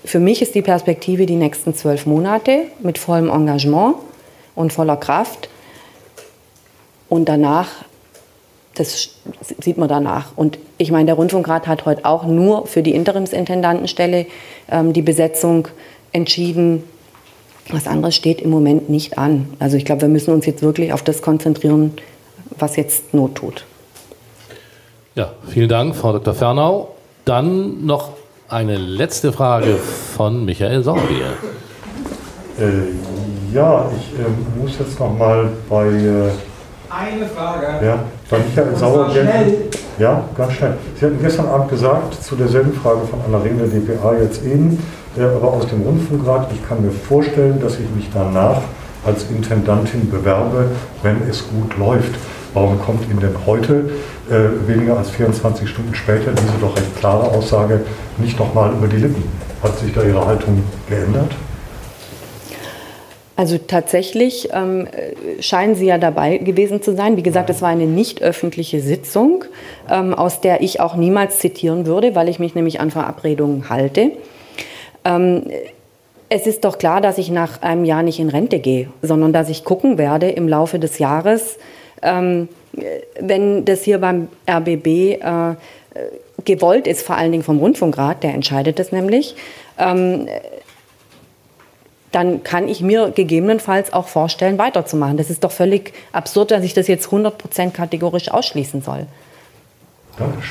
[0.04, 3.96] für mich ist die Perspektive die nächsten zwölf Monate mit vollem Engagement
[4.54, 5.48] und voller Kraft.
[7.08, 7.68] Und danach,
[8.74, 9.10] das
[9.60, 10.32] sieht man danach.
[10.36, 14.26] Und ich meine, der Rundfunkrat hat heute auch nur für die Interimsintendantenstelle
[14.70, 15.68] ähm, die Besetzung
[16.12, 16.84] entschieden.
[17.70, 19.54] Was anderes steht im Moment nicht an.
[19.58, 21.94] Also ich glaube, wir müssen uns jetzt wirklich auf das konzentrieren,
[22.58, 23.64] was jetzt Not tut.
[25.16, 26.34] Ja, vielen Dank, Frau Dr.
[26.34, 26.88] Fernau.
[27.24, 28.10] Dann noch
[28.48, 29.76] eine letzte Frage
[30.16, 31.34] von Michael Sorbier.
[32.58, 35.86] Äh, ja, ich äh, muss jetzt noch mal bei.
[35.86, 36.30] Äh,
[36.90, 37.86] eine Frage.
[37.86, 39.08] Ja, bei Michael Sauer.
[40.00, 40.74] Ja, ganz schnell.
[40.98, 44.82] Sie hatten gestern Abend gesagt, zu derselben Frage von Anna Ringler, DPA jetzt eben,
[45.16, 48.62] äh, aber aus dem Rundfunkrat, ich kann mir vorstellen, dass ich mich danach
[49.06, 50.72] als Intendantin bewerbe,
[51.04, 52.14] wenn es gut läuft.
[52.54, 53.90] Warum kommt Ihnen denn heute,
[54.30, 57.80] äh, weniger als 24 Stunden später, diese doch recht klare Aussage
[58.18, 59.22] nicht nochmal über die Lippen?
[59.62, 61.32] Hat sich da Ihre Haltung geändert?
[63.36, 64.86] Also tatsächlich ähm,
[65.40, 67.16] scheinen Sie ja dabei gewesen zu sein.
[67.16, 69.44] Wie gesagt, es war eine nicht öffentliche Sitzung,
[69.90, 74.12] ähm, aus der ich auch niemals zitieren würde, weil ich mich nämlich an Verabredungen halte.
[75.04, 75.42] Ähm,
[76.28, 79.48] es ist doch klar, dass ich nach einem Jahr nicht in Rente gehe, sondern dass
[79.48, 81.58] ich gucken werde im Laufe des Jahres,
[82.02, 82.48] ähm,
[83.20, 85.54] wenn das hier beim RBB äh,
[86.44, 89.36] gewollt ist, vor allen Dingen vom Rundfunkrat, der entscheidet das nämlich,
[89.78, 90.26] ähm,
[92.12, 95.16] dann kann ich mir gegebenenfalls auch vorstellen, weiterzumachen.
[95.16, 99.06] Das ist doch völlig absurd, dass ich das jetzt 100% kategorisch ausschließen soll.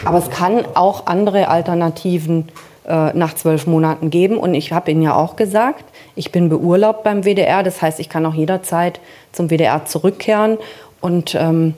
[0.04, 2.50] Aber es kann auch andere Alternativen
[2.86, 4.38] äh, nach zwölf Monaten geben.
[4.38, 5.86] Und ich habe Ihnen ja auch gesagt,
[6.16, 7.64] ich bin beurlaubt beim WDR.
[7.64, 9.00] Das heißt, ich kann auch jederzeit
[9.32, 10.58] zum WDR zurückkehren.
[11.00, 11.76] Und ähm,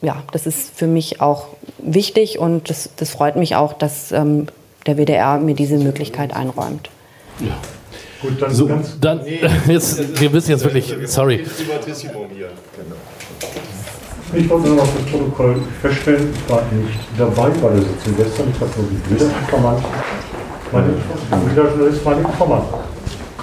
[0.00, 1.48] ja, das ist für mich auch
[1.78, 4.46] wichtig und das, das freut mich auch, dass ähm,
[4.86, 6.90] der WDR mir diese Möglichkeit einräumt.
[7.40, 7.56] Ja.
[8.20, 8.68] Gut, dann, so,
[9.00, 9.20] dann
[9.68, 11.44] jetzt, wir müssen jetzt wirklich, sorry.
[14.34, 18.52] Ich wollte noch auf das Protokoll feststellen, ich war nicht dabei bei der Sitzung gestern,
[18.52, 19.84] ich habe nur die Bilder Informant.
[20.72, 22.64] Mein Journalist war Informant.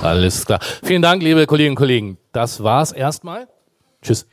[0.02, 0.60] Alles klar.
[0.84, 2.18] Vielen Dank, liebe Kolleginnen und Kollegen.
[2.34, 3.48] Das war's erstmal.
[4.02, 4.28] Tschüss.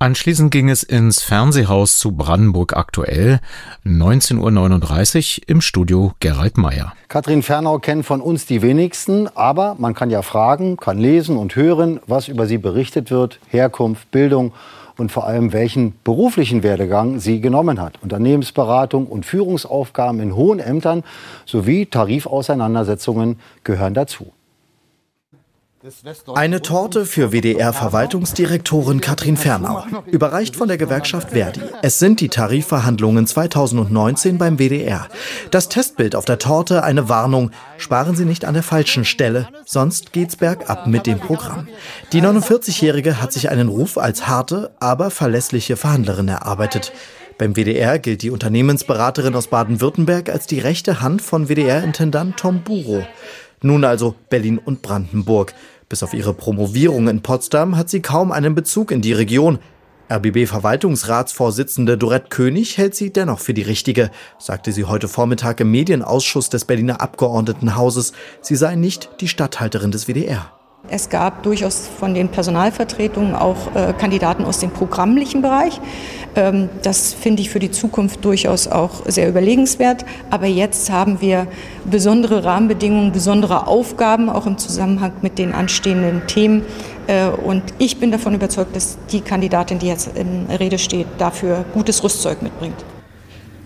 [0.00, 3.40] Anschließend ging es ins Fernsehhaus zu Brandenburg aktuell,
[3.84, 6.92] 19.39 Uhr im Studio Gerald Meyer.
[7.08, 11.56] Katrin Fernau kennt von uns die wenigsten, aber man kann ja fragen, kann lesen und
[11.56, 14.52] hören, was über sie berichtet wird, Herkunft, Bildung
[14.98, 18.00] und vor allem welchen beruflichen Werdegang sie genommen hat.
[18.00, 21.02] Unternehmensberatung und Führungsaufgaben in hohen Ämtern
[21.44, 24.32] sowie Tarifauseinandersetzungen gehören dazu.
[26.34, 31.60] Eine Torte für WDR-Verwaltungsdirektorin Katrin Fernau, überreicht von der Gewerkschaft Verdi.
[31.82, 35.06] Es sind die Tarifverhandlungen 2019 beim WDR.
[35.52, 40.12] Das Testbild auf der Torte eine Warnung, sparen Sie nicht an der falschen Stelle, sonst
[40.12, 41.68] geht's bergab mit dem Programm.
[42.12, 46.92] Die 49-Jährige hat sich einen Ruf als harte, aber verlässliche Verhandlerin erarbeitet.
[47.38, 53.06] Beim WDR gilt die Unternehmensberaterin aus Baden-Württemberg als die rechte Hand von WDR-Intendant Tom Buro.
[53.62, 55.54] Nun also Berlin und Brandenburg.
[55.88, 59.58] Bis auf ihre Promovierung in Potsdam hat sie kaum einen Bezug in die Region.
[60.10, 66.48] RBB-Verwaltungsratsvorsitzende Dorette König hält sie dennoch für die richtige, sagte sie heute Vormittag im Medienausschuss
[66.48, 68.12] des Berliner Abgeordnetenhauses.
[68.40, 70.57] Sie sei nicht die Statthalterin des WDR.
[70.90, 75.80] Es gab durchaus von den Personalvertretungen auch äh, Kandidaten aus dem programmlichen Bereich.
[76.34, 80.06] Ähm, das finde ich für die Zukunft durchaus auch sehr überlegenswert.
[80.30, 81.46] Aber jetzt haben wir
[81.84, 86.62] besondere Rahmenbedingungen, besondere Aufgaben, auch im Zusammenhang mit den anstehenden Themen.
[87.06, 91.66] Äh, und ich bin davon überzeugt, dass die Kandidatin, die jetzt in Rede steht, dafür
[91.74, 92.76] gutes Rüstzeug mitbringt.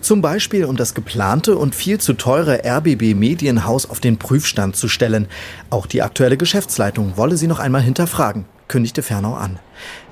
[0.03, 4.89] Zum Beispiel, um das geplante und viel zu teure RBB Medienhaus auf den Prüfstand zu
[4.89, 5.29] stellen.
[5.69, 9.59] Auch die aktuelle Geschäftsleitung wolle sie noch einmal hinterfragen, kündigte Fernau an.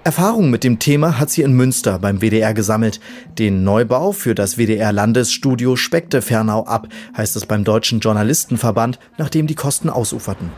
[0.05, 3.01] Erfahrung mit dem Thema hat sie in Münster beim WDR gesammelt.
[3.38, 6.88] Den Neubau für das WDR Landesstudio speckte Fernau ab,
[7.18, 10.53] heißt es beim Deutschen Journalistenverband, nachdem die Kosten ausuferten.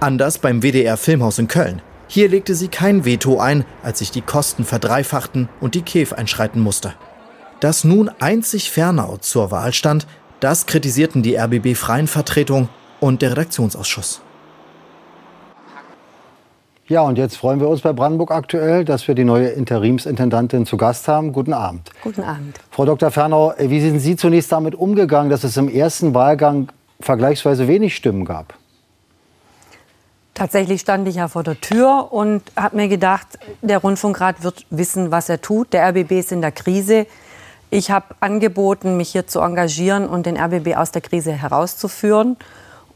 [0.00, 1.80] Anders beim WDR Filmhaus in Köln.
[2.08, 6.60] Hier legte sie kein Veto ein, als sich die Kosten verdreifachten und die KEF einschreiten
[6.60, 6.94] musste.
[7.64, 10.06] Dass nun einzig Fernau zur Wahl stand,
[10.38, 12.68] das kritisierten die RBB-Freien Vertretung
[13.00, 14.20] und der Redaktionsausschuss.
[16.88, 20.76] Ja, und jetzt freuen wir uns bei Brandenburg aktuell, dass wir die neue Interimsintendantin zu
[20.76, 21.32] Gast haben.
[21.32, 21.88] Guten Abend.
[22.02, 22.60] Guten Abend.
[22.70, 23.10] Frau Dr.
[23.10, 26.68] Fernau, wie sind Sie zunächst damit umgegangen, dass es im ersten Wahlgang
[27.00, 28.58] vergleichsweise wenig Stimmen gab?
[30.34, 35.10] Tatsächlich stand ich ja vor der Tür und habe mir gedacht, der Rundfunkrat wird wissen,
[35.10, 35.72] was er tut.
[35.72, 37.06] Der RBB ist in der Krise.
[37.74, 42.36] Ich habe angeboten, mich hier zu engagieren und den RBB aus der Krise herauszuführen.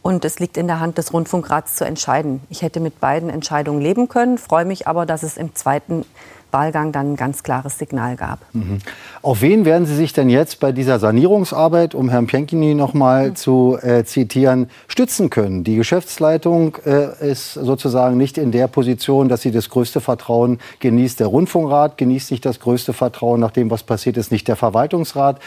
[0.02, 2.42] Und es liegt in der Hand des Rundfunkrats zu entscheiden.
[2.48, 6.04] Ich hätte mit beiden Entscheidungen leben können, freue mich aber, dass es im zweiten
[6.50, 8.40] Wahlgang dann ein ganz klares Signal gab.
[8.52, 8.78] Mhm.
[9.22, 13.30] Auf wen werden Sie sich denn jetzt bei dieser Sanierungsarbeit, um Herrn Pienkini noch mal
[13.30, 13.36] mhm.
[13.36, 15.64] zu äh, zitieren, stützen können?
[15.64, 21.20] Die Geschäftsleitung äh, ist sozusagen nicht in der Position, dass sie das größte Vertrauen genießt.
[21.20, 25.40] Der Rundfunkrat genießt nicht das größte Vertrauen nach dem, was passiert ist, nicht der Verwaltungsrat.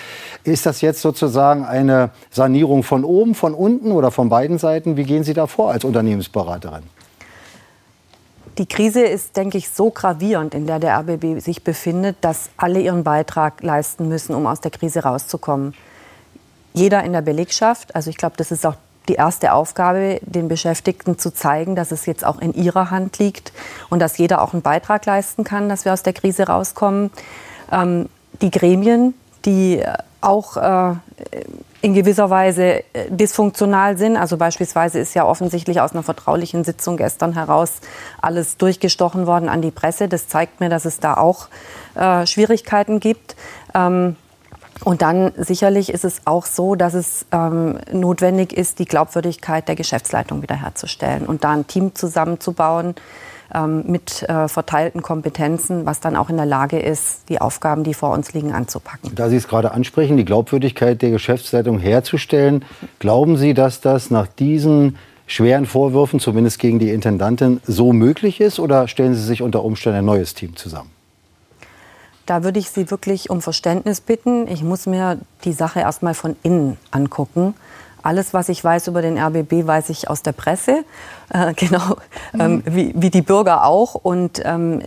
[0.44, 4.98] Ist das jetzt sozusagen eine Sanierung von oben, von unten oder von beiden Seiten?
[4.98, 6.84] Wie gehen Sie da vor als Unternehmensberaterin?
[8.57, 12.82] Die Krise ist, denke ich, so gravierend, in der der RBB sich befindet, dass alle
[12.82, 15.73] ihren Beitrag leisten müssen, um aus der Krise rauszukommen.
[16.73, 18.76] Jeder in der Belegschaft, also ich glaube, das ist auch
[19.07, 23.52] die erste Aufgabe, den Beschäftigten zu zeigen, dass es jetzt auch in ihrer Hand liegt
[23.90, 27.10] und dass jeder auch einen Beitrag leisten kann, dass wir aus der Krise rauskommen.
[27.72, 28.10] Ähm,
[28.41, 29.14] die Gremien,
[29.45, 29.84] die
[30.22, 30.95] auch äh,
[31.81, 34.15] in gewisser Weise äh, dysfunktional sind.
[34.15, 37.81] Also beispielsweise ist ja offensichtlich aus einer vertraulichen Sitzung gestern heraus
[38.22, 40.07] alles durchgestochen worden an die Presse.
[40.07, 41.47] Das zeigt mir, dass es da auch
[41.95, 43.35] äh, Schwierigkeiten gibt.
[43.73, 44.15] Ähm,
[44.84, 49.76] und dann sicherlich ist es auch so, dass es ähm, notwendig ist, die Glaubwürdigkeit der
[49.76, 52.95] Geschäftsleitung wiederherzustellen und da ein Team zusammenzubauen,
[53.53, 57.94] ähm, mit äh, verteilten Kompetenzen, was dann auch in der Lage ist, die Aufgaben, die
[57.94, 59.14] vor uns liegen, anzupacken.
[59.15, 62.65] Da Sie es gerade ansprechen, die Glaubwürdigkeit der Geschäftsleitung herzustellen,
[62.99, 64.98] glauben Sie, dass das nach diesen
[65.28, 68.60] schweren Vorwürfen, zumindest gegen die Intendantin, so möglich ist?
[68.60, 70.90] Oder stellen Sie sich unter Umständen ein neues Team zusammen?
[72.26, 74.48] Da würde ich Sie wirklich um Verständnis bitten.
[74.48, 77.56] Ich muss mir die Sache erst mal von innen angucken.
[78.03, 80.84] Alles, was ich weiß über den RBB, weiß ich aus der Presse,
[81.34, 81.98] äh, genau
[82.38, 82.64] ähm, mhm.
[82.65, 83.95] wie, wie, die Bürger auch.
[83.95, 84.82] Und ähm,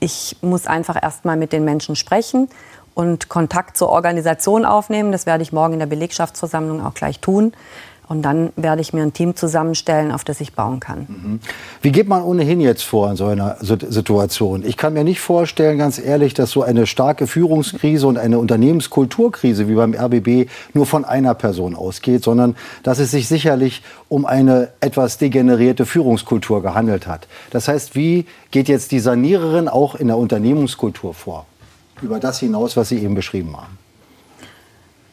[0.00, 2.48] ich muss einfach erst mal mit den Menschen sprechen
[2.94, 5.12] und Kontakt zur Organisation aufnehmen.
[5.12, 7.52] Das werde ich morgen in der Belegschaftsversammlung auch gleich tun.
[8.12, 11.06] Und dann werde ich mir ein Team zusammenstellen, auf das ich bauen kann.
[11.08, 11.40] Mhm.
[11.80, 14.66] Wie geht man ohnehin jetzt vor in so einer Situation?
[14.66, 19.66] Ich kann mir nicht vorstellen, ganz ehrlich, dass so eine starke Führungskrise und eine Unternehmenskulturkrise
[19.66, 24.68] wie beim RBB nur von einer Person ausgeht, sondern dass es sich sicherlich um eine
[24.80, 27.28] etwas degenerierte Führungskultur gehandelt hat.
[27.48, 31.46] Das heißt, wie geht jetzt die Saniererin auch in der Unternehmenskultur vor?
[32.02, 33.78] Über das hinaus, was Sie eben beschrieben haben.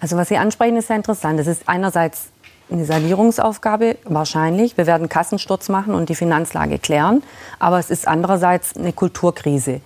[0.01, 1.39] Also was Sie ansprechen, ist sehr interessant.
[1.39, 2.31] Es ist einerseits
[2.71, 4.77] eine Sanierungsaufgabe, wahrscheinlich.
[4.77, 7.23] Wir werden Kassensturz machen und die Finanzlage klären.
[7.57, 9.81] Aber es ist andererseits eine Kulturkrise.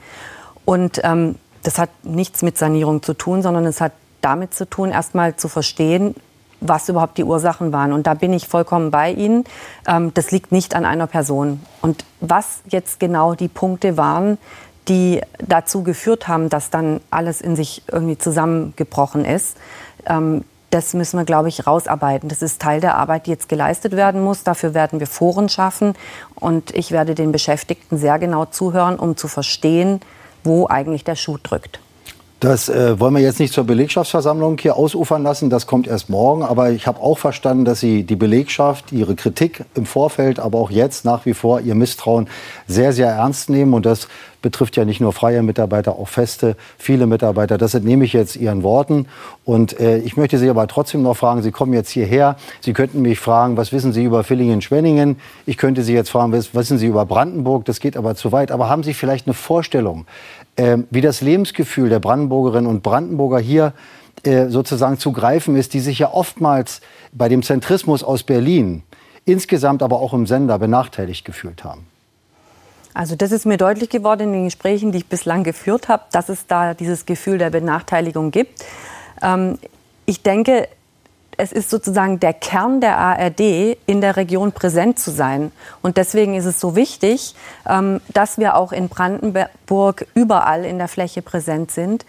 [0.65, 4.91] Und ähm, das hat nichts mit Sanierung zu tun, sondern es hat damit zu tun,
[4.91, 6.15] erstmal zu verstehen,
[6.61, 7.93] was überhaupt die Ursachen waren.
[7.93, 9.43] Und da bin ich vollkommen bei Ihnen.
[9.87, 11.61] Ähm, das liegt nicht an einer Person.
[11.81, 14.37] Und was jetzt genau die Punkte waren,
[14.87, 19.57] die dazu geführt haben, dass dann alles in sich irgendwie zusammengebrochen ist,
[20.05, 20.43] ähm,
[20.73, 22.29] das müssen wir, glaube ich, rausarbeiten.
[22.29, 24.43] Das ist Teil der Arbeit, die jetzt geleistet werden muss.
[24.43, 25.93] Dafür werden wir Foren schaffen.
[26.33, 29.99] Und ich werde den Beschäftigten sehr genau zuhören, um zu verstehen,
[30.43, 31.79] wo eigentlich der Schuh drückt.
[32.43, 35.49] Das äh, wollen wir jetzt nicht zur Belegschaftsversammlung hier ausufern lassen.
[35.49, 36.43] Das kommt erst morgen.
[36.43, 40.69] Aber ich habe auch verstanden, dass Sie die Belegschaft, Ihre Kritik im Vorfeld, aber auch
[40.69, 42.27] jetzt nach wie vor Ihr Misstrauen
[42.67, 43.73] sehr, sehr ernst nehmen.
[43.73, 44.09] Und das
[44.41, 47.57] betrifft ja nicht nur freie Mitarbeiter, auch feste, viele Mitarbeiter.
[47.57, 49.07] Das entnehme ich jetzt Ihren Worten.
[49.45, 52.35] Und äh, ich möchte Sie aber trotzdem noch fragen, Sie kommen jetzt hierher.
[52.59, 55.17] Sie könnten mich fragen, was wissen Sie über Villingen-Schwenningen?
[55.45, 57.63] Ich könnte Sie jetzt fragen, was wissen Sie über Brandenburg?
[57.63, 58.51] Das geht aber zu weit.
[58.51, 60.05] Aber haben Sie vielleicht eine Vorstellung,
[60.55, 63.73] wie das Lebensgefühl der Brandenburgerinnen und Brandenburger hier
[64.23, 66.81] äh, sozusagen zu greifen ist, die sich ja oftmals
[67.11, 68.83] bei dem Zentrismus aus Berlin
[69.25, 71.85] insgesamt aber auch im Sender benachteiligt gefühlt haben.
[72.93, 76.29] Also das ist mir deutlich geworden in den Gesprächen, die ich bislang geführt habe, dass
[76.29, 78.63] es da dieses Gefühl der Benachteiligung gibt.
[79.21, 79.57] Ähm,
[80.05, 80.67] ich denke,
[81.37, 85.51] es ist sozusagen der Kern der ARD, in der Region präsent zu sein.
[85.81, 87.35] Und deswegen ist es so wichtig,
[87.67, 92.05] ähm, dass wir auch in Brandenburg überall in der Fläche präsent sind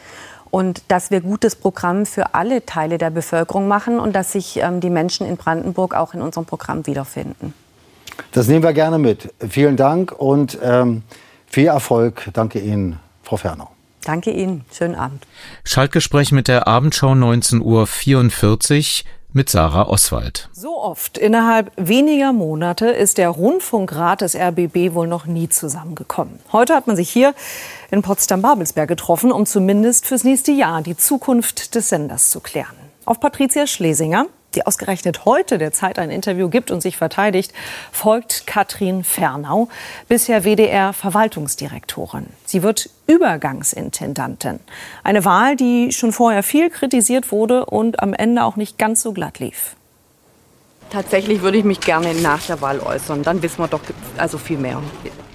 [0.51, 4.81] und dass wir gutes Programm für alle Teile der Bevölkerung machen und dass sich ähm,
[4.81, 7.55] die Menschen in Brandenburg auch in unserem Programm wiederfinden.
[8.33, 9.33] Das nehmen wir gerne mit.
[9.49, 11.03] Vielen Dank und ähm,
[11.47, 12.29] viel Erfolg.
[12.33, 13.71] Danke Ihnen, Frau Fernau.
[14.05, 14.65] Danke Ihnen.
[14.73, 15.27] Schönen Abend.
[15.65, 20.49] Schaltgespräch mit der Abendschau 19.44 Uhr mit Sarah Oswald.
[20.53, 26.39] So oft innerhalb weniger Monate ist der Rundfunkrat des RBB wohl noch nie zusammengekommen.
[26.53, 27.35] Heute hat man sich hier
[27.91, 32.77] in Potsdam-Babelsberg getroffen, um zumindest fürs nächste Jahr die Zukunft des Senders zu klären.
[33.05, 37.53] Auf Patricia Schlesinger die ausgerechnet heute der Zeit ein Interview gibt und sich verteidigt,
[37.93, 39.69] folgt Katrin Fernau,
[40.09, 42.27] bisher WDR-Verwaltungsdirektorin.
[42.45, 44.61] Sie wird Übergangsintendantin.
[45.03, 49.13] Eine Wahl, die schon vorher viel kritisiert wurde und am Ende auch nicht ganz so
[49.13, 49.77] glatt lief.
[50.91, 53.23] Tatsächlich würde ich mich gerne nach der Wahl äußern.
[53.23, 53.81] Dann wissen wir doch
[54.17, 54.81] also viel mehr.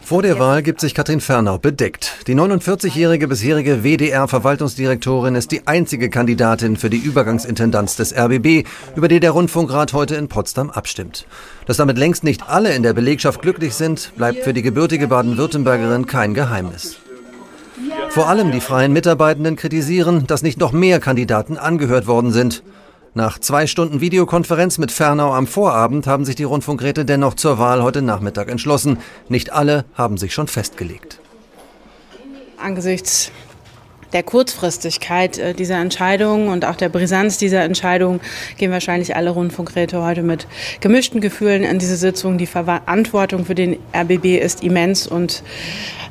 [0.10, 2.26] Vor der Wahl gibt sich Katrin Fernau bedeckt.
[2.26, 8.66] Die 49-jährige bisherige WDR-Verwaltungsdirektorin ist die einzige Kandidatin für die Übergangsintendanz des RBB,
[8.96, 11.28] über die der Rundfunkrat heute in Potsdam abstimmt.
[11.68, 16.08] Dass damit längst nicht alle in der Belegschaft glücklich sind, bleibt für die gebürtige Baden-Württembergerin
[16.08, 16.98] kein Geheimnis.
[18.10, 22.64] Vor allem die freien Mitarbeitenden kritisieren, dass nicht noch mehr Kandidaten angehört worden sind.
[23.16, 27.82] Nach zwei Stunden Videokonferenz mit Fernau am Vorabend haben sich die Rundfunkräte dennoch zur Wahl
[27.82, 29.00] heute Nachmittag entschlossen.
[29.30, 31.20] Nicht alle haben sich schon festgelegt.
[32.58, 33.32] Angesichts
[34.14, 38.20] der Kurzfristigkeit äh, dieser Entscheidung und auch der Brisanz dieser Entscheidung
[38.58, 40.48] gehen wahrscheinlich alle Rundfunkräte heute mit
[40.80, 42.38] gemischten Gefühlen in diese Sitzung.
[42.38, 45.44] Die Verantwortung für den RBB ist immens und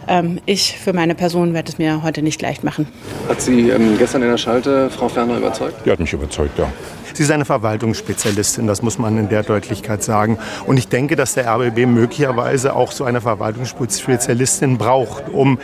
[0.07, 2.87] ähm, ich für meine Person werde es mir heute nicht leicht machen.
[3.29, 5.85] Hat Sie ähm, gestern in der Schalte Frau Ferner überzeugt?
[5.85, 6.71] Die hat mich überzeugt, ja.
[7.15, 10.39] Sie ist eine Verwaltungsspezialistin, das muss man in der Deutlichkeit sagen.
[10.67, 15.59] Und ich denke, dass der RBB möglicherweise auch so eine Verwaltungsspezialistin braucht, um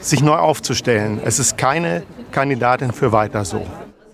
[0.00, 1.20] sich neu aufzustellen.
[1.24, 3.66] Es ist keine Kandidatin für weiter so.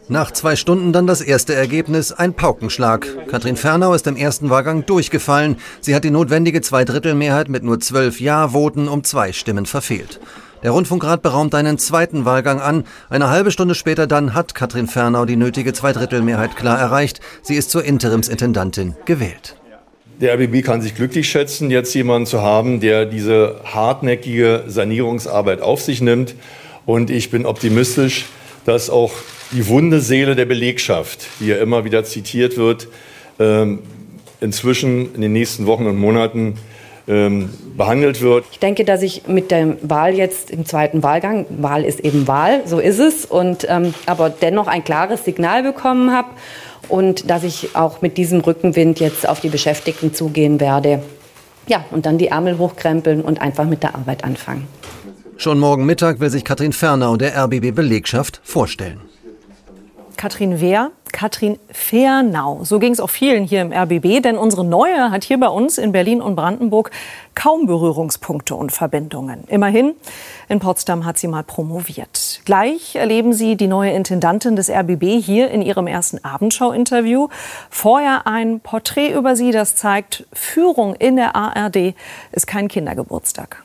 [0.09, 3.07] Nach zwei Stunden dann das erste Ergebnis, ein Paukenschlag.
[3.27, 5.57] Katrin Fernau ist im ersten Wahlgang durchgefallen.
[5.81, 10.21] Sie hat die notwendige Zweidrittelmehrheit mit nur zwölf Ja-Voten um zwei Stimmen verfehlt.
[10.63, 12.85] Der Rundfunkrat beraumt einen zweiten Wahlgang an.
[13.09, 17.21] Eine halbe Stunde später dann hat Katrin Fernau die nötige Zweidrittelmehrheit klar erreicht.
[17.43, 19.57] Sie ist zur Interimsintendantin gewählt.
[20.21, 25.81] Der RBB kann sich glücklich schätzen, jetzt jemanden zu haben, der diese hartnäckige Sanierungsarbeit auf
[25.81, 26.37] sich nimmt.
[26.87, 28.27] Und ich bin optimistisch,
[28.65, 29.13] dass auch
[29.51, 32.89] die wunde Seele der Belegschaft, die ja immer wieder zitiert wird,
[33.41, 33.81] ähm,
[34.41, 36.59] inzwischen in den nächsten Wochen und Monaten
[37.07, 38.45] ähm, behandelt wird.
[38.53, 42.63] Ich denke, dass ich mit der Wahl jetzt im zweiten Wahlgang, Wahl ist eben Wahl,
[42.67, 46.29] so ist es, und ähm, aber dennoch ein klares Signal bekommen habe
[46.89, 51.03] und dass ich auch mit diesem Rückenwind jetzt auf die Beschäftigten zugehen werde.
[51.67, 54.67] Ja, und dann die Ärmel hochkrempeln und einfach mit der Arbeit anfangen.
[55.37, 59.01] Schon morgen Mittag will sich Katrin Ferner und der RBB-Belegschaft vorstellen.
[60.17, 62.65] Katrin Wehr, Katrin Fernau.
[62.65, 65.79] So ging es auch vielen hier im RBB, denn unsere Neue hat hier bei uns
[65.79, 66.91] in Berlin und Brandenburg
[67.35, 69.45] kaum Berührungspunkte und Verbindungen.
[69.49, 69.95] Immerhin,
[70.49, 72.41] in Potsdam hat sie mal promoviert.
[72.45, 77.29] Gleich erleben Sie die neue Intendantin des RBB hier in ihrem ersten Abendschau-Interview.
[77.71, 81.95] Vorher ein Porträt über sie, das zeigt, Führung in der ARD
[82.33, 83.64] ist kein Kindergeburtstag.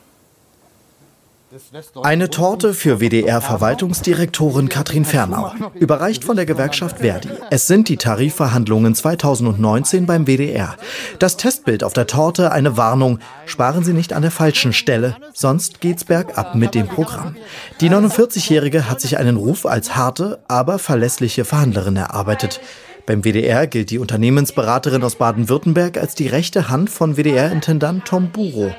[2.04, 7.28] Eine Torte für WDR-Verwaltungsdirektorin Katrin Fernau, überreicht von der Gewerkschaft Verdi.
[7.50, 10.76] Es sind die Tarifverhandlungen 2019 beim WDR.
[11.18, 15.80] Das Testbild auf der Torte eine Warnung, sparen Sie nicht an der falschen Stelle, sonst
[15.80, 17.34] geht's bergab mit dem Programm.
[17.80, 22.60] Die 49-Jährige hat sich einen Ruf als harte, aber verlässliche Verhandlerin erarbeitet.
[23.06, 28.72] Beim WDR gilt die Unternehmensberaterin aus Baden-Württemberg als die rechte Hand von WDR-Intendant Tom Buro.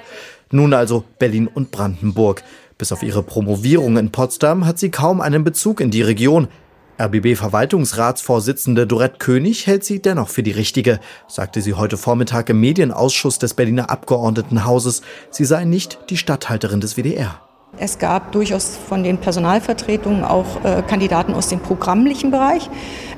[0.51, 2.43] Nun also Berlin und Brandenburg.
[2.81, 6.47] Bis auf ihre Promovierung in Potsdam hat sie kaum einen Bezug in die Region.
[6.99, 13.37] RBB-Verwaltungsratsvorsitzende Dorette König hält sie dennoch für die richtige, sagte sie heute Vormittag im Medienausschuss
[13.37, 15.03] des Berliner Abgeordnetenhauses.
[15.29, 17.39] Sie sei nicht die Statthalterin des WDR.
[17.77, 22.67] Es gab durchaus von den Personalvertretungen auch äh, Kandidaten aus dem programmlichen Bereich.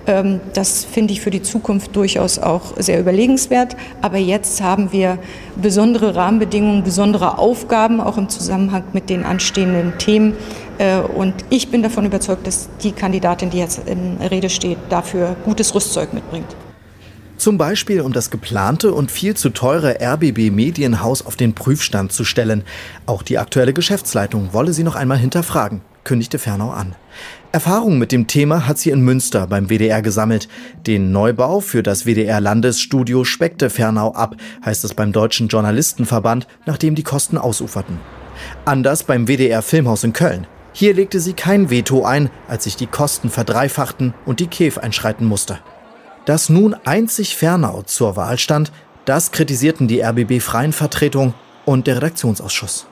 [0.06, 3.76] Ähm, das finde ich für die Zukunft durchaus auch sehr überlegenswert.
[4.02, 5.18] Aber jetzt haben wir
[5.56, 10.36] besondere Rahmenbedingungen, besondere Aufgaben, auch im Zusammenhang mit den anstehenden Themen.
[10.78, 15.36] Äh, und ich bin davon überzeugt, dass die Kandidatin, die jetzt in Rede steht, dafür
[15.46, 16.56] gutes Rüstzeug mitbringt.
[17.38, 22.24] Zum Beispiel, um das geplante und viel zu teure RBB Medienhaus auf den Prüfstand zu
[22.24, 22.64] stellen.
[23.06, 26.96] Auch die aktuelle Geschäftsleitung wolle sie noch einmal hinterfragen, kündigte Fernau an.
[27.52, 30.48] Erfahrung mit dem Thema hat sie in Münster beim WDR gesammelt.
[30.88, 34.36] Den Neubau für das WDR Landesstudio speckte Fernau ab,
[34.66, 38.00] heißt es beim Deutschen Journalistenverband, nachdem die Kosten ausuferten.
[38.66, 40.48] Anders beim WDR Filmhaus in Köln.
[40.74, 45.28] Hier legte sie kein Veto ein, als sich die Kosten verdreifachten und die KEF einschreiten
[45.28, 45.60] musste.
[46.26, 48.72] Dass nun einzig Fernau zur Wahl stand,
[49.06, 51.36] das kritisierten die RBB-Freien Vertretung
[51.66, 52.88] und der Redaktionsausschuss.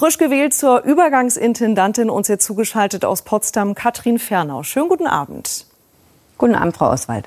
[0.00, 4.62] Frisch gewählt zur Übergangsintendantin uns jetzt zugeschaltet aus Potsdam Katrin Fernau.
[4.62, 5.66] Schönen guten Abend.
[6.38, 7.26] Guten Abend, Frau Oswald.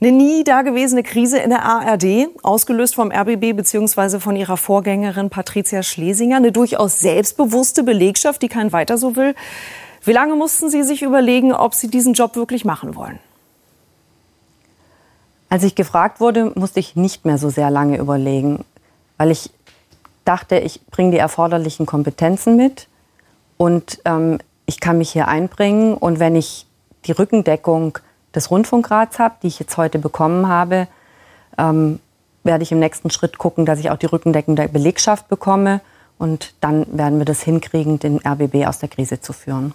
[0.00, 4.18] Eine nie dagewesene Krise in der ARD, ausgelöst vom RBB bzw.
[4.18, 6.38] von ihrer Vorgängerin Patricia Schlesinger.
[6.38, 9.34] Eine durchaus selbstbewusste Belegschaft, die kein weiter so will.
[10.02, 13.18] Wie lange mussten Sie sich überlegen, ob Sie diesen Job wirklich machen wollen?
[15.50, 18.64] Als ich gefragt wurde, musste ich nicht mehr so sehr lange überlegen,
[19.18, 19.50] weil ich
[20.26, 22.88] dachte, ich bringe die erforderlichen Kompetenzen mit
[23.56, 25.94] und ähm, ich kann mich hier einbringen.
[25.94, 26.66] Und wenn ich
[27.06, 27.98] die Rückendeckung
[28.34, 30.88] des Rundfunkrats habe, die ich jetzt heute bekommen habe,
[31.56, 32.00] ähm,
[32.44, 35.80] werde ich im nächsten Schritt gucken, dass ich auch die Rückendeckung der Belegschaft bekomme.
[36.18, 39.74] Und dann werden wir das hinkriegen, den RBB aus der Krise zu führen.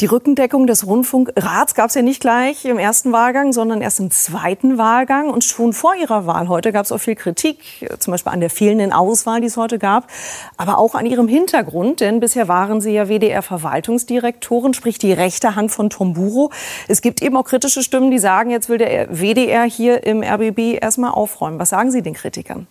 [0.00, 4.10] Die Rückendeckung des Rundfunkrats gab es ja nicht gleich im ersten Wahlgang, sondern erst im
[4.10, 5.30] zweiten Wahlgang.
[5.30, 7.58] Und schon vor ihrer Wahl heute gab es auch viel Kritik,
[7.98, 10.08] zum Beispiel an der fehlenden Auswahl, die es heute gab,
[10.56, 12.00] aber auch an ihrem Hintergrund.
[12.00, 16.50] Denn bisher waren Sie ja WDR-Verwaltungsdirektorin, sprich die rechte Hand von Tom Buro.
[16.88, 20.82] Es gibt eben auch kritische Stimmen, die sagen, jetzt will der WDR hier im RBB
[20.82, 21.58] erstmal aufräumen.
[21.58, 22.66] Was sagen Sie den Kritikern?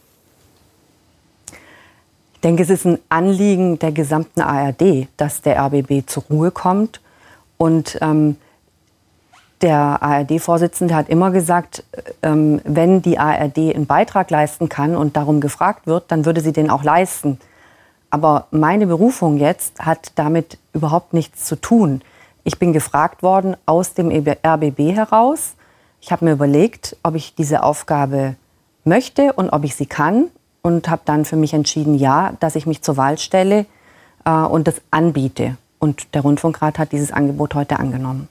[2.33, 6.99] Ich denke, es ist ein Anliegen der gesamten ARD, dass der RBB zur Ruhe kommt
[7.61, 8.37] und ähm,
[9.61, 11.83] der ARD-Vorsitzende hat immer gesagt,
[12.23, 16.53] ähm, wenn die ARD einen Beitrag leisten kann und darum gefragt wird, dann würde sie
[16.53, 17.37] den auch leisten.
[18.09, 22.01] Aber meine Berufung jetzt hat damit überhaupt nichts zu tun.
[22.43, 25.53] Ich bin gefragt worden aus dem RBB heraus.
[26.01, 28.37] Ich habe mir überlegt, ob ich diese Aufgabe
[28.85, 30.29] möchte und ob ich sie kann
[30.63, 33.67] und habe dann für mich entschieden, ja, dass ich mich zur Wahl stelle
[34.25, 35.57] äh, und das anbiete.
[35.81, 38.29] Und der Rundfunkrat hat dieses Angebot heute angenommen.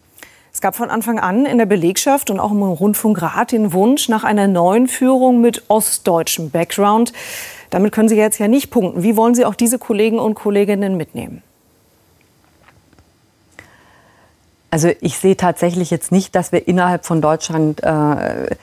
[0.53, 4.23] Es gab von Anfang an in der Belegschaft und auch im Rundfunkrat den Wunsch nach
[4.23, 7.13] einer neuen Führung mit ostdeutschem Background.
[7.71, 9.03] Damit können Sie jetzt ja nicht punkten.
[9.03, 11.43] Wie wollen Sie auch diese Kollegen und Kolleginnen mitnehmen?
[14.71, 18.55] Also ich sehe tatsächlich jetzt nicht, dass wir innerhalb von Deutschland äh,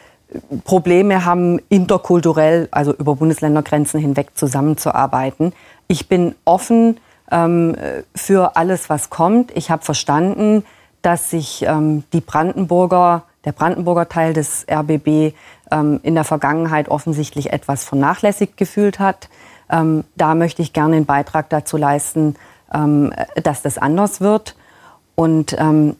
[0.64, 5.52] Probleme haben, interkulturell, also über Bundesländergrenzen hinweg zusammenzuarbeiten.
[5.90, 7.02] Ich bin offen
[7.32, 7.76] ähm,
[8.16, 9.56] für alles, was kommt.
[9.56, 10.64] Ich habe verstanden,
[11.02, 15.34] dass sich ähm, die Brandenburger, der Brandenburger Teil des RBB
[15.72, 19.30] ähm, in der Vergangenheit offensichtlich etwas vernachlässigt gefühlt hat.
[19.70, 22.36] Ähm, da möchte ich gerne einen Beitrag dazu leisten,
[22.74, 24.56] ähm, dass das anders wird.
[25.16, 25.96] Und ähm,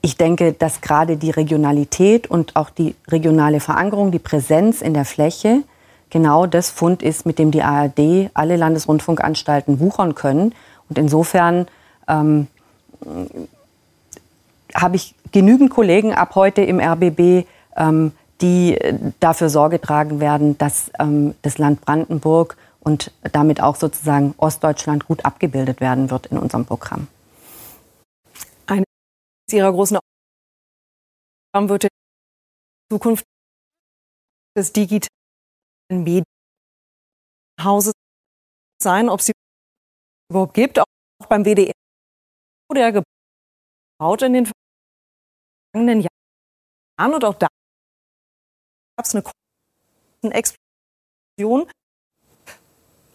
[0.00, 5.04] ich denke, dass gerade die Regionalität und auch die regionale Verankerung, die Präsenz in der
[5.04, 5.62] Fläche
[6.10, 10.54] genau das Fund ist, mit dem die ARD alle Landesrundfunkanstalten wuchern können.
[10.88, 11.66] Und insofern
[12.06, 12.46] ähm,
[14.74, 18.78] habe ich genügend Kollegen ab heute im RBB, ähm, die
[19.20, 25.24] dafür Sorge tragen werden, dass ähm, das Land Brandenburg und damit auch sozusagen Ostdeutschland gut
[25.24, 27.08] abgebildet werden wird in unserem Programm.
[28.66, 28.84] Eine
[29.50, 29.98] Ihrer großen
[31.52, 31.90] Aufgaben wird in
[32.90, 33.24] Zukunft
[34.54, 35.17] das digitale
[35.90, 37.92] Medienhauses
[38.82, 39.32] sein, ob sie
[40.30, 40.84] überhaupt gibt, auch
[41.28, 41.72] beim WDR
[42.74, 44.52] der gebaut in den
[45.72, 47.48] vergangenen Jahren und auch da
[48.96, 51.70] gab es eine Explosion.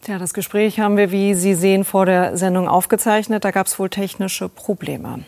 [0.06, 3.44] Ja, das Gespräch haben wir, wie Sie sehen, vor der Sendung aufgezeichnet.
[3.44, 5.24] Da gab es wohl technische Probleme.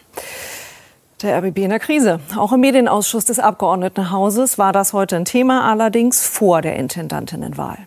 [1.23, 2.21] Der RBB in der Krise.
[2.37, 7.79] Auch im Medienausschuss des Abgeordnetenhauses war das heute ein Thema, allerdings vor der Intendantinnenwahl.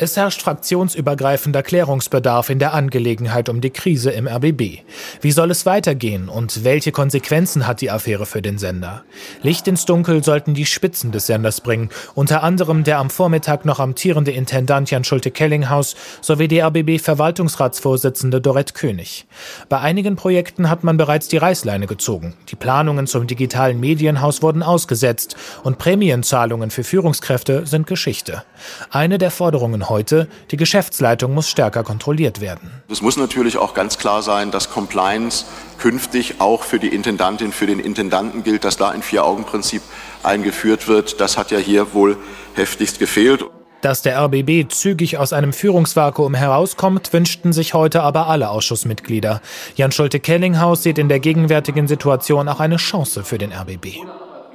[0.00, 4.82] Es herrscht fraktionsübergreifender Klärungsbedarf in der Angelegenheit um die Krise im RBB.
[5.20, 9.02] Wie soll es weitergehen und welche Konsequenzen hat die Affäre für den Sender?
[9.42, 13.80] Licht ins Dunkel sollten die Spitzen des Senders bringen, unter anderem der am Vormittag noch
[13.80, 19.26] amtierende Intendant Jan Schulte-Kellinghaus sowie die RBB-Verwaltungsratsvorsitzende Dorette König.
[19.68, 22.34] Bei einigen Projekten hat man bereits die Reißleine gezogen.
[22.50, 25.34] Die Planungen zum digitalen Medienhaus wurden ausgesetzt
[25.64, 28.44] und Prämienzahlungen für Führungskräfte sind Geschichte.
[28.92, 32.70] Eine der Forderungen heute, die Geschäftsleitung muss stärker kontrolliert werden.
[32.90, 35.44] Es muss natürlich auch ganz klar sein, dass Compliance
[35.78, 39.82] künftig auch für die Intendantin, für den Intendanten gilt, dass da ein Vier-Augen-Prinzip
[40.22, 41.20] eingeführt wird.
[41.20, 42.16] Das hat ja hier wohl
[42.54, 43.44] heftigst gefehlt.
[43.80, 49.40] Dass der RBB zügig aus einem Führungsvakuum herauskommt, wünschten sich heute aber alle Ausschussmitglieder.
[49.76, 53.98] Jan Schulte-Kellinghaus sieht in der gegenwärtigen Situation auch eine Chance für den RBB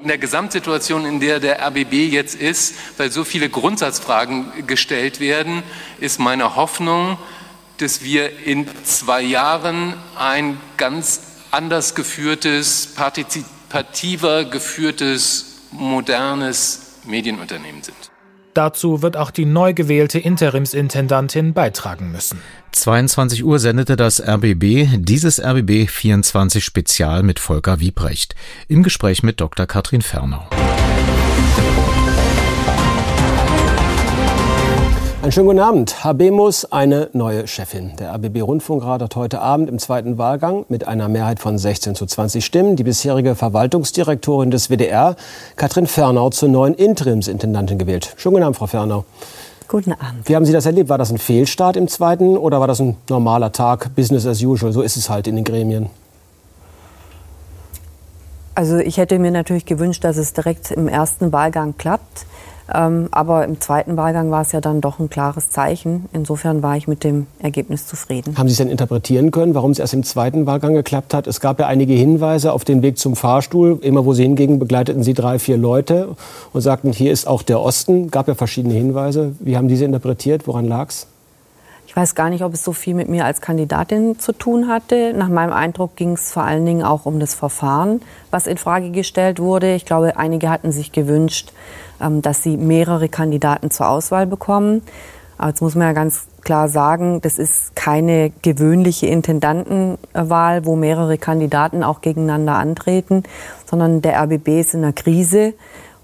[0.03, 5.63] in der Gesamtsituation, in der der RBB jetzt ist, weil so viele Grundsatzfragen gestellt werden,
[5.99, 7.17] ist meine Hoffnung,
[7.77, 11.21] dass wir in zwei Jahren ein ganz
[11.51, 18.12] anders geführtes, partizipativer geführtes, modernes Medienunternehmen sind.
[18.53, 22.39] Dazu wird auch die neu gewählte Interimsintendantin beitragen müssen.
[22.71, 28.35] 22 Uhr sendete das RBB dieses RBB 24 Spezial mit Volker Wiebrecht
[28.67, 29.65] im Gespräch mit Dr.
[29.65, 30.47] Katrin Fernau.
[35.23, 36.03] Einen schönen guten Abend.
[36.03, 37.93] Habemus eine neue Chefin.
[37.97, 42.05] Der RBB Rundfunkrat hat heute Abend im zweiten Wahlgang mit einer Mehrheit von 16 zu
[42.05, 45.15] 20 Stimmen die bisherige Verwaltungsdirektorin des WDR,
[45.55, 48.13] Katrin Fernau, zur neuen Interimsintendantin gewählt.
[48.17, 49.05] Schönen guten Abend, Frau Fernau.
[49.69, 50.27] Guten Abend.
[50.27, 50.89] Wie haben Sie das erlebt?
[50.89, 54.73] War das ein Fehlstart im zweiten oder war das ein normaler Tag, Business as usual?
[54.73, 55.89] So ist es halt in den Gremien.
[58.55, 62.25] Also ich hätte mir natürlich gewünscht, dass es direkt im ersten Wahlgang klappt.
[62.73, 66.05] Ähm, aber im zweiten Wahlgang war es ja dann doch ein klares Zeichen.
[66.13, 68.37] Insofern war ich mit dem Ergebnis zufrieden.
[68.37, 71.27] Haben Sie es denn interpretieren können, warum es erst im zweiten Wahlgang geklappt hat?
[71.27, 73.79] Es gab ja einige Hinweise auf den Weg zum Fahrstuhl.
[73.81, 76.15] Immer wo Sie hingingen, begleiteten Sie drei, vier Leute
[76.53, 78.11] und sagten, hier ist auch der Osten.
[78.11, 79.35] Gab ja verschiedene Hinweise.
[79.39, 80.47] Wie haben diese interpretiert?
[80.47, 81.07] Woran lag es?
[81.93, 85.13] Ich weiß gar nicht, ob es so viel mit mir als Kandidatin zu tun hatte.
[85.13, 88.89] Nach meinem Eindruck ging es vor allen Dingen auch um das Verfahren, was in Frage
[88.89, 89.75] gestellt wurde.
[89.75, 91.53] Ich glaube, einige hatten sich gewünscht,
[92.21, 94.81] dass sie mehrere Kandidaten zur Auswahl bekommen.
[95.37, 101.17] Aber jetzt muss man ja ganz klar sagen, das ist keine gewöhnliche Intendantenwahl, wo mehrere
[101.17, 103.23] Kandidaten auch gegeneinander antreten,
[103.65, 105.53] sondern der RBB ist in einer Krise.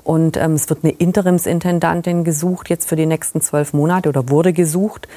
[0.03, 4.53] Und ähm, es wird eine Interimsintendantin gesucht, jetzt für die nächsten zwölf Monate oder wurde
[4.53, 5.07] gesucht.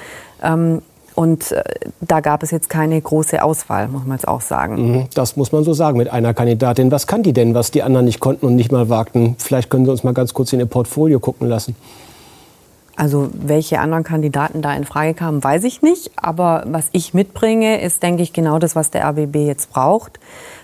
[0.43, 0.81] Ähm,
[1.15, 1.63] und äh,
[2.01, 4.75] da gab es jetzt keine große Auswahl, muss man jetzt auch sagen.
[4.75, 6.91] Mhm, das muss man so sagen mit einer Kandidatin.
[6.91, 9.35] Was kann die denn, was die anderen nicht konnten und nicht mal wagten?
[9.39, 11.75] Vielleicht können Sie uns mal ganz kurz in Ihr Portfolio gucken lassen.
[12.95, 16.11] Also welche anderen Kandidaten da in Frage kamen, weiß ich nicht.
[16.15, 20.19] Aber was ich mitbringe, ist, denke ich, genau das, was der RBB jetzt braucht.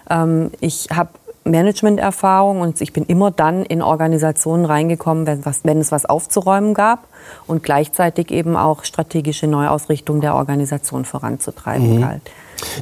[0.09, 1.09] Ähm, ich habe
[1.43, 6.73] Managementerfahrung und ich bin immer dann in Organisationen reingekommen, wenn, was, wenn es was aufzuräumen
[6.73, 7.07] gab
[7.47, 12.01] und gleichzeitig eben auch strategische Neuausrichtung der Organisation voranzutreiben mhm.
[12.01, 12.21] galt.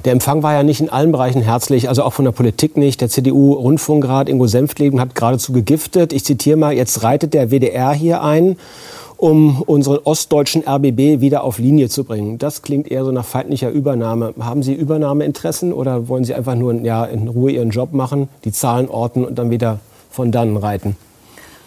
[0.06, 3.00] Der Empfang war ja nicht in allen Bereichen herzlich, also auch von der Politik nicht.
[3.02, 6.14] Der CDU-Rundfunkrat Ingo Senftleben hat geradezu gegiftet.
[6.14, 8.58] Ich zitiere mal, jetzt reitet der WDR hier ein
[9.18, 12.38] um unseren ostdeutschen RBB wieder auf Linie zu bringen.
[12.38, 14.34] Das klingt eher so nach feindlicher Übernahme.
[14.39, 18.52] Haben Sie Übernahmeinteressen oder wollen Sie einfach nur ja, in Ruhe Ihren Job machen, die
[18.52, 19.80] Zahlen orten und dann wieder
[20.11, 20.95] von dannen reiten?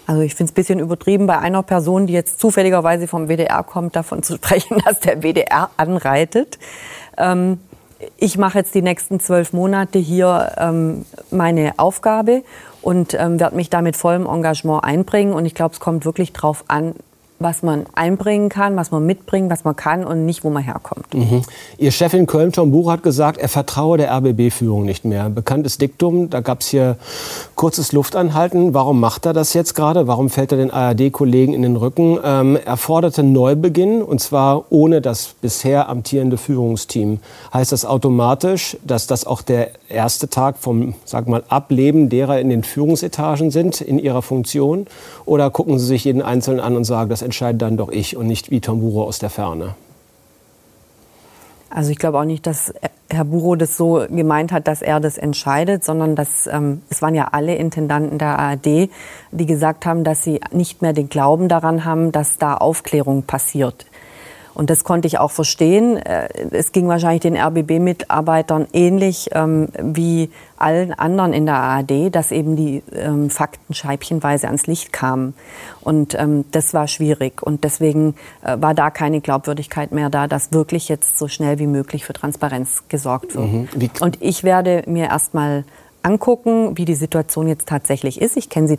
[0.07, 3.63] Also ich finde es ein bisschen übertrieben, bei einer Person, die jetzt zufälligerweise vom WDR
[3.63, 6.59] kommt, davon zu sprechen, dass der WDR anreitet.
[7.17, 7.59] Ähm,
[8.17, 12.43] ich mache jetzt die nächsten zwölf Monate hier ähm, meine Aufgabe
[12.81, 15.35] und ähm, werde mich da mit vollem Engagement einbringen.
[15.35, 16.95] Und ich glaube, es kommt wirklich darauf an,
[17.41, 21.15] was man einbringen kann, was man mitbringt, was man kann und nicht, wo man herkommt.
[21.15, 21.43] Mhm.
[21.79, 25.31] Ihr Chef in Köln, Tom Buch, hat gesagt, er vertraue der RBB-Führung nicht mehr.
[25.31, 26.97] Bekanntes Diktum, da gab es hier
[27.55, 28.75] kurzes Luftanhalten.
[28.75, 30.07] Warum macht er das jetzt gerade?
[30.07, 32.19] Warum fällt er den ARD-Kollegen in den Rücken?
[32.23, 37.21] Ähm, er forderte Neubeginn, und zwar ohne das bisher amtierende Führungsteam.
[37.55, 42.51] Heißt das automatisch, dass das auch der erste Tag vom, sag mal, Ableben derer in
[42.51, 44.87] den Führungsetagen sind, in ihrer Funktion?
[45.25, 48.27] Oder gucken Sie sich jeden Einzelnen an und sagen, das entscheide dann doch ich und
[48.27, 49.77] nicht wie Tom Buro aus der Ferne.
[51.73, 52.75] Also ich glaube auch nicht, dass
[53.09, 57.15] Herr Buro das so gemeint hat, dass er das entscheidet, sondern dass ähm, es waren
[57.15, 58.91] ja alle Intendanten der ARD,
[59.31, 63.87] die gesagt haben, dass sie nicht mehr den Glauben daran haben, dass da Aufklärung passiert.
[64.55, 65.97] Und das konnte ich auch verstehen.
[65.97, 72.33] Äh, es ging wahrscheinlich den RBB-Mitarbeitern ähnlich ähm, wie allen anderen in der ARD, dass
[72.33, 75.35] eben die ähm, Fakten scheibchenweise ans Licht kamen.
[75.81, 77.43] Und ähm, das war schwierig.
[77.43, 81.67] Und deswegen äh, war da keine Glaubwürdigkeit mehr da, dass wirklich jetzt so schnell wie
[81.67, 83.53] möglich für Transparenz gesorgt wird.
[83.53, 83.69] Mhm.
[84.01, 85.65] Und ich werde mir erstmal
[86.03, 88.37] angucken, wie die Situation jetzt tatsächlich ist.
[88.37, 88.79] Ich kenne sie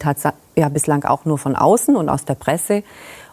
[0.56, 2.84] ja bislang auch nur von außen und aus der Presse.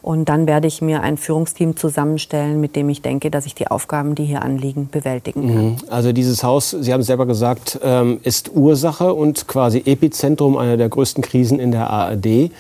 [0.03, 3.66] Und dann werde ich mir ein Führungsteam zusammenstellen, mit dem ich denke, dass ich die
[3.66, 5.65] Aufgaben, die hier anliegen, bewältigen kann.
[5.65, 5.77] Mhm.
[5.91, 10.77] Also dieses Haus, Sie haben es selber gesagt, ähm, ist Ursache und quasi Epizentrum einer
[10.77, 12.27] der größten Krisen in der ARD.
[12.27, 12.51] Äh,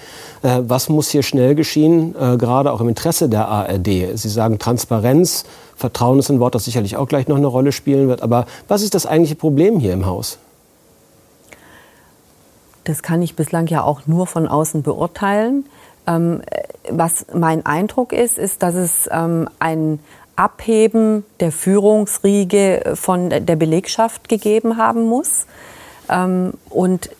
[0.42, 4.16] was muss hier schnell geschehen, äh, gerade auch im Interesse der ARD?
[4.16, 5.44] Sie sagen Transparenz,
[5.76, 8.22] Vertrauen ist ein Wort, das sicherlich auch gleich noch eine Rolle spielen wird.
[8.22, 10.38] Aber was ist das eigentliche Problem hier im Haus?
[12.82, 15.66] Das kann ich bislang ja auch nur von außen beurteilen.
[16.08, 16.42] Ähm,
[16.88, 20.00] was mein Eindruck ist, ist, dass es ähm, ein
[20.36, 25.46] Abheben der Führungsriege von der Belegschaft gegeben haben muss.
[26.08, 27.10] Ähm, und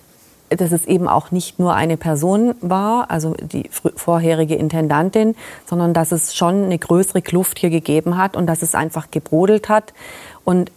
[0.50, 5.34] dass es eben auch nicht nur eine Person war, also die vorherige Intendantin,
[5.66, 9.68] sondern dass es schon eine größere Kluft hier gegeben hat und dass es einfach gebrodelt
[9.68, 9.92] hat.
[10.44, 10.72] Und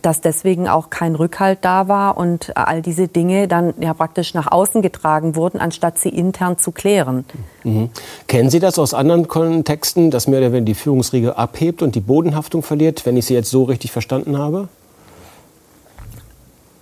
[0.00, 4.50] dass deswegen auch kein Rückhalt da war und all diese Dinge dann ja praktisch nach
[4.50, 7.26] außen getragen wurden, anstatt sie intern zu klären.
[7.62, 7.90] Mhm.
[8.26, 12.00] Kennen Sie das aus anderen Kontexten, dass mehr oder weniger die Führungsriege abhebt und die
[12.00, 14.68] Bodenhaftung verliert, wenn ich Sie jetzt so richtig verstanden habe?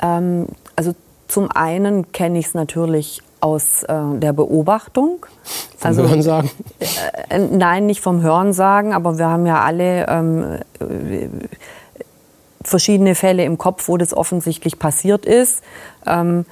[0.01, 0.95] Ähm, also
[1.29, 5.27] zum einen kenne ich es natürlich aus äh, der Beobachtung.
[5.77, 6.51] Vom also, Hörensagen?
[6.79, 10.45] Äh, äh, nein, nicht vom Hörensagen, aber wir haben ja alle ähm,
[10.81, 11.29] äh,
[12.65, 15.63] verschiedene Fälle im Kopf, wo das offensichtlich passiert ist.
[16.07, 16.45] Ähm,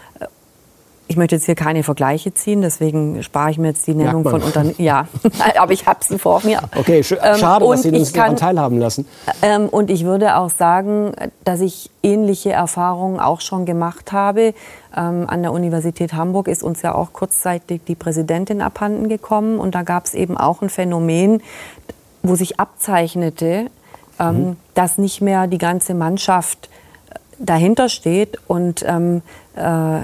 [1.11, 4.41] ich möchte jetzt hier keine Vergleiche ziehen, deswegen spare ich mir jetzt die Nennung von
[4.41, 4.77] Unternehmen.
[4.78, 5.09] Ja,
[5.59, 6.61] aber ich habe sie vor mir.
[6.77, 9.09] Okay, sch ähm, schade, dass Sie uns daran teilhaben lassen.
[9.43, 11.11] Ähm, und ich würde auch sagen,
[11.43, 14.55] dass ich ähnliche Erfahrungen auch schon gemacht habe.
[14.97, 19.59] Ähm, an der Universität Hamburg ist uns ja auch kurzzeitig die Präsidentin abhanden gekommen.
[19.59, 21.43] Und da gab es eben auch ein Phänomen,
[22.23, 23.66] wo sich abzeichnete,
[24.20, 24.56] ähm, mhm.
[24.74, 26.68] dass nicht mehr die ganze Mannschaft
[27.38, 29.22] dahinter steht und ähm,
[29.56, 30.01] äh,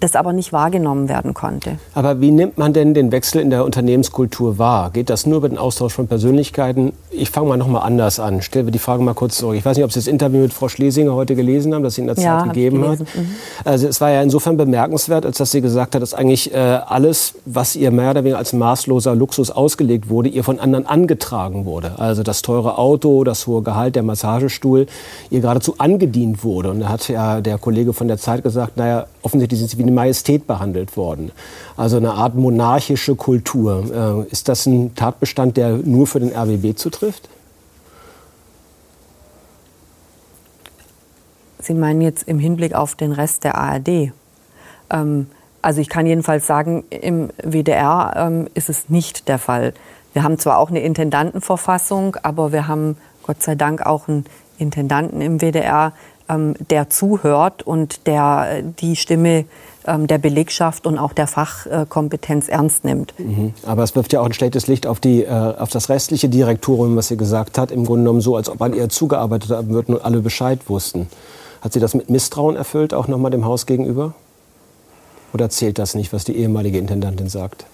[0.00, 1.78] das aber nicht wahrgenommen werden konnte.
[1.94, 4.90] Aber wie nimmt man denn den Wechsel in der Unternehmenskultur wahr?
[4.90, 6.92] Geht das nur über den Austausch von Persönlichkeiten?
[7.10, 8.42] Ich fange mal noch mal anders an.
[8.42, 9.56] Stellen wir die Frage mal kurz zurück.
[9.56, 12.02] Ich weiß nicht, ob Sie das Interview mit Frau Schlesinger heute gelesen haben, das sie
[12.02, 13.00] in der ja, Zeit gegeben hat.
[13.00, 13.34] Mhm.
[13.64, 17.34] Also es war ja insofern bemerkenswert, als dass sie gesagt hat, dass eigentlich äh, alles,
[17.44, 21.92] was ihr mehr oder weniger als maßloser Luxus ausgelegt wurde, ihr von anderen angetragen wurde.
[21.98, 24.86] Also das teure Auto, das hohe Gehalt, der Massagestuhl,
[25.30, 26.70] ihr geradezu angedient wurde.
[26.70, 29.84] Und da hat ja der Kollege von der Zeit gesagt, naja, offensichtlich sind sie wie
[29.84, 31.32] eine Majestät behandelt worden.
[31.76, 34.26] Also eine Art monarchische Kultur.
[34.28, 37.30] Äh, ist das ein Tatbestand, der nur für den RBB zutrifft?
[41.58, 44.12] Sie meinen jetzt im Hinblick auf den Rest der ARD?
[44.90, 45.26] Ähm,
[45.62, 49.72] also ich kann jedenfalls sagen, im WDR ähm, ist es nicht der Fall.
[50.12, 54.24] Wir haben zwar auch eine Intendantenverfassung, aber wir haben Gott sei Dank auch einen
[54.58, 55.92] Intendanten im WDR,
[56.30, 59.44] ähm, der zuhört und der äh, die Stimme
[59.86, 63.14] ähm, der Belegschaft und auch der Fachkompetenz ernst nimmt.
[63.18, 63.54] Mhm.
[63.66, 66.96] Aber es wirft ja auch ein schlechtes Licht auf, die, äh, auf das restliche Direktorium,
[66.96, 67.70] was sie gesagt hat.
[67.70, 71.08] Im Grunde genommen so, als ob an ihr zugearbeitet haben würden und alle Bescheid wussten.
[71.62, 74.14] Hat sie das mit Misstrauen erfüllt, auch nochmal dem Haus gegenüber?
[75.32, 77.64] Oder zählt das nicht, was die ehemalige Intendantin sagt?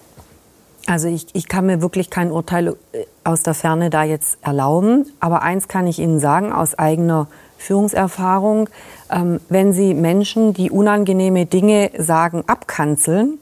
[0.85, 5.11] Also ich, ich kann mir wirklich kein Urteil äh, aus der Ferne da jetzt erlauben.
[5.19, 7.27] Aber eins kann ich Ihnen sagen aus eigener
[7.57, 8.69] Führungserfahrung,
[9.09, 13.39] ähm, wenn Sie Menschen, die unangenehme Dinge sagen, abkanzeln,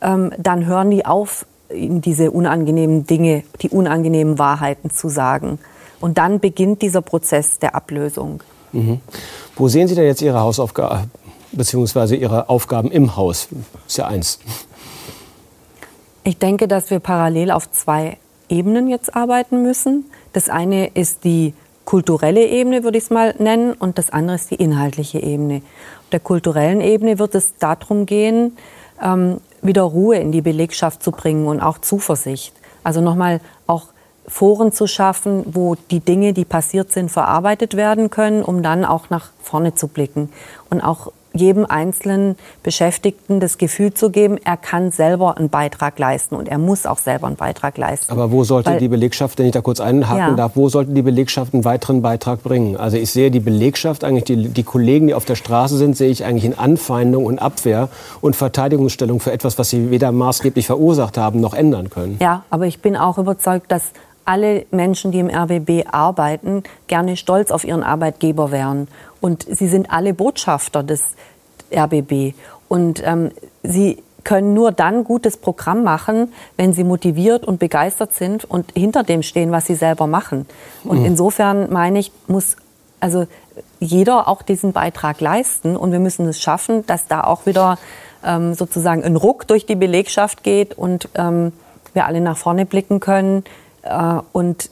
[0.00, 5.58] ähm, dann hören die auf, ihnen diese unangenehmen Dinge, die unangenehmen Wahrheiten zu sagen.
[6.00, 8.42] Und dann beginnt dieser Prozess der Ablösung.
[8.72, 9.00] Mhm.
[9.56, 11.10] Wo sehen Sie denn jetzt Ihre Hausaufgaben,
[11.52, 13.48] beziehungsweise Ihre Aufgaben im Haus?
[13.86, 14.38] Ist ja eins.
[16.24, 18.18] Ich denke, dass wir parallel auf zwei
[18.48, 20.06] Ebenen jetzt arbeiten müssen.
[20.32, 21.54] Das eine ist die
[21.84, 25.56] kulturelle Ebene, würde ich es mal nennen, und das andere ist die inhaltliche Ebene.
[26.02, 28.56] Auf der kulturellen Ebene wird es darum gehen,
[29.02, 32.54] ähm, wieder Ruhe in die Belegschaft zu bringen und auch Zuversicht.
[32.82, 33.86] Also nochmal auch
[34.26, 39.10] Foren zu schaffen, wo die Dinge, die passiert sind, verarbeitet werden können, um dann auch
[39.10, 40.30] nach vorne zu blicken
[40.70, 46.36] und auch jedem einzelnen Beschäftigten das Gefühl zu geben, er kann selber einen Beitrag leisten
[46.36, 48.10] und er muss auch selber einen Beitrag leisten.
[48.12, 50.34] Aber wo sollte Weil, die Belegschaft, wenn ich da kurz einhaken ja.
[50.34, 52.76] darf, wo sollte die Belegschaft einen weiteren Beitrag bringen?
[52.76, 56.10] Also ich sehe die Belegschaft, eigentlich die, die Kollegen, die auf der Straße sind, sehe
[56.10, 57.88] ich eigentlich in Anfeindung und Abwehr
[58.20, 62.18] und Verteidigungsstellung für etwas, was sie weder maßgeblich verursacht haben noch ändern können.
[62.20, 63.92] Ja, aber ich bin auch überzeugt, dass
[64.24, 68.88] alle Menschen, die im RWB arbeiten, gerne stolz auf ihren Arbeitgeber wären.
[69.20, 71.14] Und sie sind alle Botschafter des
[71.74, 72.34] RBB.
[72.68, 73.30] Und ähm,
[73.62, 79.02] sie können nur dann gutes Programm machen, wenn sie motiviert und begeistert sind und hinter
[79.02, 80.46] dem stehen, was sie selber machen.
[80.82, 81.04] Und mhm.
[81.04, 82.56] insofern meine ich, muss
[83.00, 83.26] also
[83.80, 87.78] jeder auch diesen Beitrag leisten und wir müssen es schaffen, dass da auch wieder
[88.24, 91.52] ähm, sozusagen ein Ruck durch die Belegschaft geht und ähm,
[91.92, 93.44] wir alle nach vorne blicken können
[94.32, 94.70] und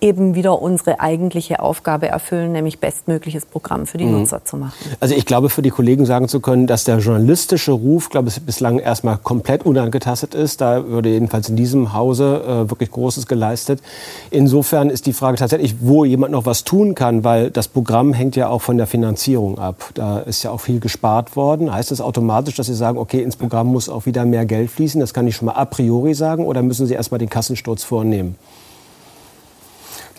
[0.00, 4.20] eben wieder unsere eigentliche Aufgabe erfüllen, nämlich bestmögliches Programm für die mhm.
[4.20, 4.72] Nutzer zu machen.
[4.98, 8.40] Also ich glaube, für die Kollegen sagen zu können, dass der journalistische Ruf, glaube ich,
[8.42, 10.60] bislang erstmal komplett unangetastet ist.
[10.60, 13.82] Da würde jedenfalls in diesem Hause äh, wirklich Großes geleistet.
[14.30, 18.36] Insofern ist die Frage tatsächlich, wo jemand noch was tun kann, weil das Programm hängt
[18.36, 19.90] ja auch von der Finanzierung ab.
[19.94, 21.72] Da ist ja auch viel gespart worden.
[21.72, 25.00] Heißt das automatisch, dass Sie sagen, okay, ins Programm muss auch wieder mehr Geld fließen?
[25.00, 26.46] Das kann ich schon mal a priori sagen.
[26.46, 28.36] Oder müssen Sie erstmal den Kassensturz vornehmen?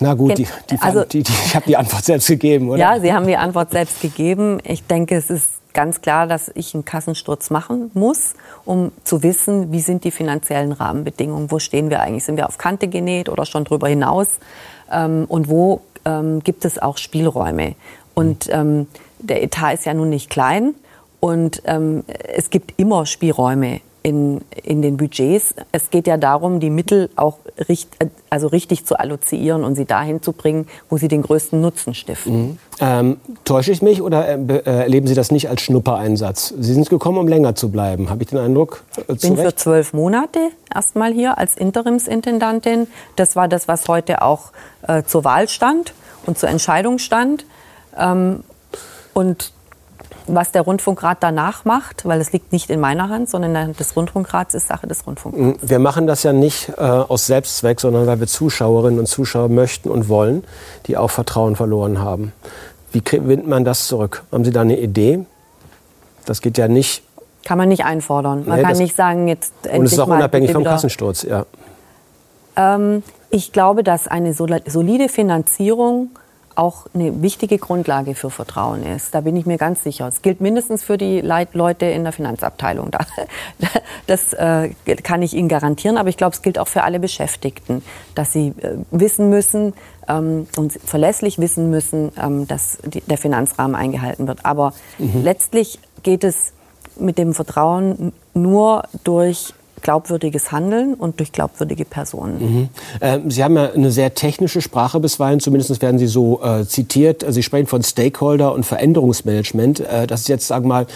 [0.00, 2.78] Na gut, die, die, also, die, ich habe die Antwort selbst gegeben, oder?
[2.78, 4.58] Ja, Sie haben die Antwort selbst gegeben.
[4.64, 9.72] Ich denke, es ist ganz klar, dass ich einen Kassensturz machen muss, um zu wissen,
[9.72, 13.46] wie sind die finanziellen Rahmenbedingungen, wo stehen wir eigentlich, sind wir auf Kante genäht oder
[13.46, 14.28] schon darüber hinaus
[14.90, 17.74] ähm, und wo ähm, gibt es auch Spielräume.
[18.14, 18.86] Und ähm,
[19.18, 20.74] der Etat ist ja nun nicht klein
[21.20, 22.04] und ähm,
[22.34, 25.54] es gibt immer Spielräume in, in den Budgets.
[25.70, 27.38] Es geht ja darum, die Mittel auch
[27.68, 27.88] richt,
[28.30, 32.42] also richtig zu allozieren und sie dahin zu bringen, wo sie den größten Nutzen stiften.
[32.42, 32.58] Mhm.
[32.80, 36.54] Ähm, täusche ich mich oder äh, äh, erleben Sie das nicht als Schnuppereinsatz?
[36.58, 38.82] Sie sind gekommen, um länger zu bleiben, habe ich den Eindruck?
[38.96, 40.40] Äh, ich bin für zwölf Monate
[40.74, 42.88] erstmal hier als Interimsintendantin.
[43.16, 44.52] Das war das, was heute auch
[44.88, 45.94] äh, zur Wahl stand
[46.26, 47.46] und zur Entscheidung stand.
[47.96, 48.42] Ähm,
[49.14, 49.52] und
[50.26, 53.62] was der Rundfunkrat danach macht, weil es liegt nicht in meiner Hand, sondern in der
[53.64, 55.58] Hand des Rundfunkrats, ist Sache des Rundfunkrats.
[55.62, 59.90] Wir machen das ja nicht äh, aus Selbstzweck, sondern weil wir Zuschauerinnen und Zuschauer möchten
[59.90, 60.44] und wollen,
[60.86, 62.32] die auch Vertrauen verloren haben.
[62.92, 64.22] Wie gewinnt man das zurück?
[64.30, 65.24] Haben Sie da eine Idee?
[66.26, 67.02] Das geht ja nicht.
[67.44, 68.44] Kann man nicht einfordern.
[68.46, 71.46] Man Nee, kann nicht sagen, jetzt endlich Und es ist auch unabhängig vom Kassensturz, ja.
[72.54, 76.10] Ähm, ich glaube, dass eine solide Finanzierung
[76.56, 79.14] auch eine wichtige Grundlage für Vertrauen ist.
[79.14, 80.08] Da bin ich mir ganz sicher.
[80.08, 82.90] Es gilt mindestens für die Leute in der Finanzabteilung.
[82.90, 83.00] Da,
[84.06, 84.70] das äh,
[85.02, 85.96] kann ich Ihnen garantieren.
[85.96, 87.82] Aber ich glaube, es gilt auch für alle Beschäftigten,
[88.14, 89.74] dass sie äh, wissen müssen
[90.08, 94.44] ähm, und verlässlich wissen müssen, ähm, dass der Finanzrahmen eingehalten wird.
[94.44, 95.22] Aber Mhm.
[95.22, 96.52] letztlich geht es
[96.98, 102.38] mit dem Vertrauen nur durch glaubwürdiges Handeln und durch glaubwürdige Personen.
[102.40, 102.68] Mhm.
[103.00, 107.24] Ähm, Sie haben ja eine sehr technische Sprache bisweilen, zumindest werden Sie so äh, zitiert.
[107.28, 109.80] Sie sprechen von Stakeholder und Veränderungsmanagement.
[109.80, 110.86] Äh, das ist jetzt, sagen wir mal,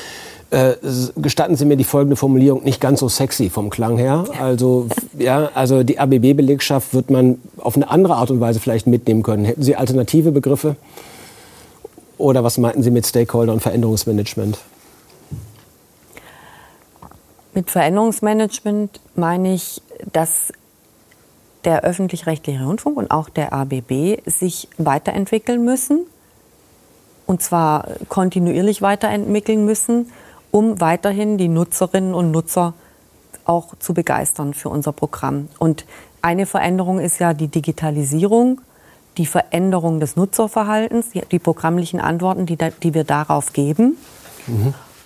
[0.51, 0.75] äh,
[1.17, 4.25] gestatten Sie mir die folgende Formulierung, nicht ganz so sexy vom Klang her.
[4.41, 4.87] Also,
[5.19, 9.45] ja, also die ABB-Belegschaft wird man auf eine andere Art und Weise vielleicht mitnehmen können.
[9.45, 10.77] Hätten Sie alternative Begriffe?
[12.19, 14.59] Oder was meinten Sie mit Stakeholder und Veränderungsmanagement?
[17.57, 19.81] Mit Veränderungsmanagement meine ich,
[20.13, 20.53] dass
[21.65, 26.01] der öffentlich-rechtliche Rundfunk und auch der ABB sich weiterentwickeln müssen.
[27.25, 30.13] Und zwar kontinuierlich weiterentwickeln müssen,
[30.51, 32.75] um weiterhin die Nutzerinnen und Nutzer
[33.47, 35.49] auch zu begeistern für unser Programm.
[35.59, 35.87] Und
[36.21, 38.61] eine Veränderung ist ja die Digitalisierung,
[39.17, 43.97] die Veränderung des Nutzerverhaltens, die, die programmlichen Antworten, die, da, die wir darauf geben.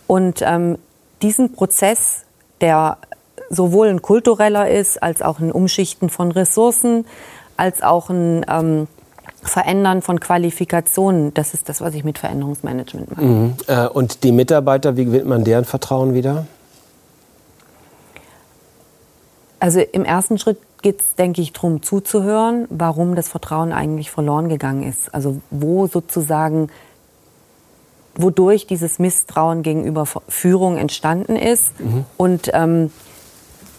[0.08, 0.78] Und ähm,
[1.22, 2.24] diesen Prozess,
[2.60, 2.98] der
[3.48, 7.04] sowohl ein kultureller ist, als auch ein Umschichten von Ressourcen,
[7.56, 8.86] als auch ein ähm,
[9.42, 13.28] Verändern von Qualifikationen, das ist das, was ich mit Veränderungsmanagement meine.
[13.28, 13.54] Mhm.
[13.66, 16.46] Äh, und die Mitarbeiter, wie gewinnt man deren Vertrauen wieder?
[19.58, 24.48] Also im ersten Schritt geht es, denke ich, darum zuzuhören, warum das Vertrauen eigentlich verloren
[24.48, 25.14] gegangen ist.
[25.14, 26.68] Also wo sozusagen,
[28.16, 32.04] wodurch dieses Misstrauen gegenüber Führung entstanden ist Mhm.
[32.16, 32.90] und ähm,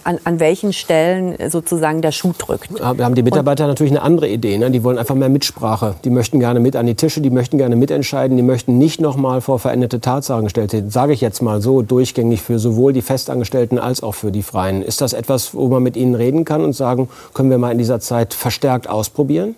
[0.03, 2.71] an, an welchen Stellen sozusagen der Schuh drückt.
[2.79, 4.57] Ja, Wir haben die Mitarbeiter natürlich eine andere Idee.
[4.57, 4.71] Ne?
[4.71, 5.93] Die wollen einfach mehr Mitsprache.
[6.03, 9.15] Die möchten gerne mit an die Tische, die möchten gerne mitentscheiden, die möchten nicht noch
[9.15, 10.89] mal vor veränderte Tatsachen gestellt werden.
[10.89, 14.81] Sage ich jetzt mal so durchgängig für sowohl die Festangestellten als auch für die Freien.
[14.81, 17.77] Ist das etwas, wo man mit ihnen reden kann und sagen, können wir mal in
[17.77, 19.55] dieser Zeit verstärkt ausprobieren?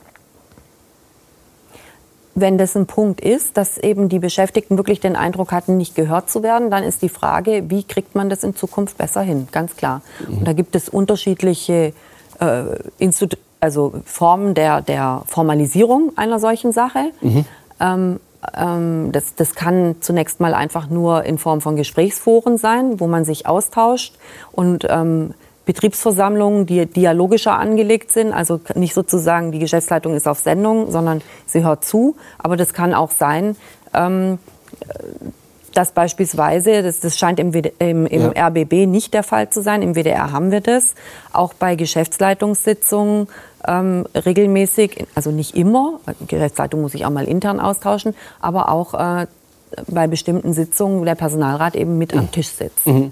[2.36, 6.30] Wenn das ein Punkt ist, dass eben die Beschäftigten wirklich den Eindruck hatten, nicht gehört
[6.30, 9.48] zu werden, dann ist die Frage, wie kriegt man das in Zukunft besser hin?
[9.52, 10.02] Ganz klar.
[10.28, 11.94] Und da gibt es unterschiedliche
[12.40, 12.64] äh,
[12.98, 17.12] Institu also Formen der, der Formalisierung einer solchen Sache.
[17.80, 18.20] Ähm,
[18.58, 23.24] ähm, das, das kann zunächst mal einfach nur in Form von Gesprächsforen sein, wo man
[23.24, 24.18] sich austauscht
[24.52, 25.34] und ähm,
[25.66, 31.64] Betriebsversammlungen, die dialogischer angelegt sind, also nicht sozusagen die Geschäftsleitung ist auf Sendung, sondern sie
[31.64, 32.16] hört zu.
[32.38, 33.56] Aber das kann auch sein,
[33.94, 34.40] ähm,
[35.74, 38.48] dass beispielsweise, das, das scheint im, im, im Ja.
[38.48, 40.94] RBB nicht der Fall zu sein, im WDR haben wir das,
[41.32, 43.28] auch bei Geschäftsleitungssitzungen
[43.66, 48.94] ähm, regelmäßig, also nicht immer, die Geschäftsleitung muss sich auch mal intern austauschen, aber auch
[48.94, 49.28] äh,
[49.88, 52.86] bei bestimmten Sitzungen wo der Personalrat eben mit am Tisch sitzt.
[52.86, 53.12] Mhm.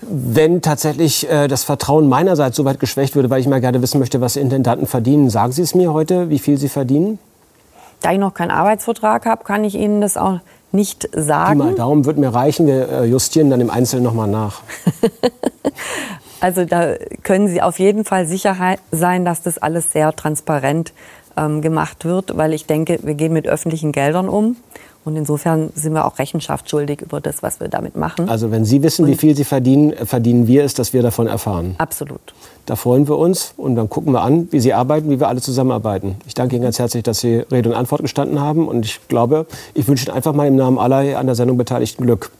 [0.00, 3.98] Wenn tatsächlich äh, das Vertrauen meinerseits so weit geschwächt würde, weil ich mal gerne wissen
[3.98, 7.18] möchte, was Intendanten verdienen, sagen Sie es mir heute, wie viel Sie verdienen?
[8.00, 10.40] Da ich noch keinen Arbeitsvertrag habe, kann ich Ihnen das auch
[10.70, 11.58] nicht sagen.
[11.58, 12.66] mal Daumen wird mir reichen.
[12.66, 14.60] Wir äh, justieren dann im Einzelnen nochmal nach.
[16.40, 18.56] Also da können Sie auf jeden Fall sicher
[18.92, 20.92] sein, dass das alles sehr transparent
[21.36, 24.56] ähm, gemacht wird, weil ich denke, wir gehen mit öffentlichen Geldern um.
[25.04, 28.28] Und insofern sind wir auch Rechenschaft schuldig über das, was wir damit machen.
[28.28, 31.26] Also wenn Sie wissen, wie viel Sie verdienen, äh, verdienen wir es, dass wir davon
[31.26, 31.74] erfahren.
[31.78, 32.20] Absolut.
[32.66, 35.40] Da freuen wir uns und dann gucken wir an, wie Sie arbeiten, wie wir alle
[35.40, 36.16] zusammenarbeiten.
[36.26, 39.46] Ich danke Ihnen ganz herzlich, dass Sie Rede und Antwort gestanden haben und ich glaube,
[39.72, 42.30] ich wünsche Ihnen einfach mal im Namen aller hier an der Sendung beteiligten Glück.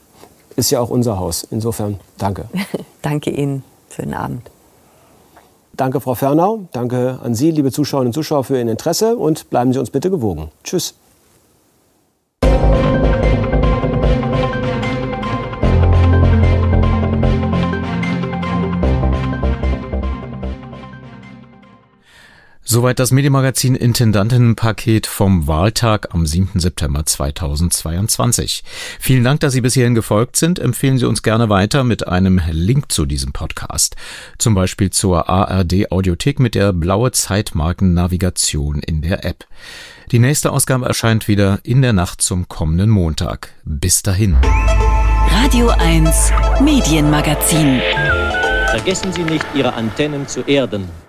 [0.56, 1.46] Ist ja auch unser Haus.
[1.50, 2.46] Insofern danke.
[3.02, 3.62] Danke Ihnen.
[3.94, 4.50] Schönen Abend.
[5.78, 6.66] Danke, Frau Fernau.
[6.72, 10.10] Danke an Sie, liebe Zuschauerinnen und Zuschauer, für Ihr Interesse und bleiben Sie uns bitte
[10.10, 10.50] gewogen.
[10.64, 10.94] Tschüss.
[22.70, 26.60] Soweit das Medienmagazin Intendantinnenpaket vom Wahltag am 7.
[26.60, 28.62] September 2022.
[29.00, 30.58] Vielen Dank, dass Sie bis hierhin gefolgt sind.
[30.58, 33.96] Empfehlen Sie uns gerne weiter mit einem Link zu diesem Podcast.
[34.36, 39.46] Zum Beispiel zur ARD Audiothek mit der blaue Zeitmarken-Navigation in der App.
[40.12, 43.48] Die nächste Ausgabe erscheint wieder in der Nacht zum kommenden Montag.
[43.64, 44.36] Bis dahin.
[45.30, 47.80] Radio 1 Medienmagazin.
[48.66, 51.07] Vergessen Sie nicht, Ihre Antennen zu erden.